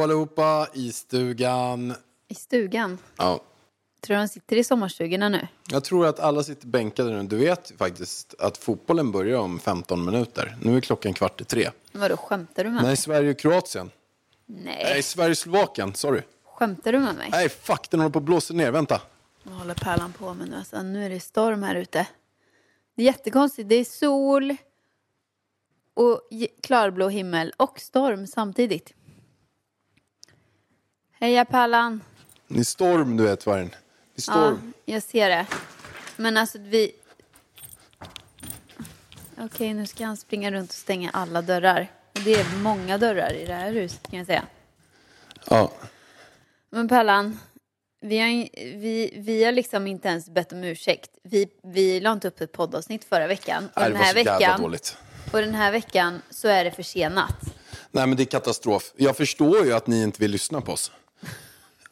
Hallå 0.00 0.12
allihopa 0.12 0.66
i 0.72 0.92
stugan. 0.92 1.94
I 2.28 2.34
stugan. 2.34 2.98
Ja, 3.16 3.40
Tror 4.00 4.16
du 4.16 4.22
de 4.22 4.28
sitter 4.28 4.56
i 4.56 4.64
sommarstugorna 4.64 5.28
nu? 5.28 5.48
jag 5.70 5.84
tror 5.84 6.06
att 6.06 6.20
alla 6.20 6.42
sitter 6.42 6.66
bänkade 6.66 7.10
nu. 7.10 7.22
Du 7.22 7.36
vet 7.36 7.72
faktiskt 7.78 8.34
att 8.38 8.58
fotbollen 8.58 9.12
börjar 9.12 9.38
om 9.38 9.58
15 9.58 10.04
minuter. 10.04 10.56
Nu 10.62 10.76
är 10.76 10.80
klockan 10.80 11.12
kvart 11.14 11.40
i 11.40 11.44
tre. 11.44 11.70
Vadå, 11.92 12.16
skämtar 12.16 12.64
du 12.64 12.70
med 12.70 12.82
Nej, 12.82 12.90
mig? 12.90 12.96
Sverige 12.96 13.30
och 13.30 13.38
Kroatien. 13.38 13.90
Nej. 14.46 14.80
Nej, 14.84 15.02
Sverige 15.02 15.30
och 15.30 15.38
Slovakien. 15.38 15.94
Sorry. 15.94 16.22
Skämtar 16.44 16.92
du 16.92 16.98
med 16.98 17.14
mig? 17.14 17.28
Nej, 17.30 17.48
fuck, 17.48 17.90
den 17.90 18.00
håller 18.00 18.12
på 18.12 18.18
att 18.18 18.24
blåsa 18.24 18.54
ner. 18.54 18.70
Vänta. 18.70 19.00
Vad 19.42 19.54
håller 19.58 19.74
pärlan 19.74 20.12
på 20.12 20.34
med 20.34 20.48
nu? 20.48 20.56
Alltså, 20.56 20.82
nu 20.82 21.04
är 21.04 21.10
det 21.10 21.20
storm 21.20 21.62
här 21.62 21.74
ute. 21.74 22.06
Det 22.96 23.02
är 23.02 23.06
jättekonstigt. 23.06 23.68
Det 23.68 23.74
är 23.74 23.84
sol 23.84 24.56
och 25.94 26.20
klarblå 26.62 27.08
himmel 27.08 27.52
och 27.56 27.80
storm 27.80 28.26
samtidigt. 28.26 28.94
Heja 31.20 31.44
pärlan! 31.44 32.00
Det 32.48 32.60
är 32.60 32.64
storm, 32.64 33.16
du 33.16 33.24
vet, 33.24 33.46
Vargen. 33.46 33.68
Det 33.68 33.74
är 33.74 33.78
Ja, 34.14 34.22
storm. 34.22 34.72
jag 34.84 35.02
ser 35.02 35.28
det. 35.28 35.46
Men 36.16 36.36
alltså 36.36 36.58
vi... 36.58 36.92
Okej, 39.38 39.74
nu 39.74 39.86
ska 39.86 40.04
han 40.04 40.16
springa 40.16 40.50
runt 40.50 40.70
och 40.70 40.76
stänga 40.76 41.10
alla 41.10 41.42
dörrar. 41.42 41.88
Det 42.12 42.34
är 42.34 42.56
många 42.62 42.98
dörrar 42.98 43.32
i 43.32 43.44
det 43.46 43.54
här 43.54 43.72
huset 43.72 44.10
kan 44.10 44.18
jag 44.18 44.26
säga. 44.26 44.44
Ja. 45.46 45.72
Men 46.70 46.88
Pärlan, 46.88 47.38
vi 48.00 48.18
har, 48.18 48.28
vi, 48.78 49.14
vi 49.16 49.44
har 49.44 49.52
liksom 49.52 49.86
inte 49.86 50.08
ens 50.08 50.30
bett 50.30 50.52
om 50.52 50.64
ursäkt. 50.64 51.10
Vi, 51.22 51.48
vi 51.62 52.00
la 52.00 52.12
inte 52.12 52.28
upp 52.28 52.40
ett 52.40 52.52
poddavsnitt 52.52 53.04
förra 53.04 53.26
veckan. 53.26 53.68
Och 53.74 53.80
Nej, 53.80 53.84
det 53.84 53.90
den 53.90 53.98
var 53.98 54.04
här 54.04 54.12
så 54.12 54.18
jävla 54.18 54.38
veckan, 54.38 54.60
dåligt. 54.62 54.96
och 55.32 55.38
den 55.40 55.54
här 55.54 55.72
veckan 55.72 56.22
så 56.30 56.48
är 56.48 56.64
det 56.64 56.70
försenat. 56.70 57.36
Nej, 57.90 58.06
men 58.06 58.16
det 58.16 58.22
är 58.22 58.24
katastrof. 58.24 58.92
Jag 58.96 59.16
förstår 59.16 59.64
ju 59.66 59.72
att 59.72 59.86
ni 59.86 60.02
inte 60.02 60.20
vill 60.20 60.30
lyssna 60.30 60.60
på 60.60 60.72
oss. 60.72 60.92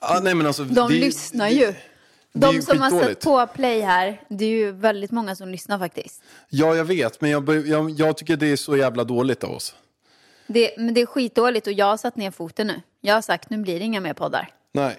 Ja, 0.00 0.20
nej, 0.22 0.34
men 0.34 0.46
alltså, 0.46 0.64
De 0.64 0.88
det 0.88 0.94
lyssnar 0.94 1.48
ju. 1.48 1.66
det 1.66 1.76
De 2.32 2.54
ju 2.54 2.62
som 2.62 2.80
har 2.80 2.90
satt 2.90 3.20
på 3.20 3.46
play 3.46 3.80
här, 3.80 4.22
det 4.28 4.44
är 4.44 4.48
ju 4.48 4.72
väldigt 4.72 5.10
många 5.10 5.36
som 5.36 5.48
lyssnar 5.48 5.78
faktiskt. 5.78 6.22
Ja, 6.48 6.76
jag 6.76 6.84
vet, 6.84 7.20
men 7.20 7.30
jag, 7.30 7.66
jag, 7.66 7.90
jag 7.90 8.16
tycker 8.16 8.36
det 8.36 8.46
är 8.46 8.56
så 8.56 8.76
jävla 8.76 9.04
dåligt 9.04 9.44
av 9.44 9.50
oss. 9.50 9.74
Det, 10.46 10.74
men 10.78 10.94
det 10.94 11.00
är 11.00 11.06
skitdåligt 11.06 11.66
och 11.66 11.72
jag 11.72 11.86
har 11.86 11.96
satt 11.96 12.16
ner 12.16 12.30
foten 12.30 12.66
nu. 12.66 12.80
Jag 13.00 13.14
har 13.14 13.22
sagt 13.22 13.50
nu 13.50 13.58
blir 13.58 13.78
det 13.78 13.84
inga 13.84 14.00
mer 14.00 14.14
poddar. 14.14 14.50
Nej. 14.72 14.98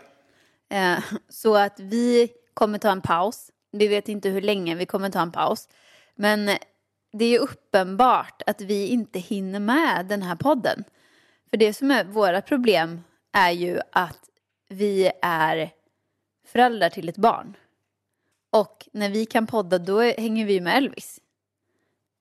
Eh, 0.69 0.99
så 1.29 1.55
att 1.55 1.79
vi 1.79 2.29
kommer 2.53 2.77
ta 2.77 2.91
en 2.91 3.01
paus. 3.01 3.51
Vi 3.71 3.87
vet 3.87 4.09
inte 4.09 4.29
hur 4.29 4.41
länge 4.41 4.75
vi 4.75 4.85
kommer 4.85 5.09
ta 5.09 5.21
en 5.21 5.31
paus. 5.31 5.67
Men 6.15 6.49
det 7.13 7.25
är 7.25 7.39
uppenbart 7.39 8.41
att 8.45 8.61
vi 8.61 8.87
inte 8.87 9.19
hinner 9.19 9.59
med 9.59 10.05
den 10.09 10.21
här 10.21 10.35
podden. 10.35 10.83
För 11.49 11.57
det 11.57 11.73
som 11.73 11.91
är 11.91 12.03
våra 12.03 12.41
problem 12.41 13.01
är 13.33 13.51
ju 13.51 13.79
att 13.91 14.28
vi 14.69 15.11
är 15.21 15.71
föräldrar 16.47 16.89
till 16.89 17.09
ett 17.09 17.17
barn. 17.17 17.57
Och 18.51 18.87
när 18.91 19.09
vi 19.09 19.25
kan 19.25 19.47
podda 19.47 19.77
då 19.77 20.01
hänger 20.01 20.45
vi 20.45 20.61
med 20.61 20.77
Elvis. 20.77 21.19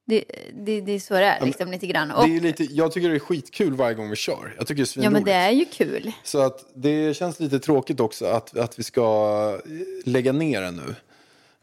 Det, 0.06 0.25
det, 0.54 0.81
det 0.81 0.92
är 0.92 1.00
så 1.00 1.14
det 1.14 1.25
är 1.25 1.47
liksom 1.47 1.70
lite 1.70 1.86
grann. 1.86 2.10
Och, 2.10 2.28
Det 2.28 2.36
är 2.36 2.41
lite, 2.41 2.64
jag 2.64 2.92
tycker 2.92 3.09
det 3.09 3.14
är 3.14 3.19
skitkul 3.19 3.75
varje 3.75 3.94
gång 3.94 4.10
vi 4.10 4.16
kör. 4.16 4.54
Jag 4.59 4.66
tycker 4.66 4.82
det 4.82 5.00
är 5.00 5.04
ja 5.04 5.10
men 5.10 5.25
det 5.25 5.32
är 5.32 5.50
ju 5.50 5.64
kul. 5.64 6.12
Så 6.25 6.38
att 6.38 6.70
det 6.75 7.16
känns 7.16 7.41
lite 7.41 7.59
tråkigt 7.59 8.00
också 8.00 8.26
att, 8.26 8.56
att 8.56 8.78
vi 8.78 8.82
ska 8.82 9.60
lägga 10.04 10.32
ner 10.32 10.60
den 10.60 10.76
nu. 10.76 10.94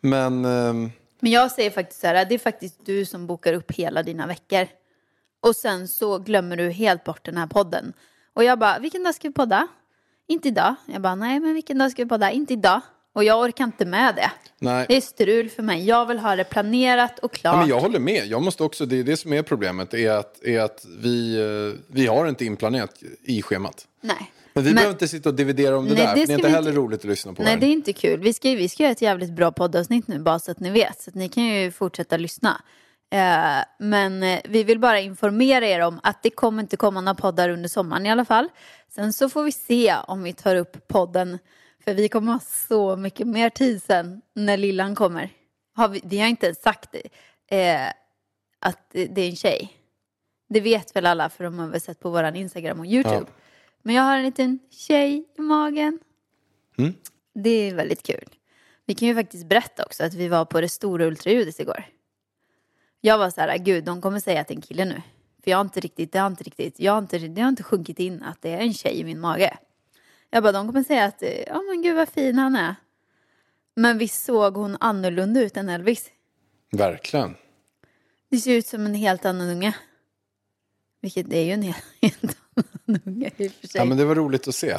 Men 0.02 0.46
ehm, 0.46 0.92
Men 1.20 1.32
jag 1.32 1.52
säger 1.52 1.70
faktiskt 1.72 2.02
så 2.02 2.08
här, 2.08 2.26
det 2.26 2.36
är 2.36 2.40
faktiskt 2.40 2.86
du 2.86 3.06
som 3.06 3.28
bokar 3.28 3.54
upp 3.54 3.72
hela 3.72 4.04
dina 4.04 4.28
veckor. 4.28 4.68
Och 5.40 5.56
sen 5.56 5.88
så 5.88 6.20
glömmer 6.20 6.58
du 6.58 6.70
helt 6.70 7.04
bort 7.04 7.26
den 7.26 7.38
här 7.38 7.48
podden. 7.48 7.94
Och 8.34 8.44
jag 8.44 8.60
bara, 8.60 8.80
vilken 8.80 9.04
dag 9.04 9.16
ska 9.16 9.28
vi 9.28 9.34
podda? 9.34 9.68
Inte 10.28 10.48
idag. 10.48 10.76
Jag 10.86 11.02
bara, 11.02 11.16
nej 11.16 11.40
men 11.40 11.54
vilken 11.54 11.78
dag 11.78 11.92
ska 11.92 12.04
vi 12.04 12.10
podda? 12.10 12.32
Inte 12.32 12.54
idag. 12.54 12.82
Och 13.14 13.24
jag 13.24 13.40
orkar 13.42 13.64
inte 13.64 13.86
med 13.86 14.16
det. 14.16 14.32
nej. 14.60 14.86
Det 14.90 14.98
är 14.98 15.02
strul 15.02 15.50
för 15.50 15.64
mig. 15.64 15.86
Jag 15.88 16.06
vill 16.06 16.20
ha 16.20 16.36
det 16.36 16.44
planerat 16.44 17.20
och 17.20 17.34
klart. 17.34 17.54
Ja, 17.56 17.60
men 17.60 17.70
jag 17.70 17.80
håller 17.80 18.00
med. 18.00 18.26
Jag 18.28 18.42
måste 18.42 18.64
också, 18.64 18.86
det 18.86 19.00
är 19.00 19.04
det 19.04 19.18
som 19.18 19.34
är 19.34 19.42
problemet. 19.44 19.94
Är 19.94 20.12
att, 20.12 20.44
är 20.44 20.60
att 20.60 20.86
vi, 21.00 21.36
eh, 21.76 21.80
vi 21.88 22.08
har 22.08 22.28
inte 22.28 22.46
inplanerat 22.46 23.04
i 23.24 23.42
schemat. 23.42 23.88
Nej. 24.02 24.32
Men 24.54 24.64
vi 24.64 24.70
Men- 24.70 24.76
behöver 24.76 24.94
inte 24.94 25.08
sitta 25.08 25.30
och 25.30 25.36
dividera 25.36 25.78
om 25.78 25.86
det 25.88 25.94
Nej, 25.94 26.04
där. 26.06 26.16
det 26.16 26.26
det 26.26 26.34
är 26.34 26.36
inte 26.38 26.50
heller 26.50 26.70
inte- 26.70 26.82
roligt 26.82 27.00
att 27.00 27.06
lyssna 27.06 27.34
på. 27.34 27.44
Nej, 27.44 27.52
här. 27.54 27.60
det 27.60 27.66
är 27.66 27.72
inte 27.72 27.94
kul. 27.94 28.20
Vi 28.20 28.34
ska, 28.34 28.50
vi 28.50 28.70
ska 28.70 28.84
göra 28.84 28.92
ett 28.92 29.02
jävligt 29.02 29.32
bra 29.32 29.52
poddavsnitt 29.52 30.08
nu, 30.08 30.20
bara 30.20 30.40
så 30.40 30.52
att 30.52 30.60
ni 30.60 30.70
vet. 30.70 31.02
Så 31.02 31.10
att 31.10 31.16
ni 31.16 31.30
kan 31.30 31.44
ju 31.46 31.72
fortsätta 31.72 32.18
lyssna. 32.18 32.62
Eh, 33.14 33.64
men 33.80 34.24
eh, 34.24 34.42
vi 34.46 34.64
vill 34.64 34.80
bara 34.80 35.00
informera 35.00 35.68
er 35.68 35.80
om 35.80 36.00
att 36.04 36.24
det 36.24 36.30
kommer 36.30 36.64
inte 36.64 36.78
komma 36.78 37.02
några 37.02 37.16
poddar 37.16 37.50
under 37.50 37.70
sommaren 37.70 38.06
i 38.06 38.12
alla 38.12 38.26
fall. 38.26 38.50
Sen 38.90 39.14
så 39.14 39.30
får 39.30 39.44
vi 39.44 39.52
se 39.52 39.96
om 40.08 40.24
vi 40.24 40.34
tar 40.34 40.56
upp 40.56 40.88
podden. 40.88 41.40
För 41.84 41.94
vi 41.94 42.10
kommer 42.10 42.34
ha 42.34 42.40
så 42.40 42.96
mycket 42.96 43.28
mer 43.28 43.50
tid 43.50 43.84
sen 43.84 44.22
när 44.34 44.58
lillan 44.58 44.96
kommer. 44.96 45.30
Har 45.76 45.90
vi, 45.90 46.02
vi 46.04 46.20
har 46.20 46.28
inte 46.28 46.46
ens 46.46 46.62
sagt 46.62 46.96
eh, 47.52 47.88
att 48.60 48.90
det 48.92 49.22
är 49.22 49.30
en 49.30 49.36
tjej. 49.36 49.74
Det 50.50 50.62
vet 50.62 50.96
väl 50.96 51.06
alla 51.06 51.30
för 51.30 51.44
de 51.44 51.60
har 51.60 51.68
väl 51.68 51.82
sett 51.82 52.00
på 52.00 52.10
våran 52.10 52.36
Instagram 52.36 52.80
och 52.80 52.86
YouTube. 52.86 53.26
Ja. 53.28 53.42
Men 53.82 53.96
jag 53.96 54.04
har 54.04 54.18
en 54.18 54.24
liten 54.24 54.60
tjej 54.72 55.26
i 55.38 55.42
magen. 55.42 56.00
Mm. 56.78 56.94
Det 57.34 57.50
är 57.50 57.76
väldigt 57.76 58.04
kul. 58.04 58.30
Vi 58.86 58.96
kan 58.96 59.08
ju 59.08 59.16
faktiskt 59.16 59.46
berätta 59.46 59.84
också 59.86 60.04
att 60.04 60.14
vi 60.14 60.28
var 60.28 60.46
på 60.46 60.62
det 60.62 60.70
stora 60.70 61.06
ultraljudet 61.06 61.60
igår. 61.60 61.86
Jag 63.02 63.18
var 63.18 63.30
så 63.30 63.42
här, 63.42 63.58
gud, 63.58 63.84
de 63.84 64.02
kommer 64.02 64.20
säga 64.20 64.42
att 64.42 64.48
det 64.48 64.54
är 64.54 64.56
en 64.56 64.62
kille 64.62 64.86
nu. 64.86 65.02
För 65.44 65.52
jag 65.52 65.58
har 65.58 65.62
inte 65.66 65.80
riktigt, 65.80 66.12
det 66.12 66.20
har 66.20 66.28
inte 66.28 66.44
riktigt, 66.44 66.80
jag 66.80 66.92
har 66.92 67.00
inte, 67.00 67.18
det 67.18 67.42
har 67.42 67.50
inte 67.50 67.64
sjunkit 67.64 68.00
in 68.00 68.24
att 68.24 68.42
det 68.42 68.50
är 68.50 68.58
en 68.60 68.74
tjej 68.74 69.00
i 69.00 69.04
min 69.04 69.20
mage. 69.20 69.58
Jag 70.30 70.44
bara, 70.44 70.52
de 70.52 70.68
kommer 70.68 70.84
säga 70.84 71.06
att, 71.06 71.22
eh, 71.22 71.42
ja 71.48 71.62
men 71.62 71.82
gud 71.82 71.96
vad 71.96 72.10
fin 72.10 72.38
han 72.38 72.56
är. 72.56 72.76
Men 73.76 73.98
visst 73.98 74.26
såg 74.26 74.56
hon 74.56 74.78
annorlunda 74.80 75.42
ut 75.42 75.58
än 75.58 75.70
Elvis? 75.70 76.12
Verkligen. 76.72 77.36
Det 78.30 78.38
ser 78.38 78.52
ut 78.54 78.68
som 78.68 78.86
en 78.86 78.96
helt 78.96 79.26
annan 79.26 79.50
unge. 79.50 79.76
Vilket 81.02 81.30
det 81.30 81.38
är 81.38 81.44
ju 81.46 81.52
en 81.52 81.62
helt, 81.62 81.84
helt 82.02 82.38
annan 82.56 83.02
unge 83.06 83.32
i 83.38 83.48
och 83.48 83.52
för 83.52 83.68
sig. 83.68 83.80
Ja, 83.82 83.86
men 83.86 83.98
det 83.98 84.06
var 84.06 84.16
roligt 84.16 84.48
att 84.48 84.56
se. 84.56 84.78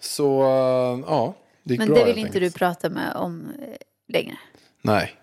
Så, 0.00 0.42
eh, 0.42 1.04
ja. 1.06 1.34
Det 1.62 1.74
gick 1.74 1.78
Men 1.78 1.88
bra, 1.88 1.98
det 1.98 2.04
vill 2.04 2.18
inte 2.18 2.38
du 2.38 2.46
enkelt. 2.46 2.56
prata 2.58 2.90
med 2.90 3.16
om 3.16 3.48
eh, 3.62 3.76
längre. 4.08 4.38
Nej. 4.82 5.14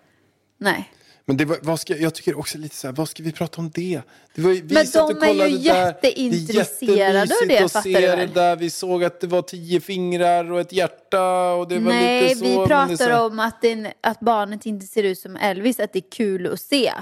Nej. 0.57 0.91
Men 1.31 1.37
det 1.37 1.45
var, 1.45 1.57
vad 1.61 1.79
ska, 1.79 1.97
jag 1.97 2.13
tycker 2.13 2.39
också 2.39 2.57
lite 2.57 2.75
så 2.75 2.87
här, 2.87 2.93
vad 2.93 3.09
ska 3.09 3.23
vi 3.23 3.31
prata 3.31 3.61
om 3.61 3.69
det? 3.69 4.01
det 4.35 4.41
var, 4.41 4.51
vi 4.51 4.61
Men 4.61 4.85
de 5.19 5.41
är 5.41 5.47
ju 5.47 5.57
jätteintresserade 5.57 7.21
av 7.21 7.47
Det 7.47 7.59
att 7.59 7.83
se 7.83 8.15
det 8.15 8.25
där. 8.25 8.55
Vi 8.55 8.69
såg 8.69 9.03
att 9.03 9.19
det 9.19 9.27
var 9.27 9.41
tio 9.41 9.81
fingrar 9.81 10.51
och 10.51 10.59
ett 10.59 10.71
hjärta 10.71 11.53
och 11.53 11.67
det 11.67 11.79
var 11.79 11.91
Nej, 11.91 12.23
lite 12.23 12.39
så. 12.39 12.45
vi 12.45 12.67
pratar 12.67 12.95
så, 12.95 13.25
om 13.25 13.39
att, 13.39 13.61
den, 13.61 13.87
att 14.01 14.19
barnet 14.19 14.65
inte 14.65 14.85
ser 14.87 15.03
ut 15.03 15.19
som 15.19 15.35
Elvis, 15.35 15.79
att 15.79 15.93
det 15.93 15.99
är 15.99 16.11
kul 16.11 16.53
att 16.53 16.61
se. 16.61 16.93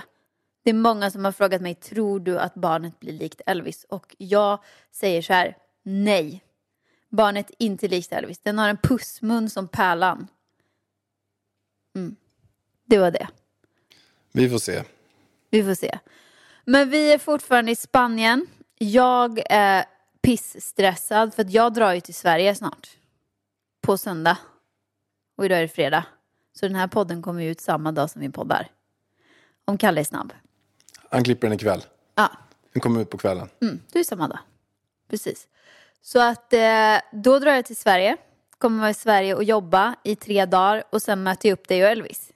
Det 0.63 0.69
är 0.69 0.73
många 0.73 1.11
som 1.11 1.25
har 1.25 1.31
frågat 1.31 1.61
mig, 1.61 1.75
tror 1.75 2.19
du 2.19 2.39
att 2.39 2.53
barnet 2.53 2.99
blir 2.99 3.13
likt 3.13 3.41
Elvis? 3.45 3.85
Och 3.89 4.15
jag 4.17 4.59
säger 4.91 5.21
så 5.21 5.33
här, 5.33 5.57
nej. 5.83 6.43
Barnet 7.09 7.49
är 7.49 7.65
inte 7.65 7.87
likt 7.87 8.13
Elvis. 8.13 8.39
Den 8.39 8.59
har 8.59 8.69
en 8.69 8.77
pussmun 8.77 9.49
som 9.49 9.67
pärlan. 9.67 10.27
Mm. 11.95 12.15
Det 12.85 12.97
var 12.97 13.11
det. 13.11 13.27
Vi 14.31 14.49
får 14.49 14.57
se. 14.59 14.83
Vi 15.49 15.63
får 15.63 15.73
se. 15.75 15.99
Men 16.65 16.89
vi 16.89 17.13
är 17.13 17.17
fortfarande 17.17 17.71
i 17.71 17.75
Spanien. 17.75 18.47
Jag 18.77 19.41
är 19.49 19.85
pissstressad 20.21 21.33
för 21.33 21.41
att 21.41 21.51
jag 21.51 21.73
drar 21.73 21.93
ju 21.93 22.01
till 22.01 22.13
Sverige 22.15 22.55
snart. 22.55 22.89
På 23.81 23.97
söndag. 23.97 24.37
Och 25.37 25.45
idag 25.45 25.57
är 25.57 25.61
det 25.61 25.67
fredag. 25.67 26.05
Så 26.59 26.65
den 26.67 26.75
här 26.75 26.87
podden 26.87 27.21
kommer 27.21 27.43
ut 27.43 27.61
samma 27.61 27.91
dag 27.91 28.09
som 28.09 28.21
vi 28.21 28.29
poddar. 28.29 28.67
Om 29.65 29.77
Kalle 29.77 29.99
är 30.01 30.05
snabb. 30.05 30.33
Han 31.09 31.23
klipper 31.23 31.47
den 31.47 31.55
ikväll. 31.55 31.83
Ja, 32.15 32.31
Den 32.73 32.81
kommer 32.81 33.01
ut 33.01 33.09
på 33.09 33.17
kvällen. 33.17 33.49
mm, 33.61 33.79
det 33.91 33.99
är 33.99 34.03
samma 34.03 34.27
dag. 34.27 34.39
Precis. 35.09 35.47
Så 36.01 36.21
att 36.21 36.53
eh, 36.53 36.97
då 37.11 37.39
drar 37.39 37.51
jag 37.53 37.65
till 37.65 37.75
Sverige. 37.75 38.17
Kommer 38.57 38.79
vara 38.79 38.89
i 38.89 38.93
Sverige 38.93 39.35
och 39.35 39.43
jobba 39.43 39.95
i 40.03 40.15
tre 40.15 40.45
dagar. 40.45 40.83
Och 40.89 41.01
sen 41.01 41.23
möter 41.23 41.49
jag 41.49 41.53
upp 41.53 41.67
dig 41.67 41.83
och 41.83 41.89
Elvis. 41.89 42.31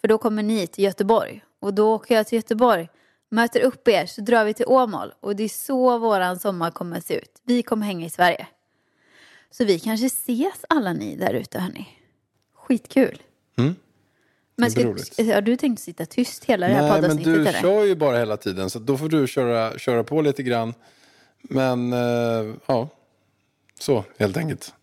För 0.00 0.08
då 0.08 0.18
kommer 0.18 0.42
ni 0.42 0.66
till 0.66 0.84
Göteborg. 0.84 1.44
Och 1.60 1.74
då 1.74 1.94
åker 1.94 2.14
jag 2.14 2.26
till 2.26 2.36
Göteborg, 2.36 2.88
möter 3.28 3.60
upp 3.60 3.88
er, 3.88 4.06
så 4.06 4.20
drar 4.20 4.44
vi 4.44 4.54
till 4.54 4.66
Åmål. 4.66 5.12
Och 5.20 5.36
det 5.36 5.44
är 5.44 5.48
så 5.48 5.98
våran 5.98 6.38
sommar 6.38 6.70
kommer 6.70 6.98
att 6.98 7.06
se 7.06 7.14
ut. 7.14 7.40
Vi 7.44 7.62
kommer 7.62 7.86
hänga 7.86 8.06
i 8.06 8.10
Sverige. 8.10 8.46
Så 9.50 9.64
vi 9.64 9.78
kanske 9.78 10.06
ses 10.06 10.64
alla 10.68 10.92
ni 10.92 11.16
där 11.16 11.34
ute, 11.34 11.58
hörni. 11.58 11.88
Skitkul. 12.54 13.22
Mm. 13.58 13.74
Men 14.56 14.70
ska, 14.70 14.82
har 15.34 15.40
du 15.40 15.56
tänkt 15.56 15.80
sitta 15.80 16.06
tyst 16.06 16.44
hela 16.44 16.68
det 16.68 16.74
här 16.74 16.82
Nej, 16.82 16.90
men 16.90 17.00
poddavsnittet? 17.00 17.34
du 17.34 17.48
eller? 17.48 17.60
kör 17.60 17.84
ju 17.84 17.94
bara 17.94 18.18
hela 18.18 18.36
tiden 18.36 18.70
så 18.70 18.78
då 18.78 18.96
får 18.96 19.08
du 19.08 19.26
köra, 19.26 19.78
köra 19.78 20.04
på 20.04 20.22
lite 20.22 20.42
grann. 20.42 20.74
Men 21.42 21.92
eh, 21.92 22.54
ja, 22.66 22.88
så 23.80 24.04
helt 24.18 24.36
enkelt. 24.36 24.74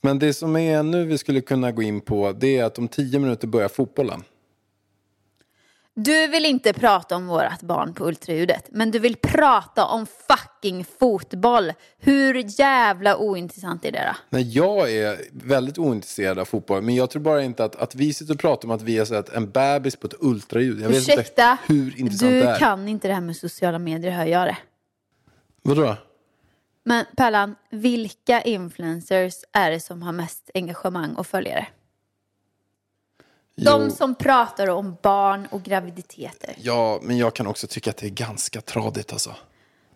Men 0.00 0.18
det 0.18 0.34
som 0.34 0.56
är 0.56 0.82
nu 0.82 1.04
vi 1.04 1.18
skulle 1.18 1.40
kunna 1.40 1.72
gå 1.72 1.82
in 1.82 2.00
på 2.00 2.32
det 2.32 2.56
är 2.58 2.64
att 2.64 2.78
om 2.78 2.88
tio 2.88 3.18
minuter 3.18 3.48
börjar 3.48 3.68
fotbollen. 3.68 4.22
Du 6.00 6.26
vill 6.26 6.44
inte 6.46 6.72
prata 6.72 7.16
om 7.16 7.26
vårat 7.26 7.62
barn 7.62 7.94
på 7.94 8.04
ultraljudet, 8.04 8.66
men 8.70 8.90
du 8.90 8.98
vill 8.98 9.16
prata 9.16 9.84
om 9.84 10.06
fucking 10.06 10.84
fotboll. 10.98 11.72
Hur 11.98 12.60
jävla 12.60 13.16
ointressant 13.16 13.84
är 13.84 13.92
det 13.92 14.04
då? 14.12 14.16
Nej, 14.30 14.50
jag 14.56 14.92
är 14.92 15.18
väldigt 15.32 15.78
ointresserad 15.78 16.38
av 16.38 16.44
fotboll, 16.44 16.82
men 16.82 16.94
jag 16.94 17.10
tror 17.10 17.22
bara 17.22 17.42
inte 17.42 17.64
att, 17.64 17.76
att 17.76 17.94
vi 17.94 18.12
sitter 18.12 18.34
och 18.34 18.40
pratar 18.40 18.68
om 18.68 18.74
att 18.74 18.82
vi 18.82 18.98
har 18.98 19.04
sett 19.04 19.28
en 19.28 19.50
bebis 19.50 19.96
på 19.96 20.06
ett 20.06 20.14
ultraljud. 20.20 20.80
Jag 20.80 20.88
vet 20.88 20.98
Ursäkta, 20.98 21.50
inte 21.50 21.72
hur 21.72 22.00
intressant 22.00 22.32
du 22.32 22.40
det 22.40 22.46
är. 22.48 22.58
kan 22.58 22.88
inte 22.88 23.08
det 23.08 23.14
här 23.14 23.20
med 23.20 23.36
sociala 23.36 23.78
medier, 23.78 24.10
hör 24.10 24.26
jag 24.26 24.46
det. 24.46 24.56
Vadå? 25.62 25.96
Men 26.88 27.04
Pärlan, 27.16 27.54
vilka 27.70 28.42
influencers 28.42 29.34
är 29.52 29.70
det 29.70 29.80
som 29.80 30.02
har 30.02 30.12
mest 30.12 30.50
engagemang 30.54 31.14
och 31.14 31.26
följare? 31.26 31.66
De 33.56 33.82
Jo. 33.84 33.90
som 33.90 34.14
pratar 34.14 34.68
om 34.68 34.96
barn 35.02 35.48
och 35.50 35.62
graviditeter. 35.62 36.54
Ja, 36.58 36.98
men 37.02 37.18
jag 37.18 37.34
kan 37.34 37.46
också 37.46 37.66
tycka 37.66 37.90
att 37.90 37.96
det 37.96 38.06
är 38.06 38.10
ganska 38.10 38.60
tradigt 38.60 39.12
alltså. 39.12 39.34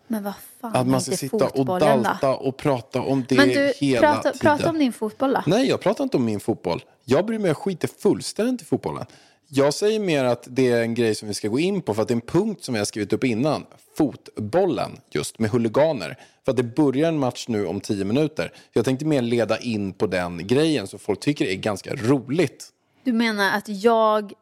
Men 0.07 0.23
vad 0.23 0.33
fan 0.61 0.75
Att 0.75 0.87
man 0.87 1.01
ska 1.01 1.17
sitta 1.17 1.47
och 1.47 1.65
dalta 1.65 2.35
och 2.35 2.57
prata 2.57 3.01
om 3.01 3.25
det? 3.29 3.35
Men 3.35 3.49
du, 3.49 3.73
hela 3.79 4.01
prata, 4.13 4.21
tiden. 4.31 4.39
prata 4.39 4.69
om 4.69 4.79
din 4.79 4.93
fotboll 4.93 5.33
då. 5.33 5.43
Nej, 5.45 5.69
jag 5.69 5.81
pratar 5.81 6.03
inte 6.03 6.17
om 6.17 6.25
min 6.25 6.39
fotboll. 6.39 6.83
Jag 7.05 7.25
bryr 7.25 7.39
mig, 7.39 7.47
jag 7.47 7.57
skiter 7.57 7.87
fullständigt 7.87 8.61
i 8.61 8.65
fotbollen. 8.65 9.05
Jag 9.47 9.73
säger 9.73 9.99
mer 9.99 10.23
att 10.23 10.47
det 10.49 10.71
är 10.71 10.81
en 10.81 10.93
grej 10.93 11.15
som 11.15 11.27
vi 11.27 11.33
ska 11.33 11.47
gå 11.47 11.59
in 11.59 11.81
på 11.81 11.93
för 11.93 12.01
att 12.01 12.07
det 12.07 12.11
är 12.11 12.15
en 12.15 12.21
punkt 12.21 12.63
som 12.63 12.75
jag 12.75 12.87
skrivit 12.87 13.13
upp 13.13 13.23
innan. 13.23 13.65
Fotbollen, 13.97 14.99
just 15.09 15.39
med 15.39 15.49
huliganer. 15.49 16.17
För 16.45 16.51
att 16.51 16.57
det 16.57 16.63
börjar 16.63 17.07
en 17.07 17.19
match 17.19 17.45
nu 17.47 17.65
om 17.65 17.81
tio 17.81 18.05
minuter. 18.05 18.53
Jag 18.73 18.85
tänkte 18.85 19.05
mer 19.05 19.21
leda 19.21 19.57
in 19.57 19.93
på 19.93 20.07
den 20.07 20.47
grejen 20.47 20.87
så 20.87 20.97
folk 20.97 21.19
tycker 21.19 21.45
det 21.45 21.53
är 21.53 21.57
ganska 21.57 21.95
roligt. 21.95 22.69
Du 23.03 23.13
menar 23.13 23.57
att 23.57 23.69
jag 23.69 24.33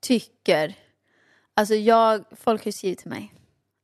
tycker, 0.00 0.74
alltså 1.54 1.74
jag, 1.74 2.24
folk 2.36 2.60
har 2.60 2.68
ju 2.68 2.72
skrivit 2.72 2.98
till 2.98 3.10
mig 3.10 3.32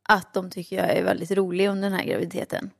att 0.08 0.34
de 0.34 0.50
tycker 0.50 0.76
jag 0.76 0.90
är 0.90 1.04
väldigt 1.04 1.30
rolig 1.30 1.68
under 1.68 1.90
den 1.90 1.98
här 1.98 2.06
graviditeten. 2.06 2.70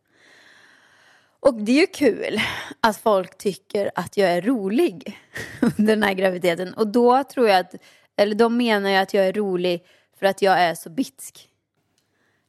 Och 1.41 1.55
det 1.55 1.73
är 1.73 1.81
ju 1.81 1.87
kul 1.87 2.41
att 2.81 2.97
folk 2.97 3.39
tycker 3.39 3.91
att 3.95 4.17
jag 4.17 4.31
är 4.31 4.43
rolig 4.43 5.19
under 5.61 5.97
den 5.97 6.03
här 6.03 6.15
graviditeten. 6.15 6.75
Och 6.75 6.87
då 6.87 7.25
tror 7.25 7.49
jag 7.49 7.59
att, 7.59 7.75
eller 8.17 8.35
de 8.35 8.57
menar 8.57 8.91
ju 8.91 8.97
att 8.97 9.15
jag 9.15 9.27
är 9.27 9.33
rolig 9.33 9.85
för 10.19 10.27
att 10.27 10.43
jag 10.43 10.61
är 10.61 10.75
så 10.75 10.91
bitsk. 10.91 11.48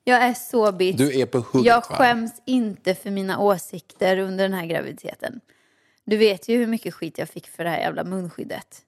Jag 0.10 0.24
är 0.24 0.34
så 0.34 0.72
bitsk. 0.72 0.98
Du 0.98 1.20
är 1.20 1.26
på 1.26 1.38
hugget, 1.38 1.68
Jag 1.68 1.76
va? 1.76 1.96
skäms 1.96 2.42
inte 2.46 2.96
för 2.96 3.12
mina 3.12 3.40
åsikter 3.40 4.18
under 4.18 4.44
den 4.44 4.54
här 4.54 4.66
graviditeten. 4.66 5.42
Du 6.06 6.18
vet 6.18 6.50
ju 6.50 6.58
hur 6.58 6.68
mycket 6.68 6.94
skit 6.94 7.18
jag 7.18 7.30
fick 7.30 7.48
för 7.48 7.64
det 7.64 7.70
här 7.70 7.80
jävla 7.80 8.04
munskyddet. 8.04 8.82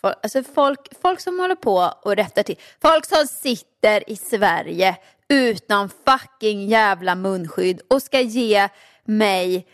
Folk, 0.00 0.16
alltså 0.22 0.42
folk, 0.42 0.88
folk 1.02 1.20
som 1.20 1.38
håller 1.40 1.54
på 1.54 1.92
och 2.02 2.16
rättar 2.16 2.42
till. 2.42 2.56
Folk 2.82 3.06
som 3.06 3.26
sitter 3.26 4.10
i 4.10 4.16
Sverige 4.16 4.96
utan 5.28 5.90
fucking 6.04 6.66
jävla 6.68 7.14
munskydd 7.14 7.80
och 7.88 8.02
ska 8.02 8.20
ge 8.20 8.68
mig 9.04 9.66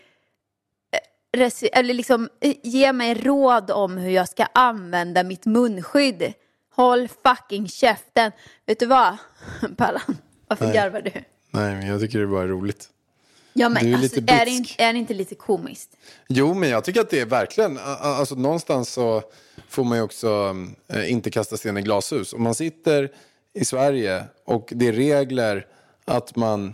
eh, 1.37 1.51
eller 1.73 1.93
liksom 1.93 2.29
eh, 2.41 2.55
ge 2.63 2.93
mig 2.93 3.13
råd 3.13 3.71
om 3.71 3.97
hur 3.97 4.11
jag 4.11 4.29
ska 4.29 4.45
använda 4.53 5.23
mitt 5.23 5.45
munskydd. 5.45 6.33
Håll 6.75 7.07
fucking 7.23 7.67
käften. 7.67 8.31
Vet 8.65 8.79
du 8.79 8.85
vad, 8.85 9.17
Pallan? 9.77 10.17
Varför 10.47 10.65
Nej. 10.65 10.73
garvar 10.75 11.01
du? 11.01 11.11
Nej, 11.51 11.75
men 11.75 11.87
jag 11.87 12.01
tycker 12.01 12.19
det 12.19 12.27
bara 12.27 12.43
är 12.43 12.47
roligt. 12.47 12.89
Ja, 13.53 13.69
men 13.69 13.83
Du 13.83 13.89
är 13.89 13.97
alltså, 13.97 14.19
lite 14.19 14.33
är, 14.33 14.45
det 14.45 14.51
inte, 14.51 14.83
är 14.83 14.93
det 14.93 14.99
inte 14.99 15.13
lite 15.13 15.35
komiskt? 15.35 15.89
Jo, 16.27 16.53
men 16.53 16.69
jag 16.69 16.83
tycker 16.83 17.01
att 17.01 17.09
det 17.09 17.19
är 17.19 17.25
verkligen, 17.25 17.77
alltså 17.77 18.35
någonstans 18.35 18.89
så 18.89 19.23
får 19.69 19.83
man 19.83 19.97
ju 19.97 20.03
också 20.03 20.55
eh, 20.87 21.11
inte 21.11 21.31
kasta 21.31 21.57
sten 21.57 21.77
i 21.77 21.81
glashus. 21.81 22.33
Om 22.33 22.43
man 22.43 22.55
sitter 22.55 23.11
i 23.53 23.65
Sverige 23.65 24.23
och 24.45 24.69
det 24.75 24.87
är 24.87 24.93
regler 24.93 25.65
att 26.05 26.35
man 26.35 26.73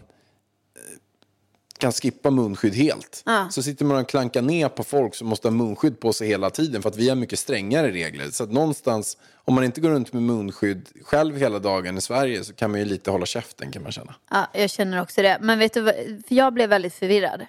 kan 1.83 1.91
skippa 1.91 2.31
munskydd 2.31 2.75
helt. 2.75 3.23
Ja. 3.25 3.49
Så 3.49 3.63
sitter 3.63 3.85
man 3.85 3.97
och 3.97 4.09
klankar 4.09 4.41
ner 4.41 4.69
på 4.69 4.83
folk 4.83 5.15
som 5.15 5.27
måste 5.27 5.47
ha 5.47 5.53
munskydd 5.53 5.99
på 5.99 6.13
sig 6.13 6.27
hela 6.27 6.49
tiden 6.49 6.81
för 6.81 6.89
att 6.89 6.97
vi 6.97 7.09
har 7.09 7.15
mycket 7.15 7.39
strängare 7.39 7.91
regler. 7.91 8.29
Så 8.29 8.43
att 8.43 8.51
någonstans, 8.51 9.17
om 9.35 9.55
man 9.55 9.63
inte 9.63 9.81
går 9.81 9.89
runt 9.89 10.13
med 10.13 10.23
munskydd 10.23 10.89
själv 11.03 11.37
hela 11.37 11.59
dagen 11.59 11.97
i 11.97 12.01
Sverige 12.01 12.43
så 12.43 12.53
kan 12.53 12.71
man 12.71 12.79
ju 12.79 12.85
lite 12.85 13.11
hålla 13.11 13.25
käften 13.25 13.71
kan 13.71 13.83
man 13.83 13.91
känna. 13.91 14.15
Ja, 14.29 14.47
jag 14.53 14.69
känner 14.69 15.01
också 15.01 15.21
det. 15.21 15.37
Men 15.41 15.59
vet 15.59 15.73
du? 15.73 15.83
För 16.27 16.35
jag 16.35 16.53
blev 16.53 16.69
väldigt 16.69 16.93
förvirrad. 16.93 17.45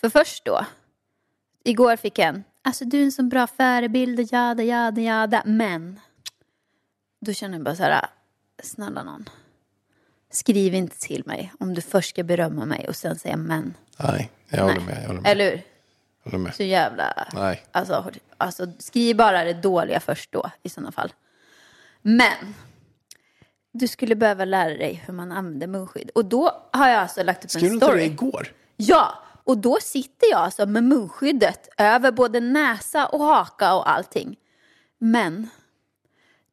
För 0.00 0.08
först 0.08 0.44
då, 0.44 0.66
igår 1.64 1.96
fick 1.96 2.18
jag 2.18 2.28
en, 2.28 2.44
alltså 2.62 2.84
du 2.84 2.98
är 3.00 3.04
en 3.04 3.12
sån 3.12 3.28
bra 3.28 3.46
förebild, 3.46 4.32
jada, 4.32 4.62
jada, 4.62 5.00
jada. 5.00 5.42
Men, 5.46 6.00
då 7.20 7.32
känner 7.32 7.54
jag 7.54 7.64
bara 7.64 7.76
så 7.76 7.82
här, 7.82 8.06
snälla 8.62 9.02
någon. 9.02 9.28
Skriv 10.30 10.74
inte 10.74 10.98
till 10.98 11.22
mig 11.26 11.52
om 11.60 11.74
du 11.74 11.80
först 11.80 12.10
ska 12.10 12.22
berömma 12.22 12.64
mig 12.64 12.88
och 12.88 12.96
sen 12.96 13.18
säga 13.18 13.36
men. 13.36 13.74
Nej, 13.98 14.30
jag 14.48 14.62
håller 14.62 14.74
Nej. 14.76 14.84
med. 14.84 15.02
Jag 15.02 15.06
håller 15.06 15.20
med. 15.20 15.30
Eller 15.30 15.50
hur? 15.50 15.62
Jag 16.22 16.30
håller 16.30 16.44
med. 16.44 16.54
Så 16.54 16.62
jävla... 16.62 17.28
Nej. 17.32 17.64
Alltså, 17.72 18.10
alltså, 18.36 18.66
skriv 18.78 19.16
bara 19.16 19.44
det 19.44 19.52
dåliga 19.52 20.00
först 20.00 20.32
då, 20.32 20.50
i 20.62 20.68
sådana 20.68 20.92
fall. 20.92 21.12
Men, 22.02 22.54
du 23.72 23.88
skulle 23.88 24.14
behöva 24.14 24.44
lära 24.44 24.74
dig 24.74 25.02
hur 25.06 25.14
man 25.14 25.32
använder 25.32 25.66
munskydd. 25.66 26.10
Och 26.14 26.24
då 26.24 26.68
har 26.72 26.88
jag 26.88 26.98
alltså 26.98 27.22
lagt 27.22 27.44
upp 27.44 27.50
Skrev 27.50 27.62
du 27.62 27.68
en 27.68 27.74
inte 27.74 27.86
det 27.86 27.92
story. 27.92 28.04
igår? 28.04 28.52
Ja, 28.76 29.14
och 29.44 29.58
då 29.58 29.78
sitter 29.82 30.30
jag 30.30 30.40
alltså 30.40 30.66
med 30.66 30.84
munskyddet 30.84 31.68
över 31.78 32.12
både 32.12 32.40
näsa 32.40 33.06
och 33.06 33.20
haka 33.24 33.74
och 33.74 33.90
allting. 33.90 34.36
Men, 34.98 35.48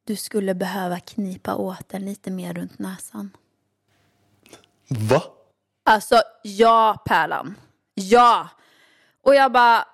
du 0.03 0.15
skulle 0.15 0.53
behöva 0.53 0.99
knipa 0.99 1.55
åt 1.55 1.89
den 1.89 2.05
lite 2.05 2.31
mer 2.31 2.53
runt 2.53 2.79
näsan. 2.79 3.31
Va? 4.87 5.23
Alltså, 5.83 6.21
ja 6.43 7.03
Pärlan. 7.05 7.55
Ja. 7.93 8.49
Och 9.23 9.35
jag 9.35 9.51
bara... 9.51 9.85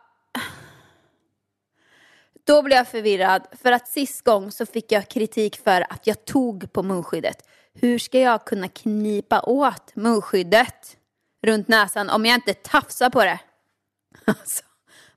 Då 2.46 2.62
blev 2.62 2.78
jag 2.78 2.88
förvirrad 2.88 3.48
för 3.52 3.72
att 3.72 3.88
sist 3.88 4.22
gång 4.22 4.52
så 4.52 4.66
fick 4.66 4.92
jag 4.92 5.10
kritik 5.10 5.62
för 5.64 5.86
att 5.94 6.08
jag 6.08 6.26
tog 6.26 6.74
på 6.74 6.84
munskyddet. 6.84 7.48
Hur 7.74 8.00
ska 8.00 8.20
jag 8.20 8.46
kunna 8.46 8.68
knipa 8.68 9.42
åt 9.42 9.96
munskyddet 9.96 10.98
runt 11.42 11.68
näsan 11.68 12.10
om 12.10 12.26
jag 12.26 12.36
inte 12.36 12.54
tafsar 12.54 13.10
på 13.10 13.24
det? 13.24 13.40
Alltså. 14.26 14.64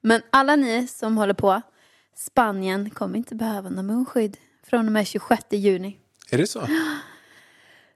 Men 0.01 0.23
alla 0.31 0.57
ni 0.57 0.87
som 0.87 1.19
håller 1.19 1.35
på, 1.35 1.63
Spanien 2.17 2.91
kommer 2.91 3.19
inte 3.19 3.35
behöva 3.35 3.69
någon 3.69 3.87
munskydd 3.87 4.37
från 4.63 4.87
och 4.87 4.93
med 4.93 5.07
26 5.07 5.45
juni. 5.51 5.99
Är 6.31 6.39
det 6.39 6.47
så? 6.47 6.69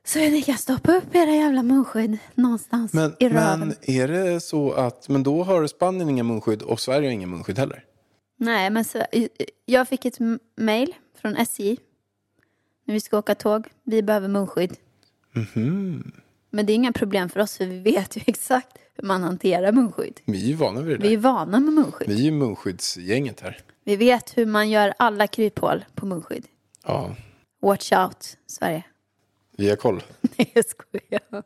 Så 0.04 0.18
ni 0.18 0.42
kan 0.42 0.58
stoppa 0.58 0.96
upp 0.96 1.14
era 1.14 1.30
jävla 1.30 1.62
munskydd 1.62 2.18
någonstans 2.34 2.92
Men, 2.92 3.14
i 3.18 3.28
röven. 3.28 3.58
men 3.58 3.74
är 3.82 4.08
det 4.08 4.40
så 4.40 4.72
att, 4.72 5.08
men 5.08 5.22
då 5.22 5.42
har 5.42 5.66
Spanien 5.66 6.08
inga 6.08 6.22
munskydd 6.22 6.62
och 6.62 6.80
Sverige 6.80 7.08
har 7.08 7.12
inga 7.12 7.26
munskydd 7.26 7.58
heller? 7.58 7.84
Nej, 8.36 8.70
men 8.70 8.84
så, 8.84 9.02
jag 9.66 9.88
fick 9.88 10.04
ett 10.04 10.20
m- 10.20 10.38
mail 10.56 10.94
från 11.20 11.36
SJ. 11.36 11.76
När 12.86 12.92
vi 12.94 13.00
ska 13.00 13.18
åka 13.18 13.34
tåg. 13.34 13.66
Vi 13.84 14.02
behöver 14.02 14.28
munskydd. 14.28 14.76
Mhm. 15.32 16.12
Men 16.50 16.66
det 16.66 16.72
är 16.72 16.74
inga 16.74 16.92
problem 16.92 17.28
för 17.28 17.40
oss 17.40 17.56
för 17.56 17.66
vi 17.66 17.78
vet 17.78 18.16
ju 18.16 18.20
exakt 18.26 18.78
hur 18.94 19.04
man 19.06 19.22
hanterar 19.22 19.72
munskydd. 19.72 20.20
Vi 20.24 20.52
är 20.52 20.56
vana 20.56 20.80
vid 20.80 20.98
det 20.98 21.02
Vi 21.02 21.08
där. 21.08 21.14
är 21.16 21.20
vana 21.32 21.60
med 21.60 21.72
munskydd. 21.74 22.08
Vi 22.08 22.26
är 22.28 22.32
munskyddsgänget 22.32 23.40
här. 23.40 23.58
Vi 23.84 23.96
vet 23.96 24.38
hur 24.38 24.46
man 24.46 24.70
gör 24.70 24.94
alla 24.98 25.26
kryphål 25.26 25.84
på 25.94 26.06
munskydd. 26.06 26.46
Ja, 26.86 27.16
Watch 27.62 27.92
out, 27.92 28.36
Sverige. 28.46 28.82
Vi 29.60 29.68
har 29.68 29.76
koll. 29.76 30.02
Nej, 30.36 30.50
jag 30.54 30.64
skojar. 30.64 31.44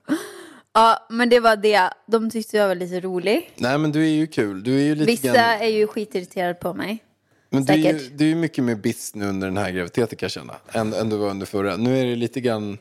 Ja, 0.73 1.06
men 1.11 1.28
det 1.28 1.40
var 1.40 1.56
det. 1.56 1.90
De 2.06 2.30
tyckte 2.30 2.56
jag 2.56 2.68
var 2.68 2.75
lite 2.75 3.00
rolig. 3.00 3.50
Nej 3.56 3.78
men 3.78 3.92
du 3.92 4.02
är 4.04 4.11
ju 4.11 4.26
kul. 4.26 4.62
Du 4.62 4.75
är 4.76 4.85
ju 4.85 4.94
lite 4.94 5.06
Vissa 5.06 5.33
grann... 5.33 5.61
är 5.61 5.68
ju 5.68 5.87
skitirriterade 5.87 6.54
på 6.54 6.75
mig. 6.75 7.04
Men 7.50 7.64
du 7.64 7.73
är, 7.73 7.76
ju, 7.76 8.09
du 8.09 8.25
är 8.25 8.28
ju 8.28 8.35
mycket 8.35 8.64
mer 8.64 8.75
bits 8.75 9.14
nu 9.14 9.28
under 9.28 9.47
den 9.47 9.56
här 9.56 9.71
graviditeten 9.71 10.16
kan 10.16 10.26
jag 10.26 10.30
känna. 10.30 10.54
Än, 10.73 10.92
än 10.92 11.09
du 11.09 11.16
var 11.16 11.30
under 11.30 11.47
förra. 11.47 11.76
Nu 11.76 11.99
är 11.99 12.04
det 12.04 12.16
lite 12.16 12.40
grann, 12.40 12.78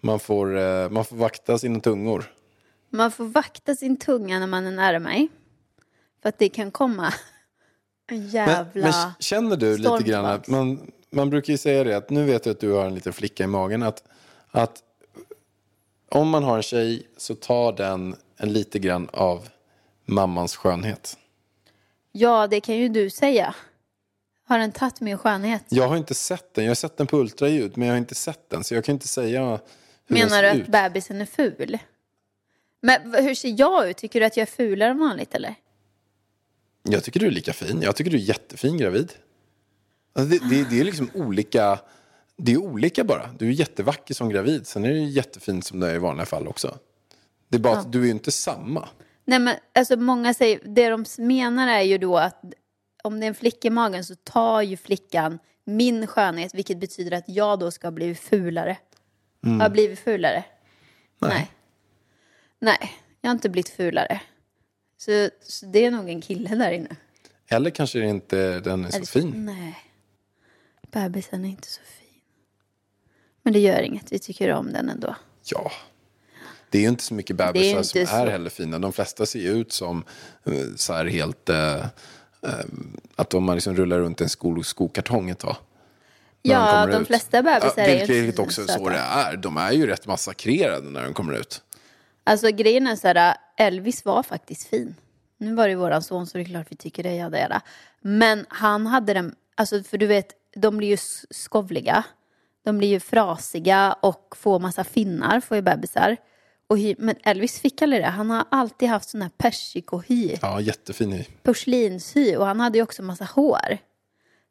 man 0.00 0.20
får, 0.20 0.58
eh, 0.58 0.90
man 0.90 1.04
får 1.04 1.16
vakta 1.16 1.58
sina 1.58 1.80
tungor. 1.80 2.24
Man 2.90 3.10
får 3.10 3.24
vakta 3.24 3.74
sin 3.74 3.96
tunga 3.96 4.38
när 4.38 4.46
man 4.46 4.66
är 4.66 4.70
nära 4.70 4.98
mig. 4.98 5.28
För 6.22 6.28
att 6.28 6.38
det 6.38 6.48
kan 6.48 6.70
komma 6.70 7.06
en 8.10 8.18
Men, 8.18 8.28
jävla... 8.28 8.86
men 8.86 8.92
känner 9.18 9.56
du 9.56 9.76
lite 9.76 10.02
grann 10.02 10.24
att 10.24 10.48
man, 10.48 10.92
man 11.12 11.30
brukar 11.30 11.52
ju 11.52 11.58
säga 11.58 11.84
det 11.84 11.96
att 11.96 12.10
nu 12.10 12.24
vet 12.24 12.46
jag 12.46 12.52
att 12.52 12.60
du 12.60 12.72
har 12.72 12.86
en 12.86 12.94
liten 12.94 13.12
flicka 13.12 13.44
i 13.44 13.46
magen. 13.46 13.82
Att, 13.82 14.02
att 14.52 14.82
om 16.08 16.28
man 16.28 16.44
har 16.44 16.56
en 16.56 16.62
tjej 16.62 17.06
så 17.16 17.34
tar 17.34 17.72
den 17.72 18.16
en 18.36 18.52
lite 18.52 18.78
grann 18.78 19.08
av 19.12 19.48
mammans 20.04 20.56
skönhet. 20.56 21.18
Ja, 22.12 22.46
det 22.46 22.60
kan 22.60 22.76
ju 22.76 22.88
du 22.88 23.10
säga. 23.10 23.54
Har 24.44 24.58
den 24.58 24.72
tagit 24.72 25.00
min 25.00 25.18
skönhet? 25.18 25.64
Jag 25.68 25.88
har 25.88 25.96
inte 25.96 26.14
sett 26.14 26.54
den. 26.54 26.64
Jag 26.64 26.70
har 26.70 26.74
sett 26.74 26.96
den 26.96 27.06
på 27.06 27.18
ultraljud 27.18 27.76
men 27.76 27.88
jag 27.88 27.94
har 27.94 27.98
inte 27.98 28.14
sett 28.14 28.50
den. 28.50 28.64
Så 28.64 28.74
jag 28.74 28.84
kan 28.84 28.92
inte 28.92 29.08
säga 29.08 29.60
hur 30.06 30.14
Menar 30.14 30.42
du 30.42 30.48
att 30.48 30.56
ut. 30.56 30.66
bebisen 30.68 31.20
är 31.20 31.26
ful? 31.26 31.78
Men 32.80 33.14
hur 33.14 33.34
ser 33.34 33.54
jag 33.58 33.90
ut? 33.90 33.96
Tycker 33.96 34.20
du 34.20 34.26
att 34.26 34.36
jag 34.36 34.42
är 34.42 34.52
fulare 34.52 34.90
än 34.90 34.98
vanligt 34.98 35.34
eller? 35.34 35.54
Jag 36.82 37.04
tycker 37.04 37.20
du 37.20 37.26
är 37.26 37.30
lika 37.30 37.52
fin. 37.52 37.82
Jag 37.82 37.96
tycker 37.96 38.10
du 38.10 38.16
är 38.16 38.20
jättefin 38.20 38.78
gravid. 38.78 39.12
Alltså 40.12 40.30
det, 40.30 40.48
det, 40.50 40.70
det 40.70 40.80
är 40.80 40.84
liksom 40.84 41.10
olika. 41.14 41.78
Det 42.36 42.52
är 42.52 42.56
olika 42.56 43.04
bara. 43.04 43.30
Du 43.38 43.48
är 43.48 43.52
jättevacker 43.52 44.14
som 44.14 44.28
gravid. 44.28 44.66
Sen 44.66 44.84
är 44.84 44.88
du 44.88 44.98
jättefin 45.04 45.62
som 45.62 45.80
du 45.80 45.86
är 45.86 45.94
i 45.94 45.98
vanliga 45.98 46.26
fall 46.26 46.48
också. 46.48 46.78
Det 47.48 47.56
är 47.56 47.60
bara 47.60 47.78
att 47.78 47.92
du 47.92 48.00
är 48.00 48.04
ju 48.04 48.10
inte 48.10 48.32
samma. 48.32 48.88
Nej 49.24 49.38
men 49.38 49.56
alltså 49.74 49.96
många 49.96 50.34
säger, 50.34 50.60
det 50.64 50.88
de 50.88 51.04
menar 51.18 51.68
är 51.68 51.80
ju 51.82 51.98
då 51.98 52.18
att 52.18 52.44
om 53.04 53.20
det 53.20 53.26
är 53.26 53.28
en 53.28 53.34
flicka 53.34 53.68
i 53.68 53.70
magen 53.70 54.04
så 54.04 54.14
tar 54.14 54.62
ju 54.62 54.76
flickan 54.76 55.38
min 55.64 56.06
skönhet 56.06 56.54
vilket 56.54 56.78
betyder 56.78 57.16
att 57.16 57.24
jag 57.26 57.58
då 57.58 57.70
ska 57.70 57.90
bli 57.90 58.14
fulare. 58.14 58.76
Har 59.44 59.60
jag 59.60 59.72
blivit 59.72 59.98
fulare? 59.98 60.44
Nej. 61.18 61.50
Nej, 62.58 62.92
jag 63.20 63.28
har 63.30 63.32
inte 63.32 63.48
blivit 63.48 63.68
fulare. 63.68 64.20
Så, 64.96 65.28
så 65.42 65.66
det 65.66 65.84
är 65.84 65.90
nog 65.90 66.08
en 66.08 66.20
kille 66.20 66.54
där 66.54 66.72
inne. 66.72 66.96
Eller 67.48 67.70
kanske 67.70 68.00
inte 68.04 68.60
den 68.60 68.84
är 68.84 68.90
så 68.90 68.96
Eller- 68.96 69.06
fin. 69.06 69.44
Nej. 69.46 69.76
Bebisen 70.90 71.44
är 71.44 71.48
inte 71.48 71.68
så 71.68 71.80
fin. 71.82 72.01
Men 73.42 73.52
det 73.52 73.58
gör 73.58 73.82
inget, 73.82 74.12
vi 74.12 74.18
tycker 74.18 74.52
om 74.52 74.72
den 74.72 74.88
ändå. 74.88 75.16
Ja. 75.44 75.72
Det 76.70 76.78
är 76.78 76.82
ju 76.82 76.88
inte 76.88 77.02
så 77.02 77.14
mycket 77.14 77.40
är 77.40 77.46
bebisar 77.46 77.76
inte 77.76 77.88
som 77.88 78.00
är 78.00 78.06
så. 78.06 78.30
heller 78.30 78.50
fina. 78.50 78.78
De 78.78 78.92
flesta 78.92 79.26
ser 79.26 79.38
ju 79.38 79.50
ut 79.50 79.72
som 79.72 80.04
eh, 80.46 80.52
så 80.76 80.92
här 80.92 81.04
helt... 81.04 81.48
Eh, 81.48 81.74
eh, 81.74 82.64
att 83.16 83.30
de 83.30 83.44
man 83.44 83.56
liksom 83.56 83.76
rullar 83.76 83.98
runt 83.98 84.20
en 84.20 84.28
sko, 84.28 84.62
skokartong 84.62 85.30
ett 85.30 85.38
tag. 85.38 85.56
Ja, 86.42 86.86
de 86.86 87.00
ut. 87.02 87.06
flesta 87.06 87.42
bebisar 87.42 87.72
ja, 87.76 87.84
är 87.84 88.06
ju 88.06 88.20
Vilket 88.20 88.38
också 88.38 88.62
är 88.62 88.66
så 88.66 88.88
det 88.88 88.96
är. 88.96 89.36
De 89.36 89.56
är 89.56 89.72
ju 89.72 89.86
rätt 89.86 90.06
massakrerade 90.06 90.90
när 90.90 91.04
de 91.04 91.14
kommer 91.14 91.32
ut. 91.32 91.62
Alltså 92.24 92.50
grejen 92.50 92.86
är 92.86 92.96
så 92.96 93.08
här, 93.08 93.36
Elvis 93.56 94.04
var 94.04 94.22
faktiskt 94.22 94.68
fin. 94.68 94.94
Nu 95.38 95.54
var 95.54 95.64
det 95.64 95.70
ju 95.70 95.76
våran 95.76 96.02
son 96.02 96.26
så 96.26 96.38
det 96.38 96.44
är 96.44 96.44
klart 96.44 96.66
vi 96.70 96.76
tycker 96.76 97.02
det, 97.02 97.14
jada, 97.14 97.38
jada. 97.38 97.60
Men 98.00 98.46
han 98.48 98.86
hade 98.86 99.14
den, 99.14 99.34
alltså 99.54 99.82
för 99.82 99.98
du 99.98 100.06
vet, 100.06 100.26
de 100.56 100.76
blir 100.76 100.88
ju 100.88 100.96
skovliga. 101.30 102.04
De 102.64 102.78
blir 102.78 102.88
ju 102.88 103.00
frasiga 103.00 103.92
och 104.00 104.36
får 104.36 104.58
massa 104.58 104.84
finnar, 104.84 105.40
får 105.40 105.56
ju 105.56 105.62
bebisar. 105.62 106.16
Och 106.66 106.78
hy, 106.78 106.94
men 106.98 107.16
Elvis 107.24 107.60
fick 107.60 107.82
aldrig 107.82 108.02
det. 108.02 108.06
Han 108.06 108.30
har 108.30 108.44
alltid 108.50 108.88
haft 108.88 109.08
sån 109.08 109.22
här 109.22 109.30
persikohy, 109.36 110.36
Ja, 110.42 110.60
jättefin 110.60 111.12
i. 111.12 111.26
porslinshy 111.42 112.36
och 112.36 112.46
han 112.46 112.60
hade 112.60 112.78
ju 112.78 112.82
också 112.84 113.02
massa 113.02 113.24
hår. 113.24 113.78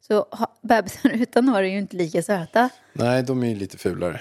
Så 0.00 0.14
ha, 0.30 0.56
bebisar 0.62 1.10
utan 1.14 1.48
hår 1.48 1.58
är 1.58 1.62
ju 1.62 1.78
inte 1.78 1.96
lika 1.96 2.22
söta. 2.22 2.68
Nej, 2.92 3.22
de 3.22 3.42
är 3.42 3.46
ju 3.48 3.54
lite 3.54 3.78
fulare. 3.78 4.20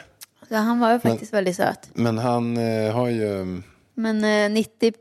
Så 0.50 0.55
han 0.55 0.79
var 0.79 0.93
ju 0.93 1.00
faktiskt 1.00 1.33
väldigt 1.33 1.55
söt. 1.55 1.89
Men 1.93 2.17
han 2.17 2.57
eh, 2.57 2.93
har 2.93 3.07
ju... 3.07 3.62
Men 3.93 4.24
eh, 4.24 4.50
90, 4.51 4.93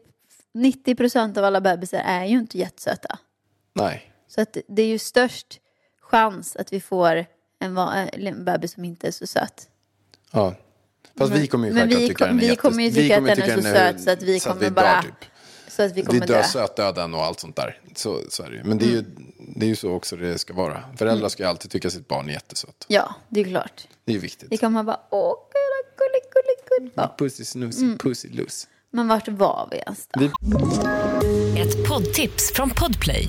90 0.55 0.95
procent 0.95 1.37
av 1.37 1.45
alla 1.45 1.61
bebisar 1.61 1.99
är 2.05 2.25
ju 2.25 2.39
inte 2.39 2.59
jättesöta. 2.59 3.19
Nej. 3.73 4.13
Så 4.29 4.41
att 4.41 4.57
det 4.69 4.83
är 4.83 4.87
ju 4.87 4.99
störst 4.99 5.61
chans 6.01 6.57
att 6.57 6.73
vi 6.73 6.81
får 6.81 7.27
en, 7.61 7.79
eller 7.79 8.31
en 8.31 8.45
bebis 8.45 8.73
som 8.73 8.85
inte 8.85 9.07
är 9.07 9.11
så 9.11 9.27
söt. 9.27 9.69
Ja. 10.31 10.55
Fast 11.19 11.33
vi 11.33 11.47
kommer 11.47 11.69
ju 11.69 11.75
men 11.75 11.81
självklart 11.83 12.03
vi 12.03 12.09
tycka 12.09 12.27
den 12.27 12.37
är 12.37 12.41
vi 12.41 12.47
jättes- 12.47 12.61
kommer 12.63 12.83
ju 12.83 12.91
tycka 12.91 13.19
att 13.19 13.25
den 13.25 13.41
är 13.43 13.57
så 13.57 13.63
söt 13.63 14.01
så 14.01 14.11
att 14.11 14.23
vi 14.23 14.41
så 14.41 14.49
kommer 14.51 14.63
dör, 14.63 14.71
bara- 14.71 15.03
typ. 15.03 15.25
Så 15.69 15.83
att 15.83 15.91
vi 15.93 15.95
Vi 16.01 16.07
kommer 16.07 16.27
dör 16.27 16.35
dö. 16.35 16.43
sötdöden 16.43 17.15
och 17.15 17.25
allt 17.25 17.41
sånt 17.41 17.57
där. 17.57 17.81
Så, 17.95 18.21
så 18.29 18.43
är 18.43 18.51
det 18.51 18.57
ju. 18.57 18.65
Men 18.65 18.79
det 18.79 18.85
är, 18.85 18.89
ju, 18.91 18.99
Mm. 18.99 19.33
det 19.57 19.67
är 19.67 19.69
ju 19.69 19.77
så 19.77 19.91
också 19.93 20.17
det 20.17 20.39
ska 20.39 20.55
vara. 20.55 20.85
Föräldrar 20.97 21.29
ska 21.29 21.43
ju 21.43 21.49
alltid 21.49 21.71
tycka 21.71 21.91
sitt 21.91 22.09
barn 22.09 22.29
är 22.29 22.33
jättesött. 22.33 22.85
Ja, 22.89 23.15
det 23.29 23.41
är 23.41 23.45
klart. 23.45 23.87
Det 24.05 24.13
är 24.13 24.15
ju 24.15 24.21
viktigt. 24.21 24.51
Det 24.51 24.57
kan 24.57 24.73
man 24.73 24.87
bara, 24.87 25.01
åh, 25.11 25.35
gulla, 25.99 26.21
gulla. 26.79 26.91
Ja. 26.95 27.15
Pussy 27.19 27.45
snus, 27.45 27.79
Mm. 27.79 27.99
pussy 27.99 28.29
loose. 28.29 28.67
Men 28.91 29.09
vart 29.09 29.29
var 29.29 29.69
vi 29.71 29.77
ens 29.77 30.07
då? 30.13 30.21
Vi- 30.21 31.61
Ett 31.61 31.89
poddtips 31.89 32.53
från 32.53 32.71
Podplay. 32.71 33.29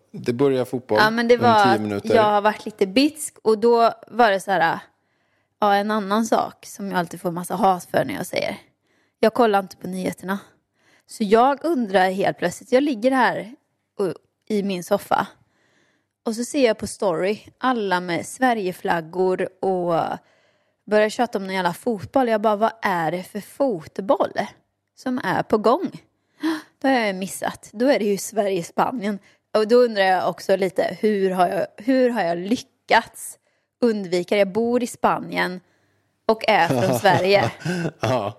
Det 0.11 0.33
börjar 0.33 0.65
fotboll 0.65 0.97
Ja, 1.01 1.09
men 1.09 1.27
det 1.27 1.37
om 1.37 1.43
var 1.43 1.65
att 1.65 1.81
minuter. 1.81 2.15
jag 2.15 2.23
har 2.23 2.41
varit 2.41 2.65
lite 2.65 2.87
bitsk 2.87 3.37
och 3.41 3.57
då 3.57 3.93
var 4.07 4.31
det 4.31 4.39
så 4.39 4.51
här, 4.51 4.79
ja 5.59 5.75
en 5.75 5.91
annan 5.91 6.25
sak 6.25 6.65
som 6.65 6.91
jag 6.91 6.99
alltid 6.99 7.21
får 7.21 7.31
massa 7.31 7.55
hat 7.55 7.83
för 7.91 8.05
när 8.05 8.13
jag 8.13 8.25
säger. 8.25 8.57
Jag 9.19 9.33
kollar 9.33 9.59
inte 9.59 9.77
på 9.77 9.87
nyheterna. 9.87 10.39
Så 11.07 11.23
jag 11.23 11.65
undrar 11.65 12.09
helt 12.09 12.37
plötsligt, 12.37 12.71
jag 12.71 12.83
ligger 12.83 13.11
här 13.11 13.55
och, 13.99 14.13
i 14.47 14.63
min 14.63 14.83
soffa 14.83 15.27
och 16.25 16.35
så 16.35 16.43
ser 16.43 16.65
jag 16.65 16.77
på 16.77 16.87
story 16.87 17.39
alla 17.57 17.99
med 17.99 18.25
Sverigeflaggor 18.25 19.49
och 19.63 19.93
börjar 20.85 21.09
tjata 21.09 21.37
om 21.37 21.43
någon 21.43 21.55
jävla 21.55 21.73
fotboll. 21.73 22.27
Jag 22.27 22.41
bara, 22.41 22.55
vad 22.55 22.71
är 22.81 23.11
det 23.11 23.23
för 23.23 23.41
fotboll 23.41 24.31
som 24.95 25.19
är 25.23 25.43
på 25.43 25.57
gång? 25.57 25.91
Då 26.81 26.87
har 26.87 26.95
jag 26.95 27.15
missat. 27.15 27.69
Då 27.73 27.87
är 27.87 27.99
det 27.99 28.05
ju 28.05 28.17
Sverige-Spanien. 28.17 29.19
Och 29.53 29.67
då 29.67 29.75
undrar 29.75 30.03
jag 30.03 30.29
också 30.29 30.55
lite, 30.55 30.97
hur 31.01 31.29
har 31.31 31.47
jag, 31.47 31.67
hur 31.77 32.09
har 32.09 32.21
jag 32.23 32.37
lyckats 32.37 33.37
undvika 33.81 34.35
det? 34.35 34.39
Jag 34.39 34.51
bor 34.51 34.83
i 34.83 34.87
Spanien 34.87 35.59
och 36.25 36.43
är 36.49 36.67
från 36.67 36.99
Sverige. 36.99 37.51
Ja. 37.99 38.37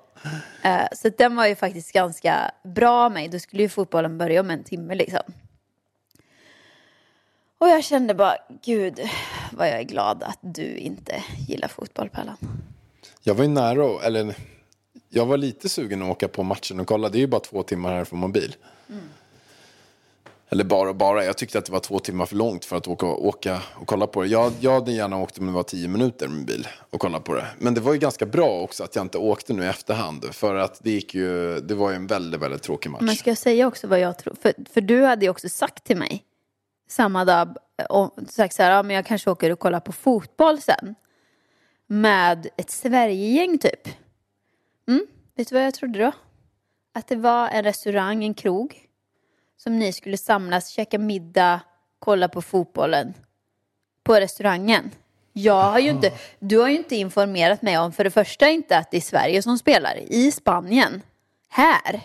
Eh, 0.65 0.87
Så 0.93 1.09
den 1.19 1.37
var 1.37 1.47
ju 1.47 1.55
faktiskt 1.55 1.93
ganska 1.93 2.51
bra 2.65 3.09
mig. 3.09 3.29
Då 3.29 3.39
skulle 3.39 3.63
ju 3.63 3.69
fotbollen 3.69 4.19
börja 4.19 4.41
om 4.41 4.51
en 4.51 4.65
timme 4.65 4.95
liksom. 4.95 5.23
Och 7.59 7.69
jag 7.69 7.85
kände 7.85 8.15
bara, 8.15 8.37
gud 8.65 9.01
vad 9.53 9.69
jag 9.69 9.79
är 9.79 9.83
glad 9.83 10.23
att 10.23 10.39
du 10.41 10.77
inte 10.77 11.23
gillar 11.49 11.69
fotboll 11.69 12.09
Pallan. 12.09 12.37
Jag 13.23 13.35
var 13.35 13.45
ju 13.45 13.51
nära, 13.51 14.03
eller 14.07 14.35
jag 15.09 15.27
var 15.27 15.37
lite 15.37 15.69
sugen 15.69 16.03
att 16.03 16.09
åka 16.09 16.29
på 16.29 16.43
matchen 16.43 16.81
och 16.81 16.87
kolla. 16.87 17.09
Det 17.09 17.19
är 17.19 17.21
ju 17.21 17.27
bara 17.27 17.41
två 17.41 17.63
timmar 17.63 17.93
här 17.93 18.05
från 18.05 18.19
mobil. 18.19 18.57
Eller 20.53 20.65
bara 20.65 20.89
och 20.89 20.97
bara, 20.97 21.25
jag 21.25 21.37
tyckte 21.37 21.59
att 21.59 21.65
det 21.65 21.73
var 21.73 21.81
två 21.81 21.99
timmar 21.99 22.27
för 22.27 22.37
långt 22.37 22.65
för 22.65 22.77
att 22.77 22.89
åka, 22.89 23.07
åka 23.07 23.63
och 23.75 23.87
kolla 23.87 24.07
på 24.07 24.23
det. 24.23 24.29
Jag, 24.29 24.53
jag 24.61 24.73
hade 24.73 24.93
gärna 24.93 25.19
åkt 25.19 25.39
om 25.39 25.47
det 25.47 25.53
var 25.53 25.63
tio 25.63 25.89
minuter 25.89 26.29
med 26.29 26.47
bil 26.47 26.69
och 26.91 27.01
kolla 27.01 27.21
på 27.21 27.35
det. 27.35 27.47
Men 27.59 27.75
det 27.75 27.81
var 27.81 27.93
ju 27.93 27.99
ganska 27.99 28.27
bra 28.27 28.61
också 28.61 28.85
att 28.85 28.97
jag 28.97 29.05
inte 29.05 29.19
åkte 29.19 29.53
nu 29.53 29.63
i 29.63 29.67
efterhand. 29.67 30.35
För 30.35 30.55
att 30.55 30.81
det 30.83 30.91
gick 30.91 31.15
ju, 31.15 31.61
det 31.61 31.75
var 31.75 31.91
ju 31.91 31.97
en 31.97 32.07
väldigt, 32.07 32.41
väldigt 32.41 32.63
tråkig 32.63 32.91
match. 32.91 33.03
Men 33.03 33.17
ska 33.17 33.31
jag 33.31 33.39
säga 33.39 33.67
också 33.67 33.87
vad 33.87 34.01
jag 34.01 34.19
tror? 34.19 34.35
För, 34.43 34.55
för 34.73 34.81
du 34.81 35.03
hade 35.03 35.25
ju 35.25 35.31
också 35.31 35.49
sagt 35.49 35.85
till 35.85 35.97
mig 35.97 36.25
samma 36.89 37.25
dag, 37.25 37.57
eh, 37.79 37.85
och 37.85 38.19
sagt 38.29 38.55
så 38.55 38.63
här, 38.63 38.71
ja 38.71 38.83
men 38.83 38.97
jag 38.97 39.07
kanske 39.07 39.31
åker 39.31 39.51
och 39.51 39.59
kollar 39.59 39.81
på 39.81 39.93
fotboll 39.93 40.61
sen. 40.61 40.95
Med 41.87 42.49
ett 42.57 42.71
Sverigegäng 42.71 43.59
typ. 43.59 43.89
Mm, 44.89 45.07
vet 45.37 45.49
du 45.49 45.55
vad 45.55 45.65
jag 45.65 45.75
trodde 45.75 45.99
då? 45.99 46.13
Att 46.95 47.09
det 47.09 47.17
var 47.17 47.49
en 47.49 47.63
restaurang, 47.63 48.25
en 48.25 48.35
krog. 48.35 48.89
Som 49.63 49.79
ni 49.79 49.93
skulle 49.93 50.17
samlas, 50.17 50.69
käka 50.69 50.99
middag, 50.99 51.61
kolla 51.99 52.29
på 52.29 52.43
fotbollen. 52.43 53.15
På 54.05 54.15
restaurangen. 54.15 54.91
Jag 55.33 55.63
har 55.63 55.79
ju 55.79 55.91
inte, 55.91 56.13
du 56.39 56.59
har 56.59 56.69
ju 56.69 56.77
inte 56.77 56.97
informerat 56.97 57.63
mig 57.63 57.79
om 57.79 57.93
för 57.93 58.05
det 58.05 58.11
första 58.11 58.49
inte 58.49 58.79
att 58.79 58.91
det 58.91 58.97
är 58.97 59.01
Sverige 59.01 59.43
som 59.43 59.59
spelar. 59.59 59.97
I 59.97 60.33
Spanien. 60.33 61.03
Här 61.49 62.01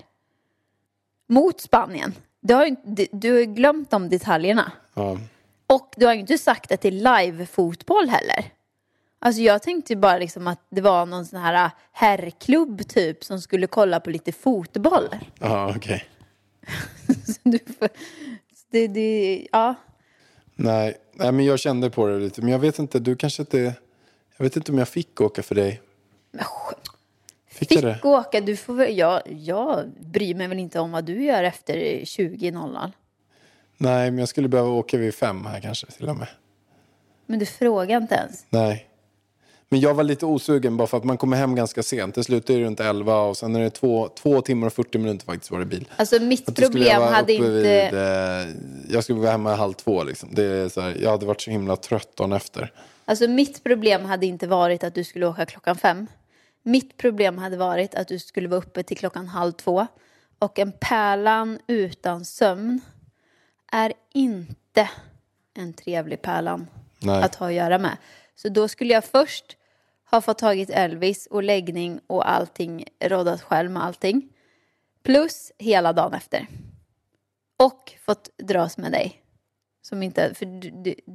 mot 1.27 1.61
Spanien. 1.61 2.13
Du 2.41 2.53
har, 2.53 2.65
ju 2.65 2.75
du- 3.11 3.33
har 3.33 3.43
glömt 3.43 3.91
de 3.91 4.09
detaljerna. 4.09 4.71
Ja. 4.93 5.17
Och 5.67 5.93
du 5.97 6.05
har 6.05 6.13
ju 6.13 6.19
inte 6.19 6.37
sagt 6.37 6.71
att 6.71 6.81
det 6.81 6.87
är 6.87 6.91
live-fotboll 6.91 8.09
heller. 8.09 8.45
Alltså 9.19 9.41
jag 9.41 9.61
tänkte 9.61 9.95
bara 9.95 10.17
liksom 10.17 10.47
att 10.47 10.59
det 10.69 10.81
var 10.81 11.05
någon 11.05 11.25
sån 11.25 11.39
här 11.41 11.71
herrklubb 11.91 12.87
typ 12.87 13.23
som 13.23 13.41
skulle 13.41 13.67
kolla 13.67 13.99
på 13.99 14.09
lite 14.09 14.31
fotboll. 14.31 15.09
Ja, 15.39 15.73
okej. 15.75 16.05
Du 16.16 16.16
får, 17.79 17.89
det, 18.71 18.87
det, 18.87 19.47
ja. 19.51 19.75
Nej, 20.55 20.97
nej, 21.13 21.31
men 21.31 21.45
jag 21.45 21.59
kände 21.59 21.89
på 21.89 22.07
det 22.07 22.19
lite. 22.19 22.41
Men 22.41 22.51
jag 22.51 22.59
vet 22.59 22.79
inte, 22.79 22.99
du 22.99 23.15
kanske 23.15 23.41
inte... 23.41 23.73
Jag 24.37 24.43
vet 24.43 24.55
inte 24.55 24.71
om 24.71 24.77
jag 24.77 24.87
fick 24.87 25.21
åka 25.21 25.43
för 25.43 25.55
dig. 25.55 25.81
Fick 27.47 27.71
jag 27.71 27.83
det? 27.83 27.93
Fick 27.95 28.05
åka, 28.05 28.41
du 28.41 28.55
får 28.55 28.73
väl, 28.73 28.97
jag, 28.97 29.21
jag 29.25 29.89
bryr 29.99 30.35
mig 30.35 30.47
väl 30.47 30.59
inte 30.59 30.79
om 30.79 30.91
vad 30.91 31.05
du 31.05 31.23
gör 31.23 31.43
efter 31.43 31.75
20.00. 31.75 32.91
Nej, 33.77 34.11
men 34.11 34.19
jag 34.19 34.29
skulle 34.29 34.47
behöva 34.47 34.69
åka 34.69 34.97
vid 34.97 35.15
fem 35.15 35.45
här 35.45 35.59
kanske 35.61 35.87
till 35.87 36.09
och 36.09 36.15
med. 36.15 36.27
Men 37.25 37.39
du 37.39 37.45
frågar 37.45 38.01
inte 38.01 38.15
ens. 38.15 38.45
Nej. 38.49 38.87
Men 39.69 39.79
jag 39.79 39.93
var 39.93 40.03
lite 40.03 40.25
osugen 40.25 40.77
bara 40.77 40.87
för 40.87 40.97
att 40.97 41.03
man 41.03 41.17
kommer 41.17 41.37
hem 41.37 41.55
ganska 41.55 41.83
sent. 41.83 42.15
Det 42.15 42.23
slutar 42.23 42.53
ju 42.53 42.63
runt 42.63 42.79
11 42.79 43.21
och 43.21 43.37
sen 43.37 43.55
är 43.55 43.59
det 43.59 43.69
två, 43.69 44.07
två 44.07 44.41
timmar 44.41 44.67
och 44.67 44.73
40 44.73 44.97
minuter 44.97 45.25
faktiskt 45.25 45.51
var 45.51 45.59
det 45.59 45.65
bil. 45.65 45.89
Alltså 45.95 46.19
mitt 46.19 46.55
problem 46.55 47.01
hade 47.01 47.33
inte... 47.33 47.49
Vid, 47.49 47.93
eh, 47.93 48.93
jag 48.93 49.03
skulle 49.03 49.19
vara 49.19 49.31
hemma 49.31 49.55
halv 49.55 49.73
två 49.73 50.03
liksom. 50.03 50.29
Det 50.31 50.43
är 50.43 50.69
så 50.69 50.81
här, 50.81 50.97
jag 51.01 51.11
hade 51.11 51.25
varit 51.25 51.41
så 51.41 51.51
himla 51.51 51.75
trött 51.75 52.15
dagen 52.15 52.33
efter. 52.33 52.73
Alltså 53.05 53.27
mitt 53.27 53.63
problem 53.63 54.05
hade 54.05 54.25
inte 54.25 54.47
varit 54.47 54.83
att 54.83 54.95
du 54.95 55.03
skulle 55.03 55.27
åka 55.27 55.45
klockan 55.45 55.75
fem. 55.75 56.07
Mitt 56.63 56.97
problem 56.97 57.37
hade 57.37 57.57
varit 57.57 57.95
att 57.95 58.07
du 58.07 58.19
skulle 58.19 58.47
vara 58.47 58.59
uppe 58.59 58.83
till 58.83 58.97
klockan 58.97 59.27
halv 59.27 59.51
två. 59.51 59.87
Och 60.39 60.59
en 60.59 60.71
pärlan 60.71 61.59
utan 61.67 62.25
sömn 62.25 62.81
är 63.71 63.93
inte 64.13 64.89
en 65.53 65.73
trevlig 65.73 66.21
pärlan 66.21 66.67
Nej. 66.99 67.23
att 67.23 67.35
ha 67.35 67.47
att 67.47 67.53
göra 67.53 67.77
med. 67.77 67.97
Så 68.35 68.49
då 68.49 68.67
skulle 68.67 68.93
jag 68.93 69.05
först 69.05 69.56
ha 70.11 70.21
fått 70.21 70.37
tagit 70.37 70.69
Elvis 70.69 71.25
och 71.25 71.43
läggning 71.43 71.99
och 72.07 72.29
allting, 72.29 72.85
råddat 72.99 73.41
själv 73.41 73.71
med 73.71 73.83
allting. 73.83 74.29
Plus 75.03 75.51
hela 75.57 75.93
dagen 75.93 76.13
efter. 76.13 76.47
Och 77.57 77.93
fått 78.05 78.29
dras 78.37 78.77
med 78.77 78.91
dig. 78.91 79.21
Som 79.81 80.03
inte, 80.03 80.33
för 80.33 80.45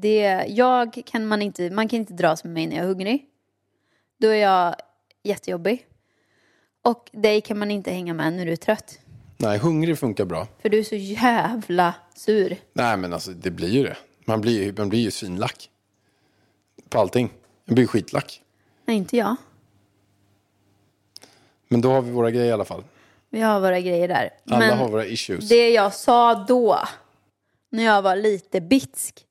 det, 0.00 0.44
jag 0.48 1.02
kan 1.06 1.26
man 1.26 1.42
inte, 1.42 1.70
man 1.70 1.88
kan 1.88 1.98
inte 1.98 2.12
dras 2.12 2.44
med 2.44 2.52
mig 2.52 2.66
när 2.66 2.76
jag 2.76 2.84
är 2.84 2.88
hungrig. 2.88 3.26
Då 4.20 4.28
är 4.28 4.42
jag 4.42 4.74
jättejobbig. 5.22 5.86
Och 6.82 7.10
dig 7.12 7.40
kan 7.40 7.58
man 7.58 7.70
inte 7.70 7.90
hänga 7.90 8.14
med 8.14 8.32
när 8.32 8.46
du 8.46 8.52
är 8.52 8.56
trött. 8.56 8.98
Nej, 9.36 9.58
hungrig 9.58 9.98
funkar 9.98 10.24
bra. 10.24 10.48
För 10.62 10.68
du 10.68 10.78
är 10.78 10.82
så 10.82 10.94
jävla 10.94 11.94
sur. 12.14 12.56
Nej, 12.72 12.96
men 12.96 13.12
alltså 13.12 13.30
det 13.30 13.50
blir 13.50 13.68
ju 13.68 13.82
det. 13.82 13.96
Man 14.24 14.40
blir 14.40 14.72
man 14.78 14.88
blir 14.88 15.00
ju 15.00 15.10
svinlack. 15.10 15.70
På 16.88 16.98
allting. 16.98 17.30
Jag 17.64 17.74
blir 17.74 17.86
skitlack. 17.86 18.42
Nej, 18.84 18.96
inte 18.96 19.16
jag. 19.16 19.36
Men 21.68 21.80
då 21.80 21.90
har 21.90 22.02
vi 22.02 22.10
våra 22.10 22.30
grejer 22.30 22.46
i 22.46 22.52
alla 22.52 22.64
fall. 22.64 22.84
Vi 23.30 23.40
har 23.40 23.60
våra 23.60 23.80
grejer 23.80 24.08
där. 24.08 24.30
Alla 24.46 24.58
Men 24.58 24.78
har 24.78 24.88
våra 24.88 25.06
issues. 25.06 25.48
det 25.48 25.70
jag 25.70 25.94
sa 25.94 26.34
då, 26.34 26.78
när 27.70 27.82
jag 27.84 28.02
var 28.02 28.16
lite 28.16 28.60
bitsk, 28.60 29.26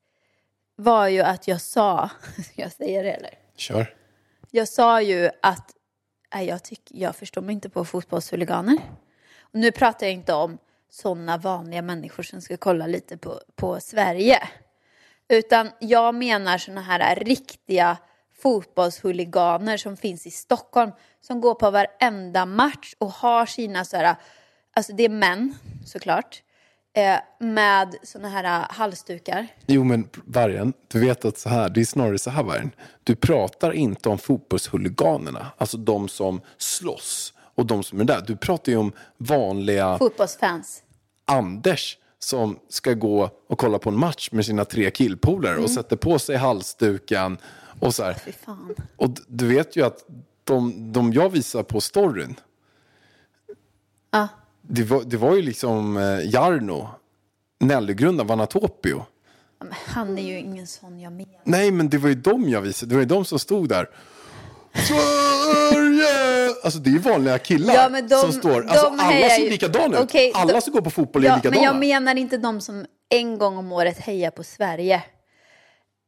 var 0.76 1.08
ju 1.08 1.22
att 1.22 1.48
jag 1.48 1.62
sa, 1.62 2.10
ska 2.52 2.62
jag 2.62 2.72
säga 2.72 3.02
det 3.02 3.12
eller? 3.12 3.34
Kör. 3.56 3.96
Jag 4.52 4.68
sa 4.68 5.02
ju 5.02 5.30
att 5.42 5.72
nej, 6.34 6.48
jag, 6.48 6.64
tyck, 6.64 6.82
jag 6.88 7.16
förstår 7.16 7.42
mig 7.42 7.54
inte 7.54 7.70
på 7.70 7.86
fotbollshuliganer. 7.86 8.78
Och 9.42 9.60
nu 9.60 9.72
pratar 9.72 10.06
jag 10.06 10.14
inte 10.14 10.34
om 10.34 10.58
sådana 10.90 11.38
vanliga 11.38 11.82
människor 11.82 12.24
som 12.24 12.42
ska 12.42 12.58
kolla 12.58 12.88
lite 12.88 13.18
på, 13.18 13.42
på 13.56 13.80
Sverige. 13.80 14.50
Utan 15.28 15.72
jag 15.80 16.16
menar 16.16 16.58
sådana 16.58 16.82
här 16.82 17.16
riktiga 17.16 17.98
fotbollshuliganer 18.42 19.78
som 19.78 19.98
finns 19.98 20.28
i 20.28 20.32
Stockholm. 20.32 20.92
Som 21.22 21.42
går 21.42 21.56
på 21.56 21.72
varenda 21.72 22.46
match 22.46 22.94
och 22.98 23.12
har 23.12 23.46
sina 23.46 23.86
så 23.86 23.98
här, 23.98 24.16
alltså 24.76 24.94
det 24.94 25.06
är 25.06 25.10
män 25.10 25.56
såklart. 25.86 26.42
Eh, 26.94 27.18
med 27.40 27.96
sådana 28.04 28.30
här 28.30 28.66
halsdukar. 28.70 29.48
Jo, 29.66 29.84
men 29.84 30.10
Vargen, 30.26 30.74
du 30.88 31.00
vet 31.00 31.26
att 31.26 31.38
så 31.38 31.50
här, 31.50 31.70
det 31.70 31.82
är 31.82 31.86
snarare 31.86 32.18
så 32.18 32.30
här 32.30 32.44
Vargen. 32.44 32.72
Du 33.04 33.16
pratar 33.16 33.72
inte 33.72 34.10
om 34.10 34.18
fotbollshuliganerna, 34.18 35.52
alltså 35.58 35.78
de 35.78 36.10
som 36.10 36.42
slåss 36.58 37.34
och 37.56 37.66
de 37.66 37.84
som 37.84 38.00
är 38.00 38.04
där. 38.04 38.24
Du 38.28 38.36
pratar 38.36 38.72
ju 38.72 38.78
om 38.78 38.92
vanliga 39.18 39.98
Fotbollsfans. 39.98 40.84
Anders 41.26 41.98
som 42.20 42.60
ska 42.70 42.94
gå 42.94 43.30
och 43.50 43.58
kolla 43.58 43.80
på 43.80 43.90
en 43.90 44.00
match 44.00 44.30
med 44.32 44.46
sina 44.46 44.66
tre 44.66 44.92
killpolare 44.92 45.58
och 45.58 45.70
sätter 45.70 45.96
på 45.96 46.20
sig 46.20 46.38
halsduken 46.38 47.38
och 47.82 47.96
så 47.96 48.04
här. 48.04 48.16
Och 48.98 49.10
du 49.28 49.48
vet 49.48 49.76
ju 49.76 49.86
att 49.86 50.06
de, 50.44 50.94
de 50.94 51.14
jag 51.14 51.30
visar 51.30 51.64
på 51.64 51.82
storyn, 51.82 52.36
Ja. 54.12 54.28
det 54.62 54.84
var, 54.84 55.02
det 55.04 55.18
var 55.18 55.36
ju 55.36 55.42
liksom 55.42 55.98
eh, 55.98 56.30
Jarno, 56.34 56.90
Nellygrundan, 57.60 58.28
Vanatopio. 58.28 59.06
Men 59.60 59.74
han 59.88 60.18
är 60.18 60.24
ju 60.24 60.40
ingen 60.40 60.68
sån 60.68 61.00
jag 61.00 61.14
menar. 61.14 61.42
Nej, 61.44 61.72
men 61.72 61.90
det 61.90 61.98
var 61.98 62.10
ju 62.10 62.16
de 62.16 62.50
jag 62.50 62.62
visade. 62.62 62.90
Det 62.90 62.96
var 62.96 63.02
ju 63.02 63.08
de 63.08 63.26
som 63.26 63.40
stod 63.40 63.70
där. 63.70 63.90
Sverige! 64.74 66.56
Alltså 66.64 66.80
det 66.80 66.90
är 66.90 66.92
ju 66.92 66.98
vanliga 67.00 67.38
killar 67.40 67.74
Ja, 67.74 67.90
de- 68.02 68.10
som 68.22 68.32
står. 68.32 68.66
Alltså 68.68 68.90
de 68.90 69.00
alla 69.00 69.30
ser 69.30 69.44
ju- 69.44 69.50
likadana 69.50 70.00
ut. 70.00 70.16
Alla 70.36 70.54
de- 70.54 70.62
som 70.62 70.74
går 70.74 70.82
på 70.82 70.90
fotboll 70.90 71.24
är 71.24 71.28
Ja, 71.28 71.36
likadana. 71.36 71.56
men 71.56 71.64
jag 71.66 71.76
menar 71.80 72.16
inte 72.16 72.38
de 72.38 72.62
som 72.62 72.86
en 73.10 73.38
gång 73.38 73.58
om 73.58 73.72
året 73.72 73.98
hejar 74.00 74.32
på 74.32 74.44
Sverige. 74.44 75.04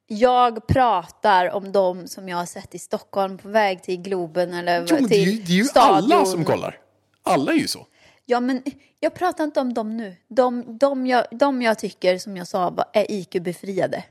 Jag 0.07 0.67
pratar 0.67 1.49
om 1.49 1.71
de 1.71 2.07
som 2.07 2.29
jag 2.29 2.37
har 2.37 2.45
sett 2.45 2.75
i 2.75 2.79
Stockholm 2.79 3.37
på 3.37 3.49
väg 3.49 3.83
till 3.83 4.01
Globen 4.01 4.53
eller 4.53 4.85
Jo, 4.89 4.95
men 4.95 5.07
det 5.07 5.15
är 5.15 5.19
ju, 5.19 5.25
till 5.25 5.45
det 5.45 5.53
är 5.53 5.55
ju 5.55 5.69
alla 5.75 6.25
som 6.25 6.45
kollar. 6.45 6.79
Alla 7.23 7.51
är 7.51 7.57
ju 7.57 7.67
så. 7.67 7.87
Ja, 8.25 8.39
men 8.39 8.63
jag 8.99 9.13
pratar 9.13 9.43
inte 9.43 9.59
om 9.59 9.73
dem 9.73 9.97
nu. 9.97 10.15
De, 10.27 10.77
de, 10.77 11.07
jag, 11.07 11.25
de 11.31 11.61
jag 11.61 11.79
tycker, 11.79 12.17
som 12.17 12.37
jag 12.37 12.47
sa, 12.47 12.85
är 12.93 13.11
IQ-befriade. 13.11 14.03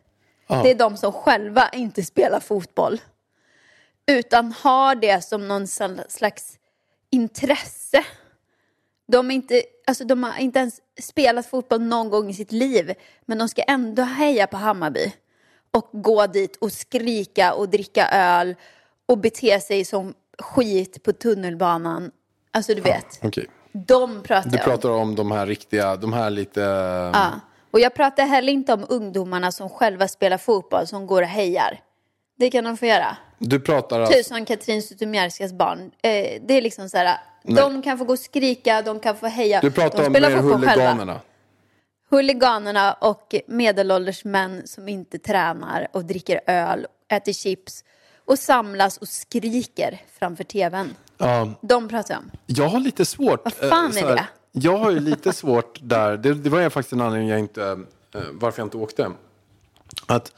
Det 0.62 0.70
är 0.70 0.74
de 0.74 0.96
som 0.96 1.12
själva 1.12 1.68
inte 1.68 2.02
spelar 2.02 2.40
fotboll. 2.40 3.00
Utan 4.06 4.52
har 4.52 4.94
det 4.94 5.24
som 5.24 5.48
någon 5.48 5.66
slags 6.08 6.58
intresse. 7.10 8.04
De, 9.08 9.30
är 9.30 9.34
inte, 9.34 9.62
alltså 9.86 10.04
de 10.04 10.24
har 10.24 10.38
inte 10.38 10.58
ens 10.58 10.80
spelat 11.00 11.46
fotboll 11.46 11.82
någon 11.82 12.10
gång 12.10 12.30
i 12.30 12.34
sitt 12.34 12.52
liv. 12.52 12.94
Men 13.26 13.38
de 13.38 13.48
ska 13.48 13.62
ändå 13.62 14.02
heja 14.02 14.46
på 14.46 14.56
Hammarby. 14.56 15.12
Och 15.76 15.88
gå 15.92 16.26
dit 16.26 16.56
och 16.56 16.72
skrika 16.72 17.54
och 17.54 17.68
dricka 17.68 18.08
öl. 18.08 18.54
Och 19.06 19.18
bete 19.18 19.60
sig 19.60 19.84
som 19.84 20.14
skit 20.38 21.02
på 21.02 21.12
tunnelbanan. 21.12 22.10
Alltså 22.50 22.74
du 22.74 22.80
vet. 22.80 23.20
Okej. 23.22 23.46
De 23.72 24.22
pratar 24.22 24.50
Du 24.50 24.56
jag 24.56 24.66
om. 24.66 24.70
pratar 24.70 24.90
om 24.90 25.14
de 25.14 25.30
här 25.30 25.46
riktiga, 25.46 25.96
de 25.96 26.12
här 26.12 26.30
lite... 26.30 26.60
Ja. 27.14 27.30
Och 27.70 27.80
jag 27.80 27.94
pratar 27.94 28.26
heller 28.26 28.52
inte 28.52 28.72
om 28.72 28.86
ungdomarna 28.88 29.52
som 29.52 29.68
själva 29.68 30.08
spelar 30.08 30.38
fotboll 30.38 30.86
som 30.86 31.06
går 31.06 31.22
och 31.22 31.28
hejar. 31.28 31.80
Det 32.38 32.50
kan 32.50 32.64
de 32.64 32.76
få 32.76 32.86
göra. 32.86 33.16
Du 33.38 33.60
pratar 33.60 34.00
alltså... 34.00 34.34
Som 34.34 34.44
Katrin 34.44 34.82
Zytomierskas 34.82 35.52
barn. 35.52 35.90
Eh, 36.02 36.42
det 36.46 36.54
är 36.54 36.62
liksom 36.62 36.88
så 36.88 36.96
här. 36.96 37.16
De 37.44 37.82
kan 37.82 37.98
få 37.98 38.04
gå 38.04 38.12
och 38.12 38.18
skrika, 38.18 38.82
de 38.82 39.00
kan 39.00 39.16
få 39.16 39.26
heja. 39.26 39.60
Du 39.60 39.70
pratar 39.70 39.98
de 39.98 40.06
om 40.06 40.12
mer 40.12 40.42
fotboll 40.42 40.68
själva. 40.68 41.20
Huliganerna. 42.16 42.92
Och 42.92 43.34
medelålders 43.46 44.24
män 44.24 44.62
som 44.66 44.88
inte 44.88 45.18
tränar 45.18 45.88
och 45.92 46.04
dricker 46.04 46.40
öl, 46.46 46.86
äter 47.08 47.32
chips 47.32 47.84
och 48.24 48.38
samlas 48.38 48.96
och 48.98 49.08
skriker 49.08 50.00
framför 50.18 50.44
tvn. 50.44 50.94
Ja, 51.18 51.50
De 51.60 51.88
pratar 51.88 52.14
jag 52.14 52.22
om. 52.22 52.30
jag 52.46 52.68
har 52.68 52.80
lite 52.80 53.04
svårt. 53.04 53.40
Vad 53.44 53.52
fan 53.52 53.96
eh, 53.96 54.02
är 54.04 54.16
det? 54.16 54.26
Jag 54.52 54.76
har 54.78 54.90
ju 54.90 55.00
lite 55.00 55.32
svårt 55.32 55.78
där. 55.82 56.16
Det, 56.16 56.34
det 56.34 56.50
var 56.50 56.70
faktiskt 56.70 56.92
en 56.92 57.00
anledning 57.00 57.28
jag 57.28 57.38
inte, 57.38 57.62
eh, 58.14 58.20
varför 58.32 58.60
jag 58.60 58.66
inte 58.66 58.76
åkte. 58.76 59.10
Att 60.06 60.32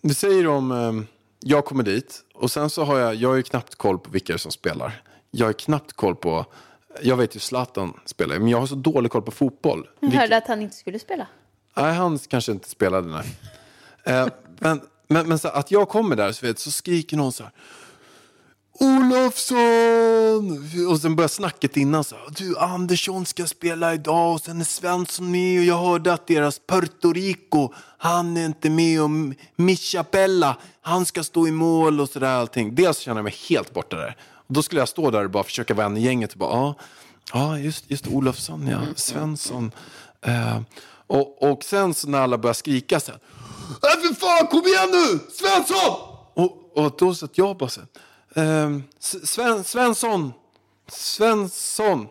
du 0.00 0.14
säger 0.14 0.46
om, 0.46 0.72
eh, 0.72 0.92
jag 1.40 1.64
kommer 1.64 1.82
dit 1.82 2.20
och 2.34 2.50
sen 2.50 2.70
så 2.70 2.84
har 2.84 2.98
jag, 2.98 3.14
jag 3.14 3.28
har 3.28 3.36
ju 3.36 3.42
knappt 3.42 3.74
koll 3.74 3.98
på 3.98 4.10
vilka 4.10 4.38
som 4.38 4.52
spelar. 4.52 5.02
Jag 5.30 5.46
har 5.46 5.52
knappt 5.52 5.92
koll 5.92 6.16
på, 6.16 6.46
jag 7.02 7.16
vet 7.16 7.36
ju 7.36 7.40
Zlatan 7.40 8.00
spelar, 8.04 8.38
men 8.38 8.48
jag 8.48 8.60
har 8.60 8.66
så 8.66 8.74
dålig 8.74 9.10
koll 9.12 9.22
på 9.22 9.30
fotboll. 9.30 9.88
Jag 10.00 10.10
hörde 10.10 10.36
att 10.36 10.48
han 10.48 10.62
inte 10.62 10.76
skulle 10.76 10.98
spela. 10.98 11.26
Nej, 11.76 11.94
han 11.94 12.18
kanske 12.18 12.52
inte 12.52 12.68
spelade, 12.68 13.08
nej. 13.08 13.26
Eh, 14.04 14.28
men 14.58 14.80
men, 15.08 15.28
men 15.28 15.38
så 15.38 15.48
att 15.48 15.70
jag 15.70 15.88
kommer 15.88 16.16
där 16.16 16.32
så, 16.32 16.46
vet, 16.46 16.58
så 16.58 16.70
skriker 16.70 17.16
någon 17.16 17.32
så 17.32 17.42
här. 17.42 17.52
Olofsson! 18.80 20.68
Och 20.90 21.00
sen 21.00 21.16
börjar 21.16 21.28
snacket 21.28 21.76
innan 21.76 22.04
så 22.04 22.16
här. 22.16 22.24
Du, 22.36 22.58
Andersson 22.58 23.26
ska 23.26 23.46
spela 23.46 23.94
idag 23.94 24.34
och 24.34 24.40
sen 24.40 24.60
är 24.60 24.64
Svensson 24.64 25.30
med 25.30 25.60
och 25.60 25.64
jag 25.64 25.78
hörde 25.78 26.12
att 26.12 26.26
deras 26.26 26.60
Puerto 26.66 27.12
Rico, 27.12 27.72
han 27.98 28.36
är 28.36 28.46
inte 28.46 28.70
med 28.70 29.02
och 29.02 29.10
Michapella, 29.56 30.56
han 30.80 31.06
ska 31.06 31.24
stå 31.24 31.48
i 31.48 31.52
mål 31.52 32.00
och 32.00 32.08
sådär 32.08 32.32
allting. 32.32 32.74
Dels 32.74 32.98
känner 32.98 33.18
jag 33.18 33.24
mig 33.24 33.36
helt 33.48 33.74
borta 33.74 33.96
där. 33.96 34.16
Då 34.48 34.62
skulle 34.62 34.80
jag 34.80 34.88
stå 34.88 35.10
där 35.10 35.24
och 35.24 35.30
bara 35.30 35.44
försöka 35.44 35.74
vara 35.74 35.86
en 35.86 35.96
i 35.96 36.00
gänget 36.00 36.32
och 36.32 36.38
bara, 36.38 36.50
ja, 36.52 36.74
ja 37.32 37.58
just, 37.58 37.90
just 37.90 38.06
Olofsson, 38.06 38.66
ja, 38.66 38.80
Svensson. 38.96 39.72
Eh, 40.22 40.60
och, 41.06 41.42
och 41.52 41.64
sen 41.64 41.94
så 41.94 42.08
när 42.08 42.18
alla 42.20 42.38
börjar 42.38 42.54
skrika 42.54 43.00
så 43.00 43.12
här. 43.12 43.20
Äh, 43.82 44.00
för 44.08 44.14
fan, 44.14 44.46
kom 44.46 44.66
igen 44.66 44.88
nu! 44.92 45.18
Svensson! 45.32 45.94
Och, 46.34 46.76
och 46.76 46.94
då 46.98 47.14
satt 47.14 47.38
jag 47.38 47.56
bara 47.56 47.68
så 47.68 47.80
här. 47.80 48.82
S- 49.00 49.30
Sven, 49.30 49.64
Svensson! 49.64 50.32
Svensson! 50.92 52.06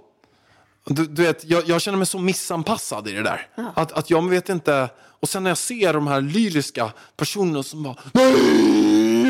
Du, 0.85 1.05
du 1.05 1.21
vet, 1.23 1.43
jag, 1.43 1.63
jag 1.69 1.81
känner 1.81 1.97
mig 1.97 2.07
så 2.07 2.19
missanpassad 2.19 3.07
i 3.07 3.11
det 3.13 3.23
där. 3.23 3.47
Att, 3.75 3.91
att 3.91 4.09
jag 4.09 4.29
vet 4.29 4.49
inte... 4.49 4.89
Och 5.19 5.29
sen 5.29 5.43
när 5.43 5.49
jag 5.51 5.57
ser 5.57 5.93
de 5.93 6.07
här 6.07 6.21
lyriska 6.21 6.91
personerna 7.17 7.63
som 7.63 7.83
bara... 7.83 7.95
Nej! 8.13 8.86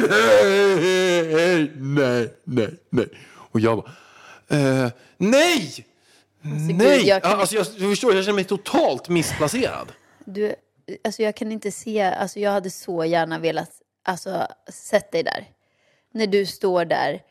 Nej, 0.10 1.72
nej, 1.76 2.34
nej, 2.44 2.70
nej. 2.90 3.08
Och 3.52 3.60
jag 3.60 3.78
bara, 3.78 3.92
eh, 4.60 4.92
nej! 5.18 5.86
gud, 6.42 6.76
nej! 6.78 7.08
jag 7.08 7.24
kan- 7.24 7.40
Alltså, 7.40 7.56
jag, 7.56 7.66
du 7.78 7.90
förstår, 7.90 8.16
jag 8.16 8.24
känner 8.26 8.36
mig 8.36 8.44
totalt 8.44 9.10
missplacerad. 9.10 9.92
Du, 10.26 10.56
alltså 11.04 11.22
jag 11.24 11.36
kan 11.36 11.52
inte 11.52 11.72
se, 11.72 12.02
alltså 12.02 12.40
jag 12.40 12.52
hade 12.52 12.70
så 12.70 13.06
gärna 13.06 13.40
velat, 13.40 13.72
alltså 14.06 14.48
sett 14.70 15.12
dig 15.12 15.24
där. 15.24 15.46
När 16.14 16.28
du 16.28 16.46
står 16.46 16.86
där 16.86 17.22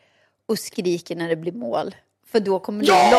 och 0.48 0.58
skriker 0.58 1.16
när 1.16 1.28
det 1.28 1.36
blir 1.36 1.52
mål. 1.52 1.94
För 2.32 2.40
då 2.40 2.58
kommer 2.58 2.80
du, 2.84 2.88
Ja! 2.92 3.10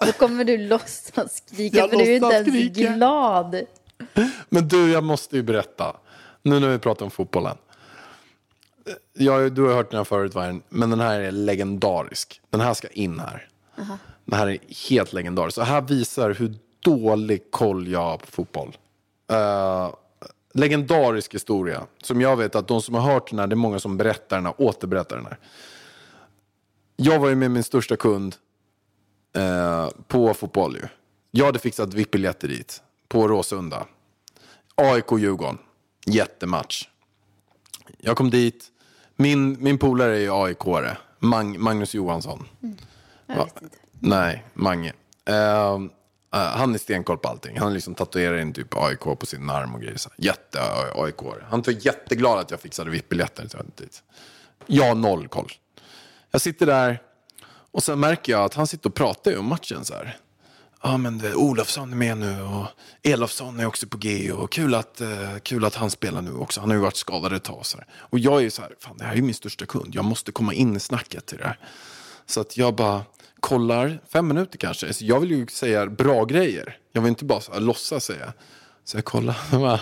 lo- 0.00 0.06
då 0.06 0.12
kommer 0.12 0.44
du 0.44 0.58
låtsas 0.58 1.36
skrika, 1.46 1.76
Jag 1.78 1.90
för 1.90 1.96
du 1.96 2.02
är 2.02 2.14
inte 2.16 2.26
ens 2.34 2.48
skrika. 2.48 2.92
glad. 2.92 3.60
Men 4.48 4.68
du, 4.68 4.92
jag 4.92 5.04
måste 5.04 5.36
ju 5.36 5.42
berätta. 5.42 5.96
Nu 6.42 6.60
när 6.60 6.68
vi 6.68 6.78
pratar 6.78 7.04
om 7.04 7.10
fotbollen. 7.10 7.56
Jag, 9.12 9.52
du 9.52 9.62
har 9.62 9.74
hört 9.74 9.90
den 9.90 9.98
här 9.98 10.04
förut, 10.04 10.34
Vargen, 10.34 10.62
men 10.68 10.90
den 10.90 11.00
här 11.00 11.20
är 11.20 11.30
legendarisk. 11.30 12.40
Den 12.50 12.60
här 12.60 12.74
ska 12.74 12.88
in 12.88 13.18
här. 13.18 13.48
Den 14.24 14.38
här 14.38 14.46
är 14.46 14.58
helt 14.90 15.12
legendarisk. 15.12 15.54
Så 15.54 15.62
här 15.62 15.80
visar 15.80 16.30
hur 16.30 16.54
dålig 16.80 17.50
koll 17.50 17.88
jag 17.88 18.00
har 18.00 18.18
på 18.18 18.26
fotboll. 18.26 18.76
Eh, 19.30 19.90
legendarisk 20.54 21.34
historia. 21.34 21.86
Som 22.02 22.20
jag 22.20 22.36
vet 22.36 22.54
att 22.54 22.68
de 22.68 22.82
som 22.82 22.94
har 22.94 23.12
hört 23.12 23.30
den 23.30 23.38
här, 23.38 23.46
det 23.46 23.54
är 23.54 23.56
många 23.56 23.78
som 23.78 23.96
berättar 23.96 24.36
den 24.36 24.46
här, 24.46 24.54
återberättar 24.58 25.16
den 25.16 25.26
här. 25.26 25.38
Jag 26.96 27.18
var 27.18 27.28
ju 27.28 27.34
med 27.34 27.50
min 27.50 27.64
största 27.64 27.96
kund 27.96 28.36
eh, 29.36 29.88
på 30.08 30.34
fotboll 30.34 30.76
ju. 30.76 30.88
Jag 31.30 31.46
hade 31.46 31.58
fixat 31.58 31.94
VIP-biljetter 31.94 32.48
dit, 32.48 32.82
på 33.08 33.28
Råsunda. 33.28 33.86
AIK-Djurgården. 34.74 35.58
Jättematch. 36.06 36.88
Jag 37.98 38.16
kom 38.16 38.30
dit. 38.30 38.71
Min, 39.22 39.56
min 39.62 39.78
polare 39.78 40.16
är 40.16 40.20
ju 40.20 40.30
AIK-are. 40.30 40.96
Mag, 41.18 41.58
Magnus 41.58 41.94
Johansson. 41.94 42.46
Va? 43.26 43.48
Nej, 44.00 44.44
Mange. 44.54 44.92
Ehm, 45.24 45.90
eh, 46.34 46.40
han 46.40 46.74
är 46.74 46.78
stenkoll 46.78 47.18
på 47.18 47.28
allting. 47.28 47.58
Han 47.58 47.74
liksom 47.74 47.94
tatuerat 47.94 48.42
in 48.42 48.52
typ 48.52 48.76
AIK 48.76 49.00
på 49.00 49.26
sin 49.26 49.50
arm 49.50 49.74
och 49.74 49.80
grejer. 49.80 49.98
Jätte 50.16 50.60
aik 50.94 51.16
-are. 51.16 51.42
Han 51.50 51.62
var 51.62 51.86
jätteglad 51.86 52.38
att 52.38 52.50
jag 52.50 52.60
fixade 52.60 52.90
VIP-biljetter 52.90 53.48
dit. 53.76 54.02
Jag 54.66 54.84
har 54.84 54.94
noll 54.94 55.28
koll. 55.28 55.52
Jag 56.30 56.40
sitter 56.40 56.66
där 56.66 57.02
och 57.70 57.82
sen 57.82 58.00
märker 58.00 58.32
jag 58.32 58.44
att 58.44 58.54
han 58.54 58.66
sitter 58.66 58.88
och 58.88 58.94
pratar 58.94 59.38
om 59.38 59.46
matchen 59.46 59.84
så 59.84 59.94
här. 59.94 60.16
Ja 60.82 60.96
men 60.96 61.18
det, 61.18 61.34
Olofsson 61.34 61.92
är 61.92 61.96
med 61.96 62.18
nu 62.18 62.42
och 62.42 62.66
Elofsson 63.02 63.60
är 63.60 63.66
också 63.66 63.86
på 63.86 63.98
G 63.98 64.32
och 64.32 64.52
kul 64.52 64.74
att, 64.74 65.00
eh, 65.00 65.38
kul 65.42 65.64
att 65.64 65.74
han 65.74 65.90
spelar 65.90 66.22
nu 66.22 66.34
också. 66.34 66.60
Han 66.60 66.70
har 66.70 66.76
ju 66.76 66.82
varit 66.82 66.96
skadad 66.96 67.32
ett 67.32 67.44
tag. 67.44 67.66
Så 67.66 67.78
här. 67.78 67.86
Och 67.94 68.18
jag 68.18 68.38
är 68.38 68.40
ju 68.40 68.50
så 68.50 68.62
här, 68.62 68.74
fan 68.80 68.96
det 68.98 69.04
här 69.04 69.12
är 69.12 69.16
ju 69.16 69.22
min 69.22 69.34
största 69.34 69.66
kund. 69.66 69.94
Jag 69.94 70.04
måste 70.04 70.32
komma 70.32 70.54
in 70.54 70.76
i 70.76 70.80
snacket 70.80 71.26
till 71.26 71.38
det 71.38 71.44
här. 71.44 71.58
Så 72.26 72.40
att 72.40 72.56
jag 72.56 72.74
bara 72.74 73.02
kollar, 73.40 74.00
fem 74.12 74.28
minuter 74.28 74.58
kanske. 74.58 74.92
Så 74.92 75.04
jag 75.04 75.20
vill 75.20 75.30
ju 75.30 75.46
säga 75.46 75.86
bra 75.86 76.24
grejer. 76.24 76.78
Jag 76.92 77.02
vill 77.02 77.08
inte 77.08 77.24
bara 77.24 77.40
så 77.40 77.52
här, 77.52 77.60
låtsas 77.60 78.04
säga. 78.04 78.32
Så 78.84 78.96
jag 78.96 79.04
kollar. 79.04 79.36
bara, 79.60 79.80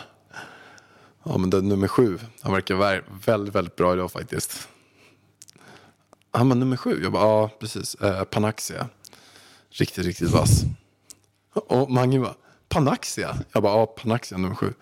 Ja 1.25 1.39
men 1.39 1.51
den 1.51 1.69
nummer 1.69 1.89
sju, 1.89 2.19
han 2.41 2.53
verkar 2.53 3.03
väldigt, 3.27 3.55
väldigt 3.55 3.77
bra 3.77 3.93
idag 3.93 4.13
faktiskt. 4.13 4.69
Han 6.31 6.49
var 6.49 6.57
nummer 6.57 6.77
sju? 6.77 7.01
Jag 7.03 7.13
bara, 7.13 7.23
ja 7.23 7.51
precis, 7.61 7.95
eh, 7.95 8.25
Panaxia. 8.25 8.89
Riktigt, 9.71 10.05
riktigt 10.05 10.31
vass. 10.31 10.65
Och 11.55 11.91
Mange 11.91 12.19
bara, 12.21 12.35
Panaxia? 12.69 13.37
Jag 13.53 13.63
bara, 13.63 13.73
ja 13.79 13.87
Panaxia 13.87 14.39
nummer 14.39 14.55
sju. 14.55 14.75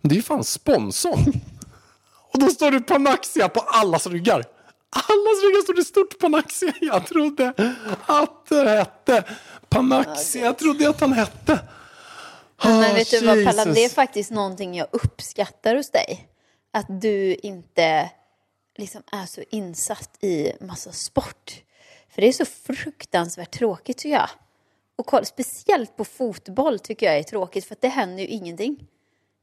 Men 0.00 0.08
det 0.08 0.12
är 0.12 0.16
ju 0.16 0.22
fan 0.22 0.44
sponsorn. 0.44 1.32
Och 2.32 2.38
då 2.38 2.48
står 2.48 2.70
det 2.70 2.80
Panaxia 2.80 3.48
på 3.48 3.60
allas 3.60 4.06
ryggar. 4.06 4.44
Allas 4.90 5.42
ryggar 5.44 5.62
står 5.62 5.74
det 5.74 5.84
stort 5.84 6.18
Panaxia. 6.18 6.72
Jag 6.80 7.06
trodde 7.06 7.48
att 8.06 8.46
det 8.48 8.68
hette 8.70 9.24
Panaxia. 9.68 10.44
Jag 10.44 10.58
trodde 10.58 10.88
att 10.88 11.00
han 11.00 11.12
hette. 11.12 11.58
Men 12.64 12.90
Ah, 12.90 12.94
vet 12.94 13.10
du 13.10 13.26
vad 13.26 13.44
Pallan, 13.44 13.66
Jesus. 13.68 13.74
det 13.74 13.84
är 13.84 13.88
faktiskt 13.88 14.30
någonting 14.30 14.74
jag 14.74 14.86
uppskattar 14.92 15.76
hos 15.76 15.90
dig. 15.90 16.28
Att 16.72 16.86
du 17.00 17.34
inte 17.34 18.10
liksom 18.76 19.02
är 19.12 19.26
så 19.26 19.42
insatt 19.50 20.10
i 20.24 20.52
massa 20.60 20.92
sport. 20.92 21.62
För 22.14 22.22
det 22.22 22.28
är 22.28 22.32
så 22.32 22.44
fruktansvärt 22.44 23.50
tråkigt 23.50 23.98
tycker 23.98 24.16
jag. 24.16 24.28
Och 25.00 25.06
kolla, 25.06 25.24
speciellt 25.24 25.96
på 25.96 26.04
fotboll 26.04 26.78
tycker 26.78 27.06
jag 27.06 27.18
är 27.18 27.22
tråkigt 27.22 27.64
för 27.64 27.76
det 27.80 27.88
händer 27.88 28.22
ju 28.22 28.28
ingenting. 28.28 28.86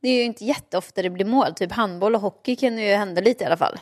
Det 0.02 0.10
är 0.10 0.13
ju 0.13 0.24
inte 0.24 0.46
jätteofta 0.46 1.02
det 1.02 1.10
blir 1.10 1.26
mål. 1.26 1.54
Typ 1.54 1.72
handboll 1.72 2.15
och 2.15 2.22
hockey 2.22 2.56
kan 2.56 2.78
ju 2.78 2.93
hända 2.93 3.22
lite 3.22 3.43
i 3.43 3.48
alla 3.48 3.58
fall. 3.58 3.80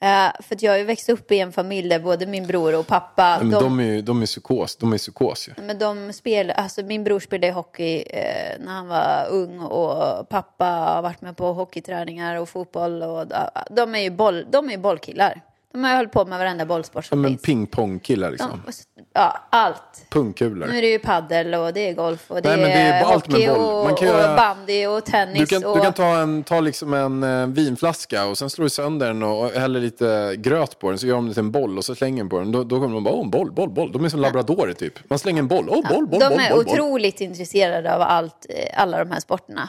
Eh, 0.00 0.42
för 0.42 0.56
jag 0.60 0.72
har 0.72 0.78
ju 0.78 0.84
växt 0.84 1.08
upp 1.08 1.32
i 1.32 1.38
en 1.38 1.52
familj 1.52 1.88
där 1.88 1.98
både 1.98 2.26
min 2.26 2.46
bror 2.46 2.78
och 2.78 2.86
pappa, 2.86 3.38
Men 3.38 3.50
de, 3.50 3.62
de, 3.62 3.80
är 3.80 3.84
ju 3.84 4.02
de 4.02 4.22
är 4.22 4.26
psykos. 4.26 4.76
De 4.76 4.92
är 4.92 4.98
psykos 4.98 5.48
ju. 5.48 5.62
men 5.62 5.78
de 5.78 6.12
spel, 6.12 6.50
alltså 6.50 6.82
min 6.82 7.04
bror 7.04 7.20
spelade 7.20 7.52
hockey 7.52 8.02
eh, 8.06 8.60
när 8.60 8.72
han 8.72 8.88
var 8.88 9.26
ung 9.30 9.60
och 9.60 10.28
pappa 10.28 10.64
har 10.66 11.02
varit 11.02 11.20
med 11.20 11.36
på 11.36 11.52
hockeyträningar 11.52 12.36
och 12.36 12.48
fotboll. 12.48 13.02
Och, 13.02 13.26
de 13.70 13.94
är 13.94 14.00
ju 14.00 14.10
boll, 14.10 14.46
de 14.50 14.70
är 14.70 14.78
bollkillar. 14.78 15.40
De 15.72 15.84
har 15.84 15.96
hållit 15.96 16.12
på 16.12 16.24
med 16.24 16.38
varenda 16.38 16.66
bollsport 16.66 17.04
Ja, 17.04 17.08
som 17.08 17.20
men 17.20 17.30
finns. 17.30 17.42
pingpongkillar 17.42 18.30
liksom. 18.30 18.62
De, 18.66 18.72
ja, 19.14 19.38
allt. 19.50 20.06
Pungkulor. 20.10 20.66
Nu 20.66 20.78
är 20.78 20.82
det 20.82 20.88
ju 20.88 20.98
paddel 20.98 21.54
och 21.54 21.72
det 21.72 21.88
är 21.88 21.94
golf 21.94 22.24
och 22.30 22.42
det, 22.42 22.48
Nej, 22.48 22.58
men 22.58 22.68
det 22.68 22.74
är 22.76 23.04
hockey 23.04 23.46
boll. 23.48 23.58
Man 23.84 23.92
och, 23.92 23.98
kan 23.98 24.08
göra- 24.08 24.30
och 24.30 24.36
bandy 24.36 24.86
och 24.86 25.04
tennis. 25.04 25.38
Du 25.38 25.46
kan, 25.46 25.64
och, 25.70 25.76
du 25.76 25.82
kan 25.82 25.92
ta, 25.92 26.04
en, 26.18 26.42
ta 26.44 26.60
liksom 26.60 26.94
en 26.94 27.22
eh, 27.22 27.46
vinflaska 27.46 28.26
och 28.26 28.38
sen 28.38 28.50
slår 28.50 28.64
du 28.64 28.70
sönder 28.70 29.06
den 29.06 29.22
och 29.22 29.50
häller 29.50 29.80
lite 29.80 30.34
gröt 30.38 30.78
på 30.78 30.88
den 30.90 30.98
så 30.98 31.06
gör 31.06 31.14
de 31.16 31.32
en 31.36 31.50
boll 31.50 31.78
och 31.78 31.84
så 31.84 31.94
slänger 31.94 32.18
den 32.22 32.28
på 32.28 32.38
den. 32.38 32.52
Då, 32.52 32.64
då 32.64 32.80
kommer 32.80 32.94
de 32.94 33.04
bara, 33.04 33.14
åh 33.14 33.24
en 33.24 33.30
boll, 33.30 33.52
boll, 33.52 33.70
boll. 33.70 33.92
De 33.92 34.04
är 34.04 34.08
som 34.08 34.20
labradorer 34.20 34.72
typ. 34.72 35.10
Man 35.10 35.18
slänger 35.18 35.38
en 35.42 35.48
boll, 35.48 35.66
åh 35.68 35.88
boll, 35.88 36.06
boll, 36.06 36.20
de 36.20 36.28
boll, 36.28 36.38
är 36.40 36.50
boll, 36.54 36.64
boll. 36.64 36.74
otroligt 36.74 37.20
intresserade 37.20 37.94
av 37.94 38.02
allt, 38.02 38.46
eh, 38.48 38.80
alla 38.82 38.98
de 39.04 39.10
här 39.10 39.20
sporterna. 39.20 39.68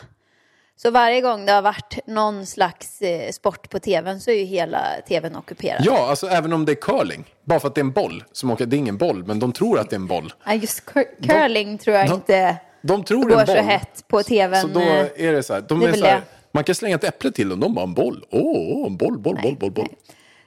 Så 0.81 0.91
varje 0.91 1.21
gång 1.21 1.45
det 1.45 1.51
har 1.51 1.61
varit 1.61 1.99
någon 2.07 2.45
slags 2.45 3.01
eh, 3.01 3.31
sport 3.31 3.69
på 3.69 3.79
tvn 3.79 4.19
så 4.21 4.31
är 4.31 4.35
ju 4.35 4.43
hela 4.43 4.81
tvn 5.07 5.35
ockuperad. 5.35 5.81
Ja, 5.85 6.09
alltså 6.09 6.27
även 6.27 6.53
om 6.53 6.65
det 6.65 6.71
är 6.71 6.75
curling. 6.81 7.23
Bara 7.43 7.59
för 7.59 7.67
att 7.67 7.75
det 7.75 7.81
är 7.81 7.83
en 7.85 7.91
boll 7.91 8.23
som 8.31 8.51
åker. 8.51 8.65
Det 8.65 8.75
är 8.75 8.77
ingen 8.77 8.97
boll, 8.97 9.23
men 9.25 9.39
de 9.39 9.53
tror 9.53 9.79
att 9.79 9.89
det 9.89 9.93
är 9.95 9.99
en 9.99 10.07
boll. 10.07 10.33
Ja, 10.45 10.53
just 10.53 10.85
cur- 10.85 11.27
curling 11.27 11.77
tror 11.77 11.97
jag 11.97 12.07
de- 12.07 12.13
inte 12.13 12.57
De 12.81 13.03
tror 13.03 13.29
går 13.29 13.39
en 13.39 13.47
så 13.47 13.53
hett 13.53 14.03
på 14.07 14.23
tvn. 14.23 14.61
Så 14.61 14.67
då 14.67 14.79
eh, 14.79 15.07
är 15.15 15.31
det 15.33 15.43
så 15.43 15.53
här. 15.53 15.61
De 15.61 15.81
är 15.83 15.93
så 15.93 16.05
här 16.05 16.21
man 16.51 16.63
kan 16.63 16.75
slänga 16.75 16.95
ett 16.95 17.03
äpple 17.03 17.31
till 17.31 17.49
dem. 17.49 17.59
De 17.59 17.73
bara 17.73 17.83
en 17.85 17.93
boll. 17.93 18.25
Åh, 18.29 18.41
åh, 18.77 18.87
en 18.87 18.97
boll, 18.97 19.17
boll, 19.19 19.39
boll, 19.43 19.55
boll, 19.55 19.71
boll. 19.71 19.87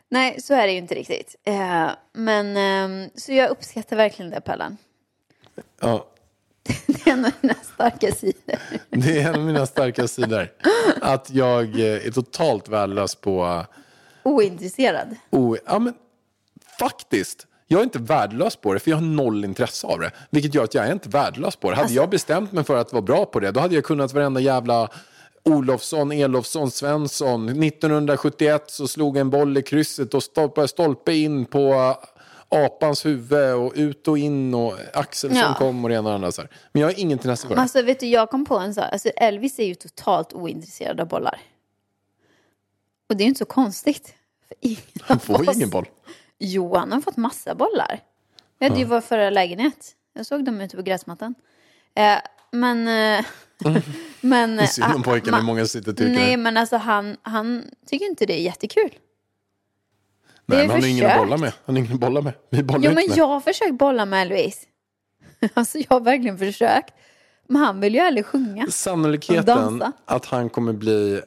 Nej, 0.08 0.40
så 0.40 0.54
är 0.54 0.66
det 0.66 0.72
ju 0.72 0.78
inte 0.78 0.94
riktigt. 0.94 1.34
Eh, 1.44 1.88
men 2.12 2.56
ehm, 2.56 3.10
så 3.14 3.32
jag 3.32 3.50
uppskattar 3.50 3.96
verkligen 3.96 4.30
det, 4.30 4.40
Pellan. 4.40 4.76
Ja, 5.80 6.06
Det 6.86 7.06
är 7.06 7.12
en 7.12 7.24
av 7.24 7.32
mina 7.40 7.54
starka 7.54 8.12
sidor. 8.12 8.58
det 8.90 9.20
är 9.20 9.28
en 9.28 9.34
av 9.34 9.40
mina 9.40 9.66
starka 9.66 10.08
sidor. 10.08 10.52
Att 11.00 11.30
jag 11.30 11.80
eh, 11.80 12.06
är 12.06 12.10
totalt 12.10 12.68
värdelös 12.68 13.14
på... 13.14 13.64
Ointresserad. 14.22 15.16
Oh, 15.30 15.56
ja, 15.66 15.78
men 15.78 15.94
faktiskt. 16.78 17.46
Jag 17.66 17.78
är 17.78 17.84
inte 17.84 17.98
värdelös 17.98 18.56
på 18.56 18.74
det, 18.74 18.80
för 18.80 18.90
jag 18.90 18.96
har 18.96 19.04
noll 19.04 19.44
intresse 19.44 19.86
av 19.86 20.00
det. 20.00 20.10
Vilket 20.30 20.54
gör 20.54 20.64
att 20.64 20.74
jag 20.74 20.86
är 20.86 20.92
inte 20.92 21.08
värdelös 21.08 21.56
på 21.56 21.70
det. 21.70 21.76
Hade 21.76 21.92
jag 21.92 22.10
bestämt 22.10 22.52
mig 22.52 22.64
för 22.64 22.76
att 22.76 22.92
vara 22.92 23.02
bra 23.02 23.24
på 23.24 23.40
det, 23.40 23.50
då 23.50 23.60
hade 23.60 23.74
jag 23.74 23.84
kunnat 23.84 24.12
varenda 24.12 24.40
jävla 24.40 24.88
Olofsson, 25.44 26.12
Elofsson, 26.12 26.70
Svensson. 26.70 27.48
1971 27.48 28.64
så 28.66 28.88
slog 28.88 29.16
en 29.16 29.30
boll 29.30 29.56
i 29.56 29.62
krysset 29.62 30.14
och 30.14 30.22
stolpe, 30.22 30.68
stolpe 30.68 31.12
in 31.12 31.44
på 31.44 31.96
apans 32.48 33.06
huvud 33.06 33.54
och 33.54 33.72
ut 33.76 34.08
och 34.08 34.18
in 34.18 34.54
och 34.54 34.74
Axelsson 34.92 35.38
Ja. 35.40 35.54
kom 35.58 35.84
och 35.84 35.90
det 35.90 35.96
ena 35.96 36.00
och 36.02 36.10
det 36.10 36.14
andra. 36.14 36.32
Så 36.32 36.42
här. 36.42 36.50
Men 36.72 36.80
jag 36.82 36.88
har 36.88 37.00
inget 37.00 37.16
intresse 37.16 37.48
för. 37.48 37.56
Alltså, 37.56 37.82
vet 37.82 38.00
du, 38.00 38.06
jag 38.06 38.30
kom 38.30 38.44
på 38.44 38.58
en 38.58 38.74
sak. 38.74 38.84
Alltså, 38.92 39.08
Elvis 39.08 39.58
är 39.58 39.64
ju 39.64 39.74
totalt 39.74 40.32
ointresserad 40.32 41.00
av 41.00 41.08
bollar. 41.08 41.40
Och 43.08 43.16
det 43.16 43.22
är 43.22 43.24
ju 43.24 43.28
inte 43.28 43.38
så 43.38 43.44
konstigt. 43.44 44.14
För 44.48 44.56
ingen 44.60 44.80
Han 45.02 45.20
får 45.20 45.44
ju 45.44 45.52
ingen 45.52 45.70
boll. 45.70 45.86
Jo, 46.38 46.76
han 46.76 46.92
har 46.92 47.00
fått 47.00 47.16
massa 47.16 47.54
bollar. 47.54 48.00
Jag 48.58 48.68
hade 48.68 48.80
ju 48.80 48.86
vår 48.86 49.00
förra 49.00 49.30
lägenhet. 49.30 49.92
Jag 50.12 50.26
såg 50.26 50.44
dem 50.44 50.60
ute 50.60 50.76
på 50.76 50.82
gräsmattan. 50.82 51.34
Eh, 51.94 52.18
men... 52.50 52.88
Eh, 52.88 53.24
men 54.20 54.56
Det 54.56 54.62
är 54.62 54.66
synd 54.66 54.94
om 54.94 55.00
ah, 55.00 55.04
pojken, 55.04 55.34
hur 55.34 55.42
många 55.42 55.66
sitter 55.66 55.92
tycker 55.92 56.12
Nej, 56.12 56.30
det. 56.30 56.36
men 56.36 56.56
alltså 56.56 56.76
han, 56.76 57.16
han 57.22 57.70
tycker 57.86 58.06
inte 58.06 58.26
det 58.26 58.40
är 58.40 58.42
jättekul. 58.42 58.90
Nej, 60.46 60.58
men 60.58 60.70
han 60.70 60.80
har 60.82 60.88
ingen 60.88 61.06
att 61.10 61.18
bolla 61.18 61.36
med. 61.36 61.52
Han 61.64 61.74
har 61.74 61.80
ingen 61.82 61.92
att 61.94 62.00
bolla 62.00 62.20
med. 62.20 62.32
Vi 62.50 62.62
bollar 62.62 62.80
Jo, 62.84 62.90
inte 62.90 62.94
men 63.02 63.08
med. 63.08 63.18
jag 63.18 63.26
har 63.28 63.40
försökt 63.40 63.74
bolla 63.78 64.04
med 64.06 64.22
Elvis. 64.22 64.62
Alltså 65.54 65.78
jag 65.78 65.86
har 65.88 66.00
verkligen 66.00 66.38
försökt. 66.38 66.94
Men 67.48 67.62
han 67.62 67.80
vill 67.80 67.94
ju 67.94 68.00
aldrig 68.00 68.26
sjunga. 68.26 68.66
Sannolikheten 68.70 69.82
att 70.04 70.24
han 70.26 70.50
kommer 70.50 70.72
bli 70.72 71.20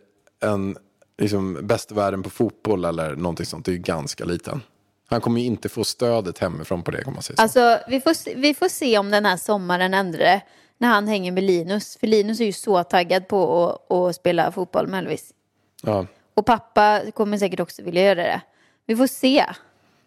en 0.44 0.78
liksom, 1.18 1.60
bäst 1.68 1.92
i 1.92 1.96
världen 1.96 2.24
på 2.24 2.30
fotboll 2.30 2.86
eller 2.86 3.16
någonting 3.16 3.46
sånt 3.46 3.68
är 3.68 3.72
ju 3.72 3.78
ganska 3.78 4.26
liten. 4.26 4.62
Han 5.10 5.22
kommer 5.22 5.42
ju 5.42 5.48
inte 5.48 5.70
få 5.70 5.84
stödet 5.84 6.38
hemifrån 6.40 6.84
på 6.84 6.92
det 6.92 7.04
kan 7.04 7.14
man 7.14 7.24
säga. 7.24 7.36
så. 7.38 7.42
Alltså 7.42 7.80
vi 7.90 8.02
får, 8.02 8.14
se- 8.14 8.34
vi 8.36 8.54
får 8.54 8.70
se 8.70 8.98
om 8.98 9.12
den 9.12 9.26
här 9.26 9.38
sommaren 9.38 9.94
ändrar 9.94 10.20
det. 10.20 10.42
När 10.78 10.88
han 10.88 11.08
hänger 11.08 11.32
med 11.32 11.44
Linus. 11.44 11.98
För 11.98 12.08
Linus 12.08 12.40
är 12.40 12.46
ju 12.46 12.54
så 12.54 12.84
taggad 12.84 13.28
på 13.28 13.70
att, 13.90 13.92
att 13.92 14.16
spela 14.16 14.52
fotboll 14.52 14.88
med 14.88 14.98
Elvis. 15.00 15.32
ja. 15.82 16.06
Och 16.34 16.46
pappa 16.46 17.02
kommer 17.14 17.38
säkert 17.38 17.60
också 17.60 17.84
vilja 17.84 18.02
göra 18.04 18.16
det. 18.24 18.42
Vi 18.88 18.96
får 18.96 19.08
se. 19.08 19.46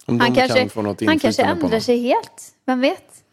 Om 0.06 0.20
Han 0.20 0.34
kanske, 0.34 0.68
kan 0.68 0.96
han 1.06 1.18
kanske 1.18 1.42
ändrar 1.42 1.80
sig 1.80 1.98
helt. 1.98 2.54
Vem 2.64 2.80
vet? 2.80 3.24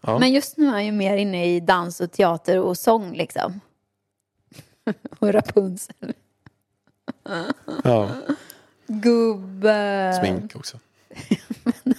Ja. 0.00 0.18
Men 0.18 0.32
just 0.32 0.56
nu 0.56 0.66
är 0.66 0.70
han 0.70 0.86
ju 0.86 0.92
mer 0.92 1.16
inne 1.16 1.54
i 1.54 1.60
dans 1.60 2.00
och 2.00 2.12
teater 2.12 2.58
och 2.58 2.78
sång 2.78 3.12
liksom. 3.12 3.60
och 5.18 5.32
Rapunzel. 5.32 6.14
Ja, 7.84 8.10
Gubbe. 8.86 10.20
smink 10.20 10.56
också. 10.56 10.78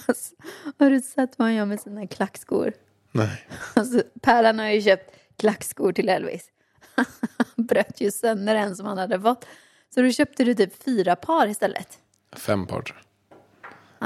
Alltså, 0.08 0.34
har 0.78 0.90
du 0.90 1.00
sett 1.00 1.38
vad 1.38 1.46
han 1.46 1.54
gör 1.54 1.64
med 1.64 1.80
sina 1.80 2.06
klackskor? 2.06 2.72
Nej. 3.12 3.46
Alltså, 3.74 4.02
Pärlan 4.20 4.58
har 4.58 4.66
ju 4.66 4.82
köpt 4.82 5.14
klackskor 5.36 5.92
till 5.92 6.08
Elvis. 6.08 6.50
Han 7.36 7.66
bröt 7.66 8.00
ju 8.00 8.10
sönder 8.10 8.54
en 8.54 8.76
som 8.76 8.86
han 8.86 8.98
hade 8.98 9.20
fått. 9.20 9.46
Så 9.94 10.02
då 10.02 10.10
köpte 10.10 10.44
du 10.44 10.54
typ 10.54 10.82
fyra 10.82 11.16
par 11.16 11.48
istället. 11.48 11.98
Fem 12.38 12.66
par 12.66 12.82
tror 12.82 12.96
jag. 12.98 13.02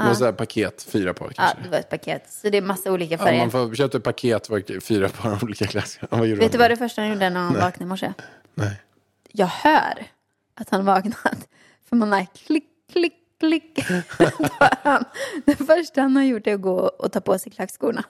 Det 0.03 0.07
var 0.09 0.15
så 0.15 0.25
här 0.25 0.31
paket, 0.31 0.83
fyra 0.83 1.13
par 1.13 1.25
Ja, 1.25 1.33
kanske. 1.35 1.57
det 1.63 1.69
var 1.69 1.77
ett 1.77 1.89
paket. 1.89 2.31
Så 2.33 2.49
det 2.49 2.57
är 2.57 2.61
massa 2.61 2.91
olika 2.91 3.13
Ja, 3.13 3.17
färger. 3.17 3.39
man 3.39 3.51
får 3.51 3.75
köpa 3.75 3.97
ett 3.97 4.03
paket, 4.03 4.49
var 4.49 4.79
fyra 4.79 5.09
par 5.09 5.43
olika. 5.43 5.65
Ja, 5.73 6.07
vad 6.17 6.27
gjorde 6.27 6.41
Vet 6.41 6.51
du 6.51 6.57
vad 6.57 6.71
det 6.71 6.77
första 6.77 7.01
han 7.01 7.09
gjorde 7.09 7.29
när 7.29 7.39
han 7.39 7.53
vaknade 7.53 7.83
i 7.83 7.87
morse? 7.87 8.13
Nej. 8.53 8.81
Jag 9.31 9.47
hör 9.47 10.05
att 10.55 10.69
han 10.69 10.85
vaknat. 10.85 11.47
För 11.89 11.95
man 11.95 12.11
har 12.11 12.25
klick, 12.45 12.65
klick, 12.91 13.13
klick. 13.39 13.79
Han, 14.83 15.05
det 15.45 15.55
första 15.55 16.01
han 16.01 16.15
har 16.15 16.23
gjort 16.23 16.47
är 16.47 16.53
att 16.53 16.61
gå 16.61 16.75
och 16.77 17.11
ta 17.11 17.21
på 17.21 17.39
sig 17.39 17.51
klackskorna. 17.51 18.03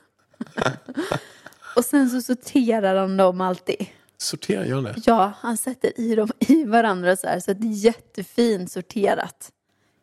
Och 1.76 1.86
sen 1.86 2.10
så 2.10 2.22
sorterar 2.22 2.96
han 2.96 3.18
dem 3.18 3.42
alltid. 3.42 3.86
Sortera, 4.18 4.66
gör 4.66 4.82
det? 4.82 4.96
Ja, 5.06 5.34
han 5.40 5.58
sätter 5.58 6.00
i 6.00 6.16
dem 6.16 6.30
i 6.40 6.64
varandra 6.64 7.16
så 7.16 7.28
här. 7.28 7.40
Så 7.40 7.52
att 7.52 7.62
det 7.62 7.68
är 7.68 7.86
jättefint 7.86 8.72
sorterat. 8.72 9.52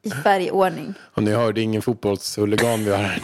I 0.02 0.10
färgordning. 0.10 0.94
Och 1.00 1.22
ni 1.22 1.30
hörde 1.30 1.60
ingen 1.60 1.82
fotbollshuligan 1.82 2.84
vi 2.84 2.90
har 2.90 2.98
här. 2.98 3.22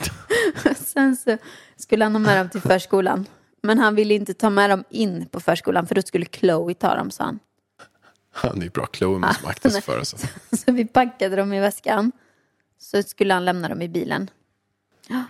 Sen 0.74 1.16
så 1.16 1.36
skulle 1.76 2.04
han 2.04 2.12
ha 2.12 2.18
med 2.18 2.38
dem 2.38 2.48
till 2.48 2.60
förskolan. 2.60 3.26
Men 3.62 3.78
han 3.78 3.94
ville 3.94 4.14
inte 4.14 4.34
ta 4.34 4.50
med 4.50 4.70
dem 4.70 4.84
in 4.90 5.26
på 5.26 5.40
förskolan 5.40 5.86
för 5.86 5.94
då 5.94 6.02
skulle 6.02 6.26
Chloe 6.26 6.74
ta 6.74 6.94
dem, 6.94 7.10
sa 7.10 7.24
han. 7.24 7.38
Han 8.32 8.58
är 8.58 8.62
ju 8.64 8.70
bra. 8.70 8.88
Chloe 8.92 9.18
måste 9.18 9.42
man 9.42 9.50
akta 9.50 9.70
sig 9.70 9.82
för. 9.82 9.98
Alltså. 9.98 10.16
Så 10.56 10.72
vi 10.72 10.84
packade 10.84 11.36
dem 11.36 11.52
i 11.52 11.60
väskan. 11.60 12.12
Så 12.78 13.02
skulle 13.02 13.34
han 13.34 13.44
lämna 13.44 13.68
dem 13.68 13.82
i 13.82 13.88
bilen. 13.88 14.30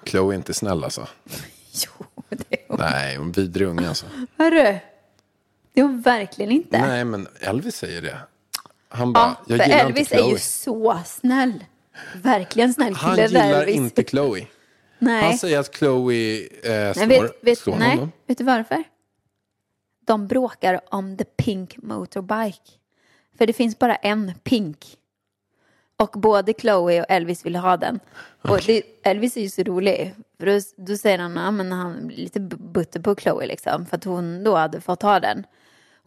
Chloe 0.04 0.34
är 0.34 0.36
inte 0.36 0.54
snäll 0.54 0.84
alltså. 0.84 1.08
Jo, 1.72 2.06
det 2.28 2.54
är 2.54 2.64
hon. 2.68 2.76
Nej, 2.80 3.16
hon 3.16 3.24
är 3.24 3.28
en 3.28 3.32
vidrig 3.32 3.68
unge 3.68 3.88
alltså. 3.88 4.06
Hörru, 4.36 4.78
det 5.72 5.80
är 5.80 5.82
hon 5.82 6.00
verkligen 6.00 6.52
inte. 6.52 6.86
Nej, 6.86 7.04
men 7.04 7.28
Elvis 7.40 7.76
säger 7.76 8.02
det. 8.02 8.18
Han 8.94 9.12
bara, 9.12 9.36
ja, 9.46 9.56
jag 9.56 9.66
gillar 9.68 9.84
Elvis 9.84 9.98
inte 10.00 10.14
är 10.14 10.18
Chloe. 10.18 10.32
ju 10.32 10.38
så 10.38 10.98
snäll. 11.06 11.64
Verkligen 12.22 12.74
snäll 12.74 12.94
Han 12.94 13.10
kille 13.16 13.26
gillar 13.28 13.60
Elvis. 13.60 13.76
inte 13.76 14.04
Chloe. 14.04 14.46
Nej. 14.98 15.24
Han 15.24 15.38
säger 15.38 15.58
att 15.58 15.74
Chloe 15.76 16.40
eh, 16.40 16.48
Nej, 16.64 16.94
slår, 16.94 17.06
vet, 17.06 17.32
vet, 17.40 17.58
slår 17.58 17.76
nej, 17.76 17.90
honom. 17.90 18.12
vet 18.26 18.38
du 18.38 18.44
varför? 18.44 18.84
De 20.06 20.26
bråkar 20.26 20.80
om 20.90 21.16
the 21.16 21.24
pink 21.24 21.76
motorbike. 21.76 22.70
För 23.38 23.46
det 23.46 23.52
finns 23.52 23.78
bara 23.78 23.96
en 23.96 24.32
pink. 24.44 24.86
Och 25.96 26.10
både 26.20 26.52
Chloe 26.58 27.00
och 27.00 27.06
Elvis 27.10 27.46
vill 27.46 27.56
ha 27.56 27.76
den. 27.76 28.00
Och 28.42 28.60
det, 28.66 28.82
Elvis 29.02 29.36
är 29.36 29.40
ju 29.40 29.48
så 29.48 29.62
rolig. 29.62 30.14
För 30.38 30.46
då, 30.46 30.60
då 30.76 30.96
säger 30.96 31.18
han, 31.18 31.36
ja, 31.36 31.50
men 31.50 31.72
han 31.72 32.08
lite 32.08 32.40
butter 32.40 33.00
på 33.00 33.14
Chloe 33.16 33.46
liksom. 33.46 33.86
För 33.86 33.96
att 33.96 34.04
hon 34.04 34.44
då 34.44 34.54
hade 34.56 34.80
fått 34.80 35.02
ha 35.02 35.20
den. 35.20 35.46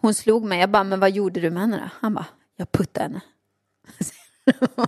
Hon 0.01 0.13
slog 0.13 0.43
mig. 0.43 0.59
Jag 0.59 0.69
bara, 0.69 0.83
men 0.83 0.99
vad 0.99 1.11
gjorde 1.11 1.39
du 1.39 1.49
med 1.49 1.61
henne 1.61 1.77
då? 1.77 1.89
Han 1.99 2.13
bara, 2.13 2.25
jag 2.57 2.71
puttade 2.71 3.03
henne. 3.03 3.21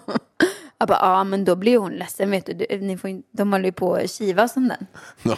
jag 0.77 0.88
bara, 0.88 0.99
ja 1.01 1.23
men 1.23 1.45
då 1.45 1.55
blir 1.55 1.77
hon 1.77 1.91
ledsen 1.91 2.32
vet 2.32 2.45
du. 2.45 2.77
Ni 2.79 2.97
får, 2.97 3.10
in- 3.10 3.23
de 3.32 3.51
håller 3.51 3.65
ju 3.65 3.71
på 3.71 3.95
att 3.95 4.12
kivas 4.12 4.58
om 4.58 4.67
den. 4.67 4.88
No. 5.23 5.36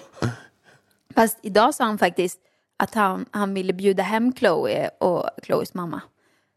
Fast 1.16 1.40
idag 1.42 1.76
sa 1.76 1.84
han 1.84 1.98
faktiskt 1.98 2.40
att 2.78 2.94
han, 2.94 3.26
han 3.32 3.54
ville 3.54 3.74
bjuda 3.74 4.04
hem 4.04 4.34
Chloe 4.36 4.90
och 5.00 5.30
Chloes 5.44 5.74
mamma. 5.74 6.02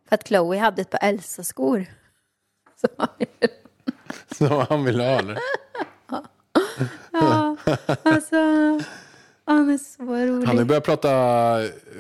För 0.09 0.15
att 0.15 0.29
Chloe 0.29 0.59
hade 0.59 0.83
ett 0.83 0.91
par 0.91 1.01
Elsa-skor. 1.03 1.87
Så 4.39 4.67
han 4.69 4.85
vill 4.85 5.01
ha 5.01 5.23
det. 5.23 5.39
ja, 7.13 7.57
alltså, 8.03 8.37
han 9.45 9.71
är 9.71 9.79
så 9.79 10.03
rolig. 10.03 10.47
Han 10.47 10.59
har 10.59 10.65
börjat 10.65 10.85
prata, 10.85 11.09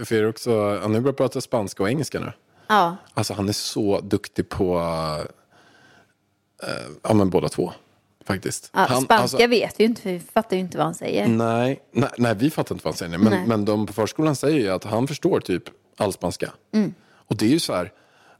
för 0.04 0.24
också, 0.28 0.78
han 0.78 0.94
har 0.94 1.00
börjat 1.00 1.16
prata 1.16 1.40
spanska 1.40 1.82
och 1.82 1.88
engelska 1.88 2.20
nu. 2.20 2.32
Ja, 2.66 2.96
Alltså 3.14 3.34
han 3.34 3.48
är 3.48 3.52
så 3.52 4.00
duktig 4.00 4.48
på, 4.48 4.78
eh, 6.62 6.68
ja 7.02 7.14
men 7.14 7.30
båda 7.30 7.48
två. 7.48 7.72
Faktiskt. 8.26 8.70
ja, 8.72 8.78
han, 8.80 9.02
spanska 9.02 9.14
alltså- 9.14 9.46
vet 9.46 9.80
vi 9.80 9.84
ju 9.84 9.88
inte, 9.88 10.02
för 10.02 10.10
vi 10.10 10.20
fattar 10.20 10.56
ju 10.56 10.60
inte 10.60 10.76
vad 10.78 10.86
han 10.86 10.94
säger. 10.94 11.28
Nej, 11.28 11.80
nej, 11.92 12.10
nej, 12.18 12.34
vi 12.34 12.50
fattar 12.50 12.74
inte 12.74 12.84
vad 12.84 12.94
han 12.94 12.98
säger. 12.98 13.18
Men, 13.18 13.32
Nej. 13.32 13.46
men 13.46 13.64
de 13.64 13.86
på 13.86 13.92
förskolan 13.92 14.36
säger 14.36 14.58
ju 14.58 14.70
att 14.70 14.84
han 14.84 15.06
förstår 15.08 15.40
typ 15.40 15.62
all 15.96 16.12
spanska. 16.12 16.52
Mm. 16.72 16.94
Och 17.04 17.36
det 17.36 17.44
är 17.44 17.50
ju 17.50 17.58
så 17.58 17.74
här, 17.74 17.92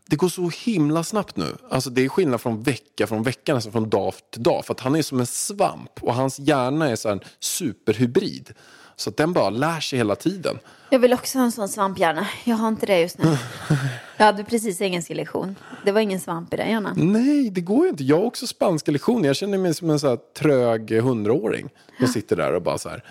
det 0.06 0.16
går 0.16 0.28
så 0.28 0.50
himla 0.64 1.04
snabbt 1.04 1.36
nu. 1.36 1.56
Alltså 1.70 1.90
det 1.90 2.04
är 2.04 2.08
skillnad 2.08 2.40
från 2.40 2.62
vecka 2.62 3.06
från 3.06 3.22
vecka, 3.22 3.54
nästan 3.54 3.72
från 3.72 3.90
dag 3.90 4.14
till 4.30 4.42
dag. 4.42 4.64
För 4.64 4.74
att 4.74 4.80
han 4.80 4.96
är 4.96 5.02
som 5.02 5.20
en 5.20 5.26
svamp 5.26 6.02
och 6.02 6.14
hans 6.14 6.38
hjärna 6.38 6.90
är 6.90 6.96
så 6.96 7.08
här 7.08 7.12
en 7.16 7.22
superhybrid. 7.40 8.54
Så 8.96 9.10
att 9.10 9.16
den 9.16 9.32
bara 9.32 9.50
lär 9.50 9.80
sig 9.80 9.98
hela 9.98 10.16
tiden. 10.16 10.58
Jag 10.90 10.98
vill 10.98 11.12
också 11.12 11.38
ha 11.38 11.44
en 11.44 11.52
sån 11.52 11.68
svamphjärna. 11.68 12.26
Jag 12.44 12.56
har 12.56 12.68
inte 12.68 12.86
det 12.86 13.00
just 13.00 13.18
nu. 13.18 13.36
Jag 14.16 14.26
hade 14.26 14.44
precis 14.44 14.80
engelska 14.80 15.14
lektion. 15.14 15.56
Det 15.84 15.92
var 15.92 16.00
ingen 16.00 16.20
svamp 16.20 16.54
i 16.54 16.56
den 16.56 16.70
hjärnan. 16.70 17.12
Nej, 17.12 17.50
det 17.50 17.60
går 17.60 17.84
ju 17.84 17.90
inte. 17.90 18.04
Jag 18.04 18.16
har 18.16 18.24
också 18.24 18.46
spanska 18.46 18.90
lektioner. 18.92 19.26
Jag 19.26 19.36
känner 19.36 19.58
mig 19.58 19.74
som 19.74 19.90
en 19.90 19.98
så 19.98 20.16
trög 20.16 20.92
hundraåring. 20.92 21.68
Jag 22.00 22.10
sitter 22.10 22.36
där 22.36 22.52
och 22.52 22.62
bara 22.62 22.78
så 22.78 22.88
här. 22.88 23.04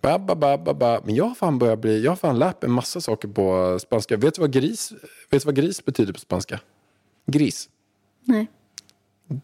Ba, 0.00 0.18
ba, 0.18 0.34
ba, 0.58 0.74
ba. 0.74 1.00
Men 1.04 1.14
jag 1.14 1.24
har 1.24 1.34
fan 1.34 1.58
börjat 1.58 1.78
bli, 1.78 2.04
jag 2.04 2.10
har 2.10 2.16
fan 2.16 2.38
lärt 2.38 2.62
mig 2.62 2.68
en 2.68 2.74
massa 2.74 3.00
saker 3.00 3.28
på 3.28 3.78
spanska. 3.78 4.16
Vet 4.16 4.34
du 4.34 4.40
vad 4.40 4.52
gris, 4.52 4.92
vet 5.30 5.42
du 5.42 5.46
vad 5.46 5.54
gris 5.54 5.84
betyder 5.84 6.12
på 6.12 6.20
spanska? 6.20 6.60
Gris. 7.26 7.68
Nej. 8.24 8.46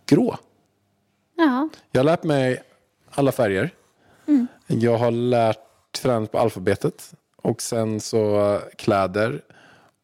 Grå. 0.07 0.37
Ja, 1.37 1.69
Jag 1.93 1.99
har 2.01 2.05
lärt 2.05 2.23
mig 2.25 2.63
alla 3.11 3.33
färger. 3.33 3.71
Mm. 4.27 4.47
Jag 4.67 4.99
har 4.99 5.11
lärt 5.11 5.66
tränat 6.03 6.33
på 6.33 6.39
alfabetet. 6.39 7.13
Och 7.37 7.63
sen 7.63 8.01
så 8.01 8.61
kläder 8.79 9.43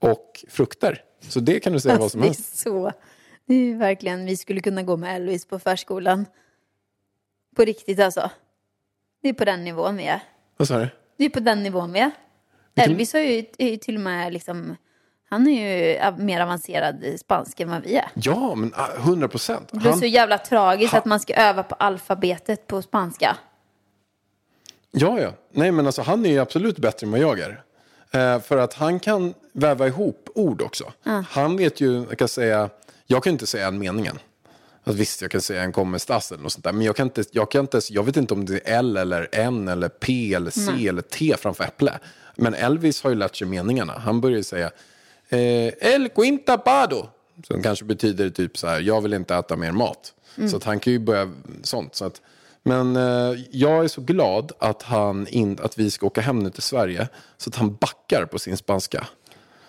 och 0.00 0.44
frukter. 0.48 1.02
Så 1.20 1.40
det 1.40 1.60
kan 1.60 1.72
du 1.72 1.80
säga 1.80 1.94
vad 1.94 2.02
alltså, 2.02 2.12
som 2.14 2.20
det 2.20 2.26
är 2.26 2.28
helst. 2.28 2.58
så. 2.58 2.92
Det 3.46 3.54
är 3.54 3.74
verkligen, 3.76 4.26
vi 4.26 4.36
skulle 4.36 4.60
kunna 4.60 4.82
gå 4.82 4.96
med 4.96 5.16
Elvis 5.16 5.46
på 5.46 5.58
förskolan. 5.58 6.26
På 7.56 7.62
riktigt 7.64 8.00
alltså. 8.00 8.30
Det 9.22 9.28
är 9.28 9.32
på 9.32 9.44
den 9.44 9.64
nivån 9.64 9.96
vi 9.96 10.04
är. 10.06 10.20
Vad 10.56 10.68
sa 10.68 10.78
du? 10.78 10.88
Det 11.16 11.24
är 11.24 11.28
på 11.30 11.40
den 11.40 11.62
nivån 11.62 11.92
vi 11.92 12.00
är. 12.00 12.10
Elvis 12.74 13.12
har 13.12 13.20
ju, 13.20 13.44
är 13.58 13.68
ju 13.70 13.76
till 13.76 13.94
och 13.94 14.00
med 14.00 14.32
liksom, 14.32 14.76
han 15.28 15.48
är 15.48 15.68
ju 15.68 16.12
mer 16.24 16.40
avancerad 16.40 17.04
i 17.04 17.18
spanska 17.18 17.62
än 17.62 17.70
vad 17.70 17.82
vi 17.82 17.96
är. 17.96 18.08
Ja, 18.14 18.54
men 18.54 18.72
ah, 18.76 18.88
100 18.96 19.28
procent. 19.28 19.68
Det 19.72 19.78
blir 19.78 19.92
så 19.92 20.06
jävla 20.06 20.38
tragiskt 20.38 20.92
han- 20.92 20.98
att 20.98 21.04
man 21.04 21.20
ska 21.20 21.34
öva 21.34 21.62
på 21.62 21.74
alfabetet 21.74 22.66
på 22.66 22.82
spanska. 22.82 23.36
Ja, 24.92 25.20
ja. 25.20 25.32
Nej, 25.50 25.72
men 25.72 25.86
alltså 25.86 26.02
han 26.02 26.26
är 26.26 26.30
ju 26.30 26.38
absolut 26.38 26.78
bättre 26.78 27.06
än 27.06 27.10
vad 27.10 27.20
jag 27.20 27.38
är. 27.40 27.62
Eh, 28.10 28.40
för 28.40 28.56
att 28.56 28.74
han 28.74 29.00
kan 29.00 29.34
väva 29.52 29.86
ihop 29.86 30.28
ord 30.34 30.62
också. 30.62 30.92
Han 31.28 31.56
vet 31.56 31.80
ju, 31.80 32.04
jag 32.08 32.18
kan 32.18 32.28
säga, 32.28 32.70
jag 33.06 33.24
kan 33.24 33.32
inte 33.32 33.46
säga 33.46 33.66
en 33.66 33.78
meningen. 33.78 34.18
Alltså, 34.84 34.98
visst, 34.98 35.22
jag 35.22 35.30
kan 35.30 35.40
säga 35.40 35.62
en 35.62 35.72
kommestas 35.72 36.32
eller 36.32 36.42
något 36.42 36.52
sånt 36.52 36.64
där. 36.64 36.72
Men 36.72 36.86
jag 36.86 36.96
kan, 36.96 37.06
inte, 37.06 37.24
jag 37.30 37.50
kan 37.50 37.60
inte, 37.60 37.80
jag 37.90 38.02
vet 38.02 38.16
inte 38.16 38.34
om 38.34 38.44
det 38.44 38.54
är 38.54 38.78
L 38.78 38.96
eller 38.96 39.28
N 39.32 39.68
eller 39.68 39.88
P 39.88 40.34
eller 40.34 40.50
C 40.50 40.88
eller 40.88 41.02
T 41.02 41.34
framför 41.38 41.64
äpple. 41.64 41.98
Men 42.36 42.54
Elvis 42.54 43.02
har 43.02 43.10
ju 43.10 43.16
lärt 43.16 43.36
sig 43.36 43.46
meningarna. 43.46 43.92
Han 43.92 44.20
börjar 44.20 44.36
ju 44.36 44.42
säga 44.42 44.70
eh, 45.28 45.38
El 45.94 46.08
quintapado. 46.08 47.08
Som 47.48 47.62
kanske 47.62 47.84
betyder 47.84 48.30
typ 48.30 48.58
så 48.58 48.66
här, 48.66 48.80
jag 48.80 49.00
vill 49.00 49.12
inte 49.12 49.34
äta 49.34 49.56
mer 49.56 49.72
mat. 49.72 50.12
Så 50.50 50.56
att 50.56 50.64
han 50.64 50.80
kan 50.80 50.92
ju 50.92 50.98
börja 50.98 51.32
sånt. 51.62 51.94
Så 51.94 52.04
att, 52.04 52.20
men 52.62 52.96
eh, 52.96 53.40
jag 53.50 53.84
är 53.84 53.88
så 53.88 54.00
glad 54.00 54.52
att, 54.58 54.82
han 54.82 55.26
in, 55.26 55.58
att 55.62 55.78
vi 55.78 55.90
ska 55.90 56.06
åka 56.06 56.20
hem 56.20 56.38
nu 56.38 56.50
till 56.50 56.62
Sverige. 56.62 57.08
Så 57.36 57.50
att 57.50 57.56
han 57.56 57.74
backar 57.74 58.26
på 58.26 58.38
sin 58.38 58.56
spanska. 58.56 59.06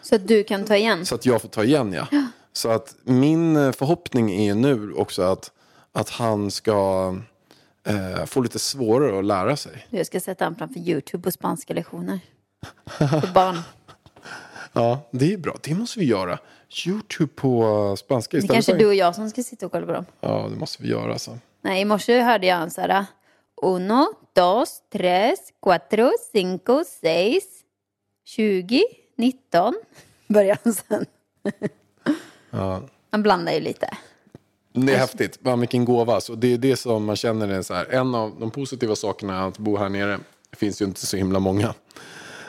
Så 0.01 0.15
att 0.15 0.27
du 0.27 0.43
kan 0.43 0.65
ta 0.65 0.75
igen. 0.75 1.05
Så 1.05 1.15
att 1.15 1.25
jag 1.25 1.41
får 1.41 1.49
ta 1.49 1.63
igen, 1.63 1.93
ja. 1.93 2.07
Så 2.53 2.69
att 2.69 2.95
min 3.03 3.55
eh, 3.55 3.71
förhoppning 3.71 4.31
är 4.31 4.55
nu 4.55 4.93
också 4.93 5.21
att, 5.21 5.51
att 5.91 6.09
han 6.09 6.51
ska 6.51 7.15
eh, 7.87 8.25
få 8.25 8.41
lite 8.41 8.59
svårare 8.59 9.19
att 9.19 9.25
lära 9.25 9.55
sig. 9.55 9.87
Jag 9.89 10.05
ska 10.05 10.19
sätta 10.19 10.45
honom 10.45 10.57
framför 10.57 10.79
YouTube 10.79 11.23
på 11.23 11.31
spanska 11.31 11.73
lektioner. 11.73 12.19
För 12.97 13.33
barn. 13.33 13.57
Ja, 14.75 15.09
det 15.11 15.33
är 15.33 15.37
bra. 15.37 15.57
Det 15.61 15.75
måste 15.75 15.99
vi 15.99 16.05
göra. 16.05 16.39
YouTube 16.87 17.33
på 17.35 17.63
eh, 17.63 17.95
spanska 17.95 18.37
Det 18.37 18.39
istället 18.39 18.55
kanske 18.55 18.71
för... 18.71 18.79
du 18.79 18.85
och 18.85 18.95
jag 18.95 19.15
som 19.15 19.29
ska 19.29 19.43
sitta 19.43 19.65
och 19.65 19.71
kolla 19.71 19.85
på 19.85 19.91
dem. 19.91 20.05
Ja, 20.21 20.47
det 20.51 20.55
måste 20.55 20.83
vi 20.83 20.89
göra. 20.89 21.11
Alltså. 21.13 21.37
Nej, 21.63 21.81
i 21.81 21.85
morse 21.85 22.21
hörde 22.21 22.47
jag 22.47 22.61
en 22.61 22.71
så 22.71 22.81
här. 22.81 23.05
Uno, 23.61 24.05
dos, 24.35 24.81
tres, 24.93 25.39
cuatro, 25.61 26.11
cinco, 26.31 26.83
seis, 27.01 27.43
tjugo, 28.25 28.81
nitton. 29.17 29.73
Börjar 30.27 30.57
han 30.63 30.73
sen. 30.73 31.05
Ja. 32.49 32.81
Man 33.11 33.23
blandar 33.23 33.53
ju 33.53 33.59
lite. 33.59 33.97
Det 34.73 34.93
är 34.93 34.97
häftigt. 34.97 35.39
Man, 35.45 35.59
vilken 35.59 35.85
gåva. 35.85 36.21
Så 36.21 36.35
det 36.35 36.53
är 36.53 36.57
det 36.57 36.75
som 36.75 37.05
man 37.05 37.15
känner 37.15 37.47
är 37.47 37.61
så 37.61 37.73
här. 37.73 37.85
En 37.85 38.15
av 38.15 38.39
de 38.39 38.51
positiva 38.51 38.95
sakerna 38.95 39.45
att 39.45 39.57
bo 39.57 39.77
här 39.77 39.89
nere. 39.89 40.19
Det 40.49 40.57
finns 40.57 40.81
ju 40.81 40.85
inte 40.85 41.05
så 41.05 41.17
himla 41.17 41.39
många. 41.39 41.73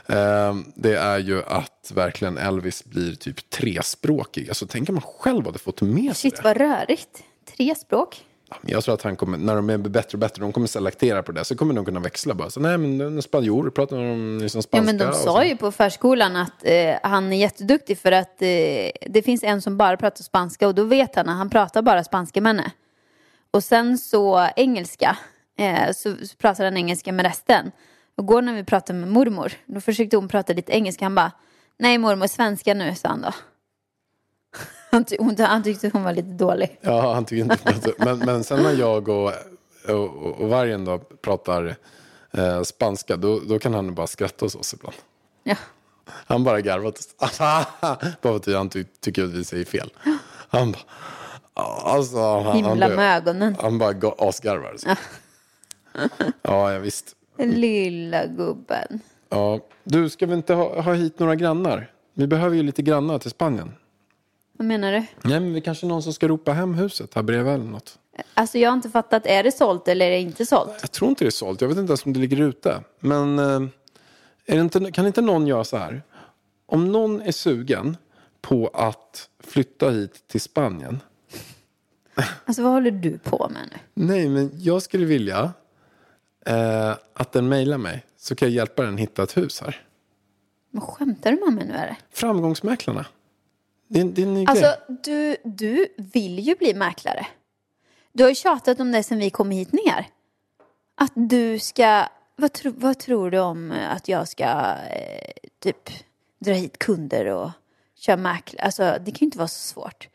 Eh, 0.07 0.55
det 0.75 0.97
är 0.97 1.19
ju 1.19 1.43
att 1.43 1.93
verkligen 1.95 2.39
Elvis 2.39 2.85
blir 2.85 3.15
typ 3.15 3.51
trespråkig. 3.51 4.49
Alltså 4.49 4.67
tänker 4.67 4.93
man 4.93 5.03
själv 5.03 5.47
hade 5.47 5.59
fått 5.59 5.81
med 5.81 6.17
sig 6.17 6.31
Shit 6.31 6.37
det. 6.37 6.43
vad 6.43 6.57
rörigt. 6.57 7.23
Tre 7.57 7.75
språk. 7.75 8.25
Jag 8.63 8.85
tror 8.85 8.95
att 8.95 9.03
han 9.03 9.17
kommer, 9.17 9.39
när 9.39 9.57
de 9.57 9.71
är 9.71 9.79
bättre 9.79 10.17
och 10.17 10.19
bättre, 10.19 10.43
de 10.43 10.53
kommer 10.53 10.67
selektera 10.67 11.23
på 11.23 11.33
det. 11.33 11.45
Så 11.45 11.57
kommer 11.57 11.75
de 11.75 11.85
kunna 11.85 12.01
växla 12.01 12.35
bara. 12.35 12.51
Så 12.51 12.61
nej 12.61 12.79
men 12.79 13.01
en 13.01 13.23
spanjor, 13.23 13.71
pratar 13.71 13.97
de 13.97 14.39
liksom 14.43 14.59
Ja, 14.59 14.63
spanska. 14.63 14.85
men 14.85 14.99
de 14.99 15.15
sa 15.15 15.45
ju 15.45 15.57
på 15.57 15.73
förskolan 15.73 16.37
att 16.37 16.65
eh, 16.65 16.95
han 17.03 17.33
är 17.33 17.37
jätteduktig 17.37 17.99
för 17.99 18.13
att 18.13 18.43
eh, 18.43 18.49
det 19.11 19.23
finns 19.25 19.43
en 19.43 19.63
som 19.63 19.77
bara 19.77 19.97
pratar 19.97 20.23
spanska 20.23 20.69
och 20.69 20.75
då 20.75 20.85
vet 20.85 21.17
han 21.17 21.29
att 21.29 21.37
han 21.37 21.51
pratar 21.51 21.83
bara 21.83 22.05
spanska 22.05 22.41
med 22.41 22.57
henne. 22.57 22.71
Och 23.51 23.65
sen 23.65 23.99
så 23.99 24.49
engelska, 24.57 25.17
eh, 25.59 25.93
så, 25.93 26.17
så 26.27 26.37
pratar 26.37 26.65
han 26.65 26.77
engelska 26.77 27.13
med 27.13 27.27
resten. 27.27 27.71
Och 28.17 28.27
går 28.27 28.43
när 28.43 28.55
vi 28.55 28.65
pratar 28.65 28.95
med 28.95 29.09
mormor, 29.09 29.53
då 29.67 29.81
försökte 29.81 30.17
hon 30.17 30.29
prata 30.29 30.53
lite 30.53 30.73
engelska. 30.73 31.05
Han 31.05 31.15
bara, 31.15 31.33
nej 31.79 31.99
mormor, 31.99 32.27
svenska 32.27 32.75
nu, 32.75 32.95
sa 32.95 33.09
han 33.09 33.21
då. 33.21 33.33
Han, 34.95 35.05
ty- 35.05 35.17
hon, 35.19 35.37
han 35.39 35.63
tyckte 35.63 35.91
hon 35.93 36.03
var 36.05 36.13
lite 36.13 36.29
dålig. 36.29 36.79
Ja, 36.81 37.15
han 37.15 37.25
tycker 37.25 37.43
inte 37.43 37.59
att, 37.65 37.99
men, 37.99 38.19
men 38.19 38.45
sen 38.45 38.63
när 38.63 38.73
jag 38.73 39.09
och, 39.09 39.33
och, 39.89 40.41
och, 40.41 40.49
vargen 40.49 40.85
då 40.85 40.99
pratar 40.99 41.77
eh, 42.33 42.63
spanska, 42.63 43.17
då, 43.17 43.41
då 43.49 43.59
kan 43.59 43.75
han 43.75 43.95
bara 43.95 44.07
skratta 44.07 44.45
hos 44.45 44.55
oss 44.55 44.75
ibland. 44.75 44.97
Ja. 45.45 45.57
Han 46.07 46.45
bara 46.45 46.61
garvar. 46.61 46.93
bara 48.23 48.33
för 48.41 48.51
att 48.51 48.57
han 48.57 48.69
ty, 48.69 48.85
tycker 49.01 49.25
att 49.25 49.31
vi 49.31 49.45
säger 49.45 49.65
fel. 49.65 49.93
Han 50.49 50.73
bara... 50.73 50.83
Alltså, 51.85 52.17
han, 52.19 52.43
han, 52.45 52.57
Himla 52.57 52.87
bara- 52.89 52.97
med 52.97 53.17
ögonen. 53.17 53.57
Han 53.61 53.79
bara 53.79 53.93
ga- 53.93 54.15
asgarvar. 54.29 54.75
Så. 54.77 54.89
Ja, 56.43 56.73
ja, 56.73 56.79
visst. 56.79 57.17
Lilla 57.39 58.27
gubben. 58.27 59.01
Ja. 59.29 59.61
Du, 59.85 60.11
ska 60.11 60.27
vi 60.27 60.35
inte 60.35 60.55
ha, 60.55 60.81
ha 60.83 60.93
hit 60.93 61.19
några 61.19 61.35
grannar? 61.35 61.91
Vi 62.15 62.27
behöver 62.27 62.57
ju 62.57 62.63
lite 62.63 62.83
grannar 62.83 63.19
till 63.19 63.31
Spanien. 63.31 63.73
Vad 64.57 64.67
menar 64.67 64.93
du? 64.93 64.99
Nej, 64.99 65.41
men 65.41 65.53
vi 65.53 65.61
kanske 65.61 65.87
någon 65.87 66.03
som 66.03 66.13
ska 66.13 66.29
ropa 66.29 66.53
hem 66.53 66.75
huset 66.75 67.15
här 67.15 67.23
bredvid 67.23 67.55
eller 67.55 67.65
något. 67.65 67.99
Alltså 68.35 68.59
jag 68.59 68.71
har 68.71 68.77
inte 68.77 68.91
fattat, 68.91 69.27
är 69.27 69.43
det 69.43 69.53
sålt 69.53 69.89
eller 69.89 70.07
är 70.07 70.11
det 70.11 70.21
inte 70.21 70.47
sålt? 70.47 70.73
Jag 70.81 70.93
tror 70.93 71.11
inte 71.11 71.25
det 71.25 71.29
är 71.29 71.31
sålt. 71.31 71.61
Jag 71.61 71.69
vet 71.69 71.79
inte 71.79 71.91
ens 71.91 72.05
om 72.05 72.13
det 72.13 72.21
ligger 72.21 72.41
ute. 72.41 72.81
Men 73.01 73.39
eh, 73.39 73.61
är 74.47 74.55
det 74.57 74.61
inte, 74.61 74.93
kan 74.93 75.07
inte 75.07 75.21
någon 75.21 75.47
göra 75.47 75.65
så 75.65 75.77
här? 75.77 76.03
Om 76.67 76.93
någon 76.93 77.23
är 77.23 77.33
sugen 77.33 77.97
på 78.41 78.71
att 78.75 79.29
flytta 79.41 79.91
hit 79.91 80.29
till 80.29 80.41
Spanien. 80.41 81.01
Alltså 82.45 82.63
vad 82.63 82.73
håller 82.73 82.91
du 82.91 83.19
på 83.19 83.49
med 83.53 83.63
nu? 83.73 83.79
Nej, 84.07 84.29
men 84.29 84.51
jag 84.59 84.83
skulle 84.83 85.07
vilja 85.07 85.53
eh, 86.47 86.91
att 87.15 87.33
den 87.33 87.49
mejlar 87.49 87.79
mig. 87.79 88.05
Så 88.17 88.35
kan 88.35 88.49
jag 88.49 88.55
hjälpa 88.55 88.83
den 88.83 88.99
hitta 88.99 89.23
ett 89.23 89.37
hus 89.37 89.61
här. 89.61 89.83
Vad 90.71 90.83
skämtar 90.83 91.33
du 91.33 91.41
med 91.45 91.53
mig 91.53 91.67
nu 91.67 91.75
är 91.75 91.87
det? 91.87 91.97
Framgångsmäklarna. 92.13 93.07
Det 93.89 94.01
är, 94.01 94.05
det 94.05 94.23
är 94.23 94.27
en 94.27 94.35
ny 94.35 94.47
Alltså 94.47 94.65
grej. 94.65 94.99
du, 95.05 95.37
du 95.45 95.89
vill 95.97 96.39
ju 96.39 96.55
bli 96.55 96.75
mäklare. 96.75 97.27
Du 98.13 98.23
har 98.23 98.29
ju 98.29 98.35
tjatat 98.35 98.81
om 98.81 98.93
det 98.93 99.03
sen 99.03 99.19
vi 99.19 99.31
kom 99.31 99.51
hit 99.51 99.73
ner. 99.73 100.07
Att 100.95 101.13
du 101.15 101.59
ska, 101.59 102.07
vad, 102.37 102.53
tro, 102.53 102.73
vad 102.77 102.99
tror 102.99 103.31
du 103.31 103.39
om 103.39 103.73
att 103.91 104.09
jag 104.09 104.29
ska 104.29 104.45
eh, 104.91 105.31
typ 105.63 105.91
dra 106.39 106.53
hit 106.53 106.79
kunder 106.79 107.27
och 107.27 107.51
köra 107.97 108.17
mäklare? 108.17 108.65
Alltså 108.67 108.83
det 108.83 109.11
kan 109.11 109.19
ju 109.21 109.25
inte 109.25 109.39
vara 109.39 109.49
så 109.49 109.61
svårt. 109.61 110.09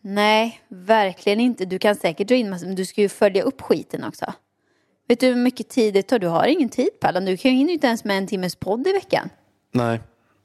Nej, 0.00 0.60
verkligen 0.68 1.40
inte. 1.40 1.64
Du 1.64 1.78
kan 1.78 1.96
säkert 1.96 2.28
dra 2.28 2.34
in 2.34 2.50
massor, 2.50 2.66
men 2.66 2.76
du 2.76 2.86
ska 2.86 3.00
ju 3.00 3.08
följa 3.08 3.42
upp 3.42 3.60
skiten 3.62 4.04
också. 4.04 4.32
Vet 5.08 5.20
du 5.20 5.26
hur 5.26 5.36
mycket 5.36 5.68
tid 5.68 5.94
det 5.94 6.02
tar? 6.02 6.18
Du 6.18 6.26
har 6.26 6.46
ingen 6.46 6.68
tid 6.68 6.88
Pallan. 7.00 7.24
Du 7.24 7.36
kan 7.36 7.50
ju 7.50 7.56
hinner 7.56 7.70
ju 7.70 7.74
inte 7.74 7.86
ens 7.86 8.04
med 8.04 8.18
en 8.18 8.26
timmes 8.26 8.56
podd 8.56 8.86
i 8.86 8.92
veckan. 8.92 9.30
Nej, 9.72 10.00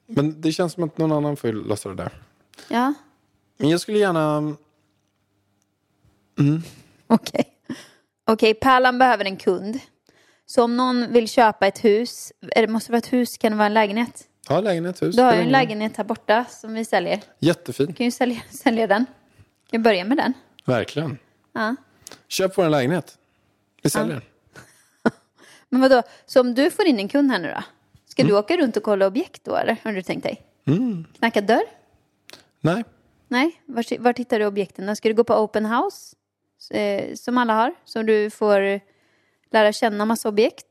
men 0.05 0.41
det 0.41 0.51
känns 0.51 0.73
som 0.73 0.83
att 0.83 0.97
någon 0.97 1.11
annan 1.11 1.37
får 1.37 1.53
lösa 1.53 1.89
det 1.89 1.95
där. 1.95 2.11
Ja, 2.67 2.93
Men 3.57 3.69
jag 3.69 3.81
skulle 3.81 3.97
gärna... 3.99 4.55
Okej. 7.07 7.45
Okej, 8.25 8.53
Pärlan 8.53 8.99
behöver 8.99 9.25
en 9.25 9.37
kund. 9.37 9.79
Så 10.45 10.63
om 10.63 10.77
någon 10.77 11.13
vill 11.13 11.29
köpa 11.29 11.67
ett 11.67 11.83
hus, 11.83 12.31
eller 12.51 12.67
måste 12.67 12.89
det 12.89 12.91
vara 12.91 12.97
ett 12.97 13.13
hus, 13.13 13.37
kan 13.37 13.51
det 13.51 13.57
vara 13.57 13.65
en 13.65 13.73
lägenhet? 13.73 14.27
Ja, 14.49 14.61
lägenhet, 14.61 15.01
hus. 15.01 15.15
Du 15.15 15.21
har 15.21 15.33
ju 15.35 15.41
en 15.41 15.49
lägenhet 15.49 15.97
här 15.97 16.03
borta 16.03 16.45
som 16.49 16.73
vi 16.73 16.85
säljer. 16.85 17.21
Jättefin. 17.39 17.85
Du 17.85 17.93
kan 17.93 18.05
ju 18.05 18.11
sälja, 18.11 18.41
sälja 18.49 18.87
den. 18.87 19.05
Kan 19.71 19.83
börja 19.83 20.05
med 20.05 20.17
den. 20.17 20.33
Verkligen. 20.65 21.17
Ja. 21.53 21.75
Köp 22.27 22.57
vår 22.57 22.69
lägenhet. 22.69 23.17
Vi 23.81 23.89
säljer 23.89 24.13
den. 24.13 24.23
Men 25.69 25.81
vadå, 25.81 26.03
så 26.25 26.41
om 26.41 26.55
du 26.55 26.71
får 26.71 26.85
in 26.85 26.99
en 26.99 27.07
kund 27.09 27.31
här 27.31 27.39
nu 27.39 27.53
då? 27.55 27.63
Ska 28.05 28.23
du 28.23 28.37
åka 28.37 28.57
runt 28.57 28.77
och 28.77 28.83
kolla 28.83 29.07
objekt 29.07 29.43
då 29.43 29.55
eller? 29.55 29.77
Har 29.83 29.93
du 29.93 30.01
tänkt 30.01 30.23
dig? 30.23 30.41
Mm. 30.65 31.05
Knacka 31.19 31.41
dörr? 31.41 31.63
Nej, 32.73 32.83
Nej, 33.27 33.61
var, 33.65 33.99
var 33.99 34.13
hittar 34.13 34.39
du 34.39 34.45
objekten? 34.45 34.95
Ska 34.95 35.09
du 35.09 35.15
gå 35.15 35.23
på 35.23 35.33
open 35.35 35.65
house? 35.65 36.15
Eh, 36.71 37.15
som 37.15 37.37
alla 37.37 37.53
har. 37.53 37.75
Så 37.85 38.01
du 38.03 38.29
får 38.29 38.79
lära 39.51 39.73
känna 39.73 40.05
massa 40.05 40.29
objekt. 40.29 40.65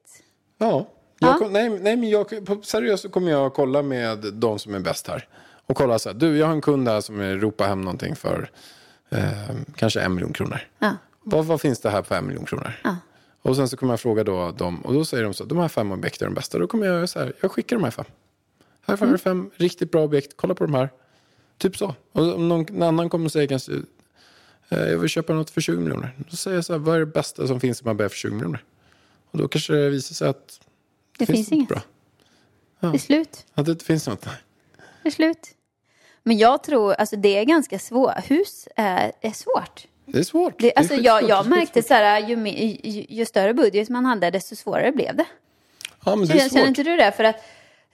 Ja. 0.58 0.86
Ja. 1.18 1.38
kom, 1.38 1.52
nej, 1.52 1.68
nej, 1.68 1.96
men 1.96 2.08
jag, 2.10 2.46
på, 2.46 2.62
seriöst 2.62 3.02
så 3.02 3.08
kommer 3.08 3.30
jag 3.30 3.54
kolla 3.54 3.82
med 3.82 4.18
de 4.32 4.58
som 4.58 4.74
är 4.74 4.80
bäst 4.80 5.08
här. 5.08 5.28
Och 5.66 5.76
kolla 5.76 5.98
så 5.98 6.08
här, 6.08 6.16
du 6.16 6.38
jag 6.38 6.46
har 6.46 6.52
en 6.52 6.60
kund 6.60 6.88
här 6.88 7.00
som 7.00 7.18
vill 7.18 7.40
ropa 7.40 7.64
hem 7.64 7.80
någonting 7.80 8.16
för 8.16 8.50
eh, 9.10 9.56
kanske 9.76 10.00
en 10.00 10.14
miljon 10.14 10.32
kronor. 10.32 10.60
Ja. 10.78 10.96
Vad, 11.22 11.44
vad 11.44 11.60
finns 11.60 11.80
det 11.80 11.90
här 11.90 12.02
för 12.02 12.14
en 12.14 12.26
miljon 12.26 12.44
kronor? 12.44 12.72
Ja. 12.84 12.96
Och 13.42 13.56
sen 13.56 13.68
så 13.68 13.76
kommer 13.76 13.92
jag 13.92 14.00
fråga 14.00 14.24
då 14.24 14.50
dem, 14.50 14.80
och 14.80 14.94
då 14.94 15.04
säger 15.04 15.24
de 15.24 15.34
så 15.34 15.44
här, 15.44 15.48
de 15.48 15.58
här 15.58 15.68
fem 15.68 15.92
objekt 15.92 16.22
är 16.22 16.26
de 16.26 16.34
bästa. 16.34 16.58
Då 16.58 16.66
kommer 16.66 16.86
jag 16.86 17.08
så 17.08 17.18
här, 17.18 17.32
jag 17.40 17.52
skickar 17.52 17.76
de 17.76 17.84
här 17.84 17.90
fem. 17.90 18.04
Här 18.86 18.96
får 18.96 19.06
Mm. 19.06 19.18
fem 19.18 19.50
riktigt 19.56 19.90
bra 19.90 20.04
objekt, 20.04 20.32
kolla 20.36 20.54
på 20.54 20.64
de 20.64 20.74
här. 20.74 20.90
Typ 21.58 21.76
så. 21.76 21.94
Och 22.12 22.34
om 22.34 22.48
någon 22.48 22.82
annan 22.82 23.08
kommer 23.10 23.24
och 23.24 23.32
säger 23.32 23.46
kanske, 23.48 23.72
eh, 24.68 24.78
jag 24.78 24.98
vill 24.98 25.08
köpa 25.10 25.32
något 25.32 25.50
för 25.50 25.60
20 25.60 25.80
miljoner. 25.80 26.14
Då 26.30 26.36
säger 26.36 26.56
jag 26.56 26.64
så 26.64 26.72
här, 26.72 26.80
vad 26.80 26.96
är 26.96 27.00
det 27.00 27.06
bästa 27.06 27.46
som 27.46 27.60
finns 27.60 27.82
i 27.82 27.84
Marbella 27.84 28.08
för 28.08 28.16
20 28.16 28.34
miljoner? 28.34 28.64
Och 29.30 29.38
då 29.38 29.48
kanske 29.48 29.72
det 29.72 29.90
visar 29.90 30.14
sig 30.14 30.28
att 30.28 30.60
Det 31.18 31.26
finns 31.26 31.50
något 31.50 31.56
inget. 31.56 31.68
Bra. 31.68 31.80
Det 32.80 32.86
är 32.86 32.98
slut. 32.98 33.46
Att 33.54 33.66
det 33.66 33.72
inte 33.72 33.84
finns 33.84 34.06
något. 34.06 34.22
Det 35.02 35.08
är 35.08 35.10
slut. 35.10 35.48
Men 36.22 36.38
jag 36.38 36.62
tror, 36.62 36.92
alltså 36.92 37.16
det 37.16 37.38
är 37.38 37.44
ganska 37.44 37.78
svårt. 37.78 38.30
Hus 38.30 38.68
är, 38.76 39.12
är 39.20 39.30
svårt. 39.30 39.86
Det 40.06 40.18
är 40.18 40.22
svårt. 40.22 40.54
Det, 40.58 40.72
är 40.72 40.78
alltså 40.78 40.94
jag, 40.94 41.18
skitsvårt. 41.20 41.28
jag 41.30 41.44
Det 41.44 41.48
är 41.48 41.50
märkte 41.58 41.82
så 41.82 41.94
här, 41.94 42.28
ju, 42.28 42.48
ju, 42.90 43.06
ju 43.08 43.24
större 43.26 43.54
budget 43.54 43.88
man 43.88 44.04
hade, 44.04 44.30
desto 44.30 44.56
svårare 44.56 44.92
blev 44.92 45.16
det. 45.16 45.24
Ja, 46.04 46.16
men 46.16 46.28
det 46.28 46.34
är 46.34 46.38
Känner, 46.38 46.48
känner 46.50 46.60
svårt. 46.60 46.68
inte 46.68 46.82
du 46.82 46.96
det? 46.96 47.12
För 47.12 47.24
att 47.24 47.36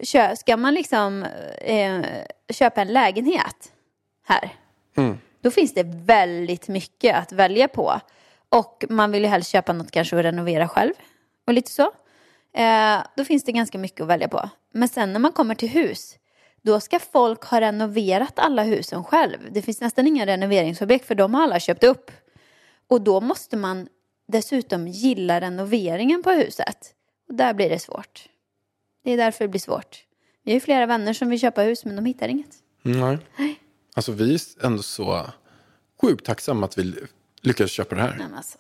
kö, 0.06 0.36
ska 0.36 0.56
man 0.56 0.74
liksom 0.74 1.22
eh, 1.60 2.00
köpa 2.50 2.80
en 2.80 2.92
lägenhet 2.92 3.72
här, 4.26 4.56
Mm. 4.96 5.18
då 5.40 5.50
finns 5.50 5.74
det 5.74 5.82
väldigt 5.86 6.68
mycket 6.68 7.16
att 7.16 7.32
välja 7.32 7.68
på. 7.68 8.00
Och 8.48 8.84
man 8.88 9.12
vill 9.12 9.22
ju 9.22 9.28
helst 9.28 9.50
köpa 9.50 9.72
något 9.72 9.90
kanske 9.90 10.16
och 10.16 10.22
renovera 10.22 10.68
själv. 10.68 10.92
Och 11.46 11.52
lite 11.52 11.70
så. 11.70 11.92
Eh, 12.54 12.98
då 13.16 13.24
finns 13.24 13.44
det 13.44 13.52
ganska 13.52 13.78
mycket 13.78 14.00
att 14.00 14.06
välja 14.08 14.28
på. 14.28 14.48
Men 14.72 14.88
sen 14.88 15.12
när 15.12 15.20
man 15.20 15.32
kommer 15.32 15.54
till 15.54 15.68
hus, 15.68 16.16
då 16.62 16.80
ska 16.80 16.98
folk 16.98 17.44
ha 17.44 17.60
renoverat 17.60 18.38
alla 18.38 18.62
husen 18.62 19.04
själv. 19.04 19.38
Det 19.50 19.62
finns 19.62 19.80
nästan 19.80 20.06
inga 20.06 20.26
renoveringsobjekt 20.26 21.06
för 21.06 21.14
de 21.14 21.34
har 21.34 21.42
alla 21.42 21.60
köpt 21.60 21.84
upp. 21.84 22.10
Och 22.88 23.00
då 23.00 23.20
måste 23.20 23.56
man 23.56 23.88
dessutom 24.28 24.88
gilla 24.88 25.40
renoveringen 25.40 26.22
på 26.22 26.30
huset. 26.30 26.94
Och 27.28 27.34
där 27.34 27.54
blir 27.54 27.68
det 27.68 27.78
svårt. 27.78 28.28
Det 29.04 29.10
är 29.10 29.16
därför 29.16 29.44
det 29.44 29.48
blir 29.48 29.60
svårt. 29.60 30.04
Vi 30.44 30.50
har 30.52 30.54
ju 30.54 30.60
flera 30.60 30.86
vänner 30.86 31.12
som 31.12 31.28
vill 31.28 31.40
köpa 31.40 31.62
hus 31.62 31.84
men 31.84 31.96
de 31.96 32.04
hittar 32.04 32.28
inget. 32.28 32.56
Nej. 32.82 33.18
Alltså 33.94 34.12
vi 34.12 34.34
är 34.34 34.40
ändå 34.66 34.82
så 34.82 35.26
sjukt 36.02 36.26
tacksamma 36.26 36.66
att 36.66 36.78
vi 36.78 36.94
lyckades 37.42 37.70
köpa 37.70 37.94
det 37.94 38.00
här. 38.02 38.14
Men 38.18 38.34
alltså, 38.34 38.58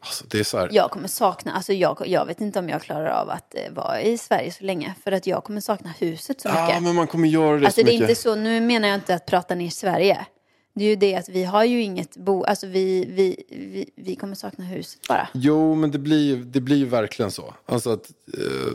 Alltså 0.00 0.24
det 0.28 0.38
är 0.40 0.44
så 0.44 0.58
här. 0.58 0.68
jag 0.72 0.90
kommer 0.90 1.08
sakna, 1.08 1.52
alltså 1.52 1.72
jag, 1.72 2.02
jag 2.06 2.26
vet 2.26 2.40
inte 2.40 2.58
om 2.58 2.68
jag 2.68 2.82
klarar 2.82 3.06
av 3.06 3.30
att 3.30 3.54
eh, 3.54 3.72
vara 3.72 4.02
i 4.02 4.18
Sverige 4.18 4.52
så 4.52 4.64
länge. 4.64 4.94
För 5.04 5.12
att 5.12 5.26
jag 5.26 5.44
kommer 5.44 5.60
sakna 5.60 5.90
huset 5.90 6.40
så 6.40 6.48
mycket. 6.48 6.68
Ja, 6.68 6.80
men 6.80 6.94
man 6.94 7.06
kommer 7.06 7.28
göra 7.28 7.58
det 7.58 7.66
alltså 7.66 7.80
så 7.80 7.86
det 7.86 7.90
är 7.90 7.94
mycket. 7.94 8.10
inte 8.10 8.20
så, 8.22 8.34
nu 8.34 8.60
menar 8.60 8.88
jag 8.88 8.94
inte 8.94 9.14
att 9.14 9.26
prata 9.26 9.54
ner 9.54 9.70
Sverige. 9.70 10.26
Det 10.74 10.84
är 10.84 10.88
ju 10.88 10.96
det 10.96 11.14
att 11.16 11.28
vi 11.28 11.44
har 11.44 11.64
ju 11.64 11.82
inget 11.82 12.16
bo, 12.16 12.44
alltså 12.44 12.66
vi, 12.66 13.04
vi, 13.08 13.44
vi, 13.48 13.90
vi 13.96 14.16
kommer 14.16 14.34
sakna 14.34 14.64
huset 14.64 15.08
bara. 15.08 15.28
Jo, 15.34 15.74
men 15.74 15.90
det 15.90 15.98
blir, 15.98 16.36
det 16.36 16.60
blir 16.60 16.76
ju 16.76 16.84
verkligen 16.86 17.30
så. 17.30 17.54
Alltså 17.66 17.90
att, 17.90 18.10
eh, 18.38 18.72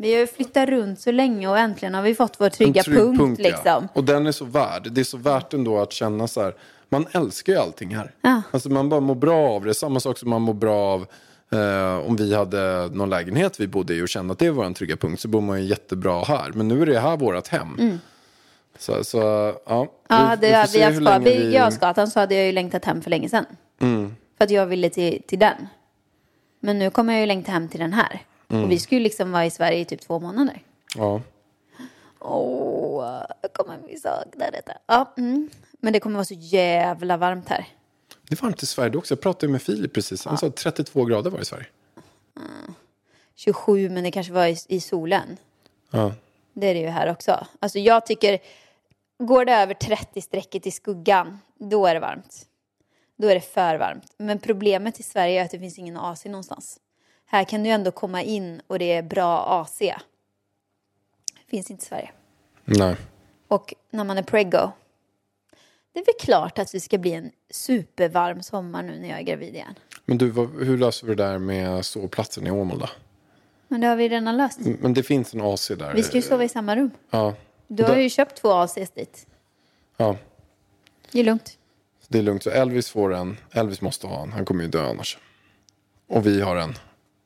Vi 0.00 0.12
har 0.12 0.20
ju 0.20 0.26
flyttat 0.26 0.68
runt 0.68 1.00
så 1.00 1.12
länge 1.12 1.48
och 1.48 1.58
äntligen 1.58 1.94
har 1.94 2.02
vi 2.02 2.14
fått 2.14 2.40
vår 2.40 2.48
trygga 2.48 2.82
trygg 2.82 3.18
punkt, 3.18 3.40
ja. 3.44 3.50
liksom. 3.50 3.88
Och 3.92 4.04
den 4.04 4.26
är 4.26 4.32
så 4.32 4.44
värd. 4.44 4.88
Det 4.92 5.00
är 5.00 5.04
så 5.04 5.16
värt 5.16 5.54
ändå 5.54 5.78
att 5.78 5.92
känna 5.92 6.28
så 6.28 6.42
här. 6.42 6.54
Man 6.88 7.06
älskar 7.12 7.52
ju 7.52 7.58
allting 7.58 7.96
här. 7.96 8.14
Ja. 8.20 8.42
Alltså 8.50 8.68
man 8.68 8.88
bara 8.88 9.00
mår 9.00 9.14
bra 9.14 9.48
av 9.48 9.64
det. 9.64 9.74
Samma 9.74 10.00
sak 10.00 10.18
som 10.18 10.30
man 10.30 10.42
mår 10.42 10.54
bra 10.54 10.76
av 10.76 11.06
eh, 11.52 12.06
om 12.06 12.16
vi 12.16 12.34
hade 12.34 12.88
någon 12.92 13.10
lägenhet 13.10 13.60
vi 13.60 13.66
bodde 13.66 13.94
i 13.94 14.02
och 14.02 14.08
kände 14.08 14.32
att 14.32 14.38
det 14.38 14.50
var 14.50 14.64
en 14.64 14.74
trygga 14.74 14.96
punkt 14.96 15.20
så 15.20 15.28
bor 15.28 15.40
man 15.40 15.62
ju 15.62 15.68
jättebra 15.68 16.24
här. 16.24 16.50
Men 16.54 16.68
nu 16.68 16.82
är 16.82 16.86
det 16.86 17.00
här 17.00 17.16
vårt 17.16 17.48
hem. 17.48 17.76
Mm. 17.78 17.98
Så, 18.78 19.04
så 19.04 19.18
ja. 19.66 19.86
Ja, 20.08 20.36
jag, 20.40 20.68
se 20.68 20.78
vi 20.78 20.84
haft 20.84 20.98
kvar 20.98 21.18
länge 21.18 21.38
vi... 21.38 21.54
Gösgatan 21.54 22.08
så 22.08 22.20
hade 22.20 22.34
jag 22.34 22.46
ju 22.46 22.52
längtat 22.52 22.84
hem 22.84 23.02
för 23.02 23.10
länge 23.10 23.28
sedan. 23.28 23.46
Mm. 23.80 24.16
För 24.38 24.44
att 24.44 24.50
jag 24.50 24.66
ville 24.66 24.90
till, 24.90 25.22
till 25.26 25.38
den. 25.38 25.68
Men 26.60 26.78
nu 26.78 26.90
kommer 26.90 27.12
jag 27.12 27.20
ju 27.20 27.26
längta 27.26 27.52
hem 27.52 27.68
till 27.68 27.80
den 27.80 27.92
här. 27.92 28.22
Mm. 28.48 28.64
Och 28.64 28.70
vi 28.70 28.78
skulle 28.78 29.00
liksom 29.00 29.32
vara 29.32 29.46
i 29.46 29.50
Sverige 29.50 29.78
i 29.78 29.84
typ 29.84 30.00
två 30.00 30.20
månader. 30.20 30.62
Ja. 30.96 31.22
Åh, 32.18 33.22
jag 33.42 33.52
kommer 33.52 33.78
vi 33.88 33.96
sakna 33.96 34.50
detta. 34.50 34.72
Ja, 34.86 35.14
mm. 35.16 35.50
Men 35.80 35.92
det 35.92 36.00
kommer 36.00 36.14
vara 36.16 36.24
så 36.24 36.34
jävla 36.34 37.16
varmt 37.16 37.48
här. 37.48 37.66
Det 38.28 38.34
är 38.34 38.42
varmt 38.42 38.62
i 38.62 38.66
Sverige 38.66 38.96
också. 38.96 39.14
Jag 39.14 39.20
pratade 39.20 39.52
med 39.52 39.62
Filip 39.62 39.92
precis. 39.92 40.24
Han 40.24 40.38
sa 40.38 40.50
32 40.50 41.04
grader 41.04 41.30
var 41.30 41.38
det 41.38 41.42
i 41.42 41.44
Sverige. 41.44 41.66
27, 43.34 43.88
men 43.90 44.04
det 44.04 44.10
kanske 44.10 44.32
var 44.32 44.46
i, 44.46 44.56
i 44.68 44.80
solen. 44.80 45.36
Ja. 45.90 46.12
Det 46.52 46.66
är 46.66 46.74
det 46.74 46.80
ju 46.80 46.88
här 46.88 47.10
också. 47.10 47.46
Alltså 47.58 47.78
jag 47.78 48.06
tycker, 48.06 48.38
går 49.18 49.44
det 49.44 49.52
över 49.52 49.74
30 49.74 50.20
strecket 50.20 50.66
i 50.66 50.70
skuggan, 50.70 51.38
då 51.58 51.86
är 51.86 51.94
det 51.94 52.00
varmt. 52.00 52.46
Då 53.16 53.28
är 53.28 53.34
det 53.34 53.40
för 53.40 53.76
varmt. 53.76 54.14
Men 54.16 54.38
problemet 54.38 55.00
i 55.00 55.02
Sverige 55.02 55.40
är 55.40 55.44
att 55.44 55.50
det 55.50 55.58
finns 55.58 55.78
ingen 55.78 55.96
AC 55.96 56.24
någonstans. 56.24 56.80
Här 57.30 57.44
kan 57.44 57.62
du 57.62 57.70
ändå 57.70 57.90
komma 57.90 58.22
in 58.22 58.60
och 58.66 58.78
det 58.78 58.92
är 58.92 59.02
bra 59.02 59.60
AC. 59.62 59.78
Finns 61.46 61.70
inte 61.70 61.82
i 61.84 61.86
Sverige. 61.86 62.10
Nej. 62.64 62.96
Och 63.48 63.74
när 63.90 64.04
man 64.04 64.18
är 64.18 64.22
preggo, 64.22 64.70
det 65.92 65.98
är 66.00 66.04
väl 66.04 66.14
klart 66.20 66.58
att 66.58 66.72
det 66.72 66.80
ska 66.80 66.98
bli 66.98 67.12
en 67.12 67.30
supervarm 67.50 68.42
sommar 68.42 68.82
nu 68.82 68.98
när 69.00 69.08
jag 69.08 69.18
är 69.18 69.22
gravid 69.22 69.54
igen. 69.54 69.74
Men 70.04 70.18
du, 70.18 70.30
vad, 70.30 70.50
hur 70.64 70.78
löser 70.78 71.06
vi 71.06 71.14
det 71.14 71.24
där 71.24 71.38
med 71.38 71.84
sovplatsen 71.86 72.46
i 72.46 72.50
Åmål 72.50 72.78
då? 72.78 72.88
Men 73.68 73.80
det 73.80 73.86
har 73.86 73.96
vi 73.96 74.08
redan 74.08 74.36
löst. 74.36 74.58
Men 74.80 74.94
det 74.94 75.02
finns 75.02 75.34
en 75.34 75.40
AC 75.40 75.68
där. 75.68 75.94
Vi 75.94 76.02
ska 76.02 76.16
ju 76.16 76.22
sova 76.22 76.44
i 76.44 76.48
samma 76.48 76.76
rum. 76.76 76.90
Ja. 77.10 77.34
Du 77.66 77.82
har 77.84 77.96
ju 77.96 78.10
köpt 78.10 78.36
två 78.36 78.52
ACs 78.52 78.90
dit. 78.94 79.26
Ja, 79.96 80.16
Det 81.12 81.20
är 81.20 81.24
lugnt. 81.24 81.58
det 82.08 82.18
är 82.18 82.22
lugnt. 82.22 82.42
Så 82.42 82.50
Elvis 82.50 82.90
får 82.90 83.14
en. 83.14 83.36
Elvis 83.52 83.80
måste 83.80 84.06
ha 84.06 84.22
en. 84.22 84.32
Han 84.32 84.44
kommer 84.44 84.62
ju 84.64 84.68
dö 84.70 84.88
annars. 84.90 85.18
Och 86.06 86.26
vi 86.26 86.40
har 86.40 86.56
en. 86.56 86.74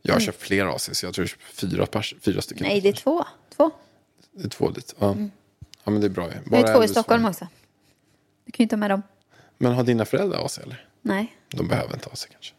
Jag 0.02 0.12
har 0.14 0.20
Mm. 0.20 0.26
köpt 0.26 0.42
fler 0.42 0.66
AC, 0.66 0.90
så 0.94 1.06
jag 1.06 1.14
tror 1.14 1.26
fyra, 1.52 1.86
pers, 1.86 2.14
fyra 2.20 2.42
stycken. 2.42 2.66
Nej, 2.66 2.80
det 2.80 2.88
är 2.88 2.92
två. 2.92 3.24
Två. 3.56 3.70
Det 4.32 4.44
är 4.44 4.48
två 4.48 4.70
dit. 4.70 4.94
Ja. 4.98 5.16
ja, 5.84 5.90
men 5.90 6.00
det 6.00 6.06
är 6.06 6.10
bra 6.10 6.26
ju. 6.28 6.34
Det 6.50 6.56
är 6.56 6.74
två 6.74 6.84
i 6.84 6.88
Stockholm 6.88 7.24
också. 7.24 7.46
Du 8.44 8.52
kan 8.52 8.64
ju 8.64 8.68
ta 8.68 8.76
med 8.76 8.90
dem. 8.90 9.02
Men 9.58 9.72
har 9.72 9.82
dina 9.84 10.04
föräldrar 10.04 10.44
AC 10.44 10.58
eller? 10.58 10.86
Nej, 11.02 11.36
De 11.48 11.68
behöver 11.68 11.94
inte 11.94 12.08
AC 12.12 12.26
kanske. 12.30 12.54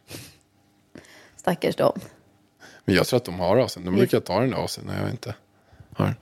stackars 1.35 1.75
dem. 1.75 1.99
Men 2.85 2.95
jag 2.95 3.07
tror 3.07 3.17
att 3.17 3.25
de 3.25 3.39
har 3.39 3.57
AC. 3.57 3.75
De 3.75 3.95
brukar 3.95 4.19
ta 4.19 4.39
den 4.39 4.49
där 4.49 4.63
AC 4.65 4.79
när 4.85 5.01
jag 5.01 5.09
inte 5.11 5.35
har 5.95 6.05
den. 6.05 6.15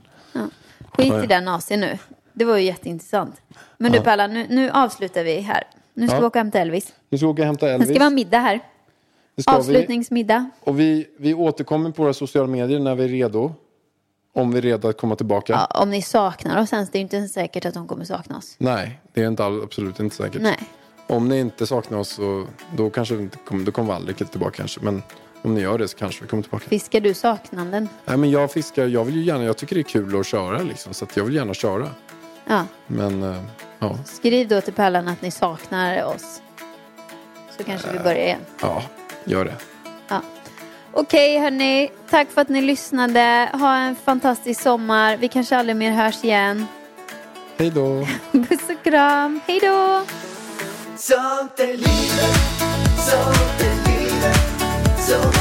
Skit 0.93 1.07
Ja, 1.07 1.17
ja. 1.17 1.24
i 1.24 1.28
den 1.28 1.47
AC 1.47 1.69
nu. 1.69 1.97
Det 2.34 2.45
var 2.45 2.57
ju 2.57 2.63
jätteintressant. 2.63 3.41
Men 3.78 3.91
du 3.91 4.01
Palla, 4.01 4.28
nu, 4.28 4.47
nu 4.49 4.69
avslutar 4.69 5.24
vi 5.24 5.39
här. 5.39 5.63
Nu 5.93 6.07
ska 6.07 6.15
Ja. 6.15 6.19
vi 6.22 6.26
åka 6.28 6.39
och 6.39 6.43
hämta 6.43 6.59
Elvis. 6.59 6.93
Nu 7.09 7.17
ska 7.17 7.28
vi 7.28 7.32
åka 7.34 7.41
och 7.41 7.45
hämta 7.45 7.69
Elvis. 7.69 7.88
ska 7.89 7.93
vi 7.97 8.03
ha 8.03 8.09
middag 8.09 8.39
här. 8.39 8.59
Ska 9.41 9.51
vi. 9.51 9.57
Avslutningsmiddag. 9.57 10.49
Och 10.59 10.79
vi, 10.79 11.07
vi 11.17 11.33
återkommer 11.33 11.91
på 11.91 12.03
våra 12.03 12.13
sociala 12.13 12.47
medier 12.47 12.79
när 12.79 12.95
vi 12.95 13.03
är 13.03 13.07
redo. 13.07 13.53
Om 14.33 14.51
vi 14.51 14.57
är 14.57 14.61
redo 14.61 14.87
att 14.87 14.97
komma 14.97 15.15
tillbaka. 15.15 15.53
Ja, 15.53 15.81
om 15.81 15.89
ni 15.89 16.01
saknar 16.01 16.61
oss 16.61 16.73
ens, 16.73 16.89
det 16.89 16.97
är 16.97 17.01
inte 17.01 17.17
ens 17.17 17.33
säkert 17.33 17.65
att 17.65 17.73
de 17.73 17.87
kommer 17.87 18.05
sakna 18.05 18.37
oss. 18.37 18.55
Nej, 18.57 18.99
det 19.13 19.23
är 19.23 19.27
inte 19.27 19.45
all, 19.45 19.63
absolut 19.63 19.99
inte 19.99 20.15
säkert. 20.15 20.41
Nej. 20.41 20.59
Om 21.07 21.27
ni 21.29 21.39
inte 21.39 21.67
saknar 21.67 21.97
oss 21.97 22.09
så 22.09 22.45
då 22.75 22.89
kanske 22.89 23.15
vi 23.15 23.23
inte 23.23 23.37
kommer, 23.37 23.65
då 23.65 23.71
kommer 23.71 23.87
vi 23.87 23.95
aldrig 23.95 24.31
tillbaka 24.31 24.57
kanske. 24.57 24.79
Men 24.81 25.03
om 25.41 25.53
ni 25.53 25.61
gör 25.61 25.77
det 25.77 25.87
så 25.87 25.97
kanske 25.97 26.21
vi 26.23 26.27
kommer 26.27 26.43
tillbaka. 26.43 26.65
Fiskar 26.69 27.01
du 27.01 27.13
saknanden? 27.13 27.89
Nej 28.05 28.17
men 28.17 28.31
jag 28.31 28.51
fiskar, 28.51 28.87
jag 28.87 29.05
vill 29.05 29.15
ju 29.15 29.23
gärna, 29.23 29.43
jag 29.43 29.57
tycker 29.57 29.75
det 29.75 29.81
är 29.81 29.83
kul 29.83 30.19
att 30.19 30.25
köra 30.25 30.63
liksom. 30.63 30.93
Så 30.93 31.05
att 31.05 31.17
jag 31.17 31.23
vill 31.23 31.35
gärna 31.35 31.53
köra. 31.53 31.87
Ja. 32.47 32.65
Men 32.87 33.23
eh, 33.23 33.41
ja, 33.79 33.97
Skriv 34.05 34.47
då 34.47 34.61
till 34.61 34.73
Pallan 34.73 35.07
att 35.07 35.21
ni 35.21 35.31
saknar 35.31 36.03
oss. 36.03 36.41
Så 37.57 37.63
kanske 37.63 37.91
vi 37.91 37.99
börjar 37.99 38.25
igen. 38.25 38.39
ja, 38.61 38.83
gör 39.26 39.45
det. 39.45 39.55
Ja. 40.07 40.22
Okej 40.93 41.39
hörni, 41.39 41.91
tack 42.09 42.32
för 42.32 42.41
att 42.41 42.49
ni 42.49 42.61
lyssnade. 42.61 43.49
Ha 43.53 43.78
en 43.78 43.95
fantastisk 43.95 44.61
sommar. 44.61 45.17
Vi 45.17 45.28
kanske 45.28 45.57
aldrig 45.57 45.76
mer 45.76 45.91
hörs 45.91 46.24
igen. 46.24 46.67
Hej 47.57 47.69
då. 47.69 48.07
Puss 48.32 48.69
och 48.69 48.84
kram. 48.84 49.39
Hej 49.47 49.59
då! 49.59 50.01
Sånt 50.97 51.59
är 51.59 51.67
livet, 51.67 52.38
sånt 52.97 53.61
är 53.61 53.91
livet 53.91 54.38
Så 54.99 55.40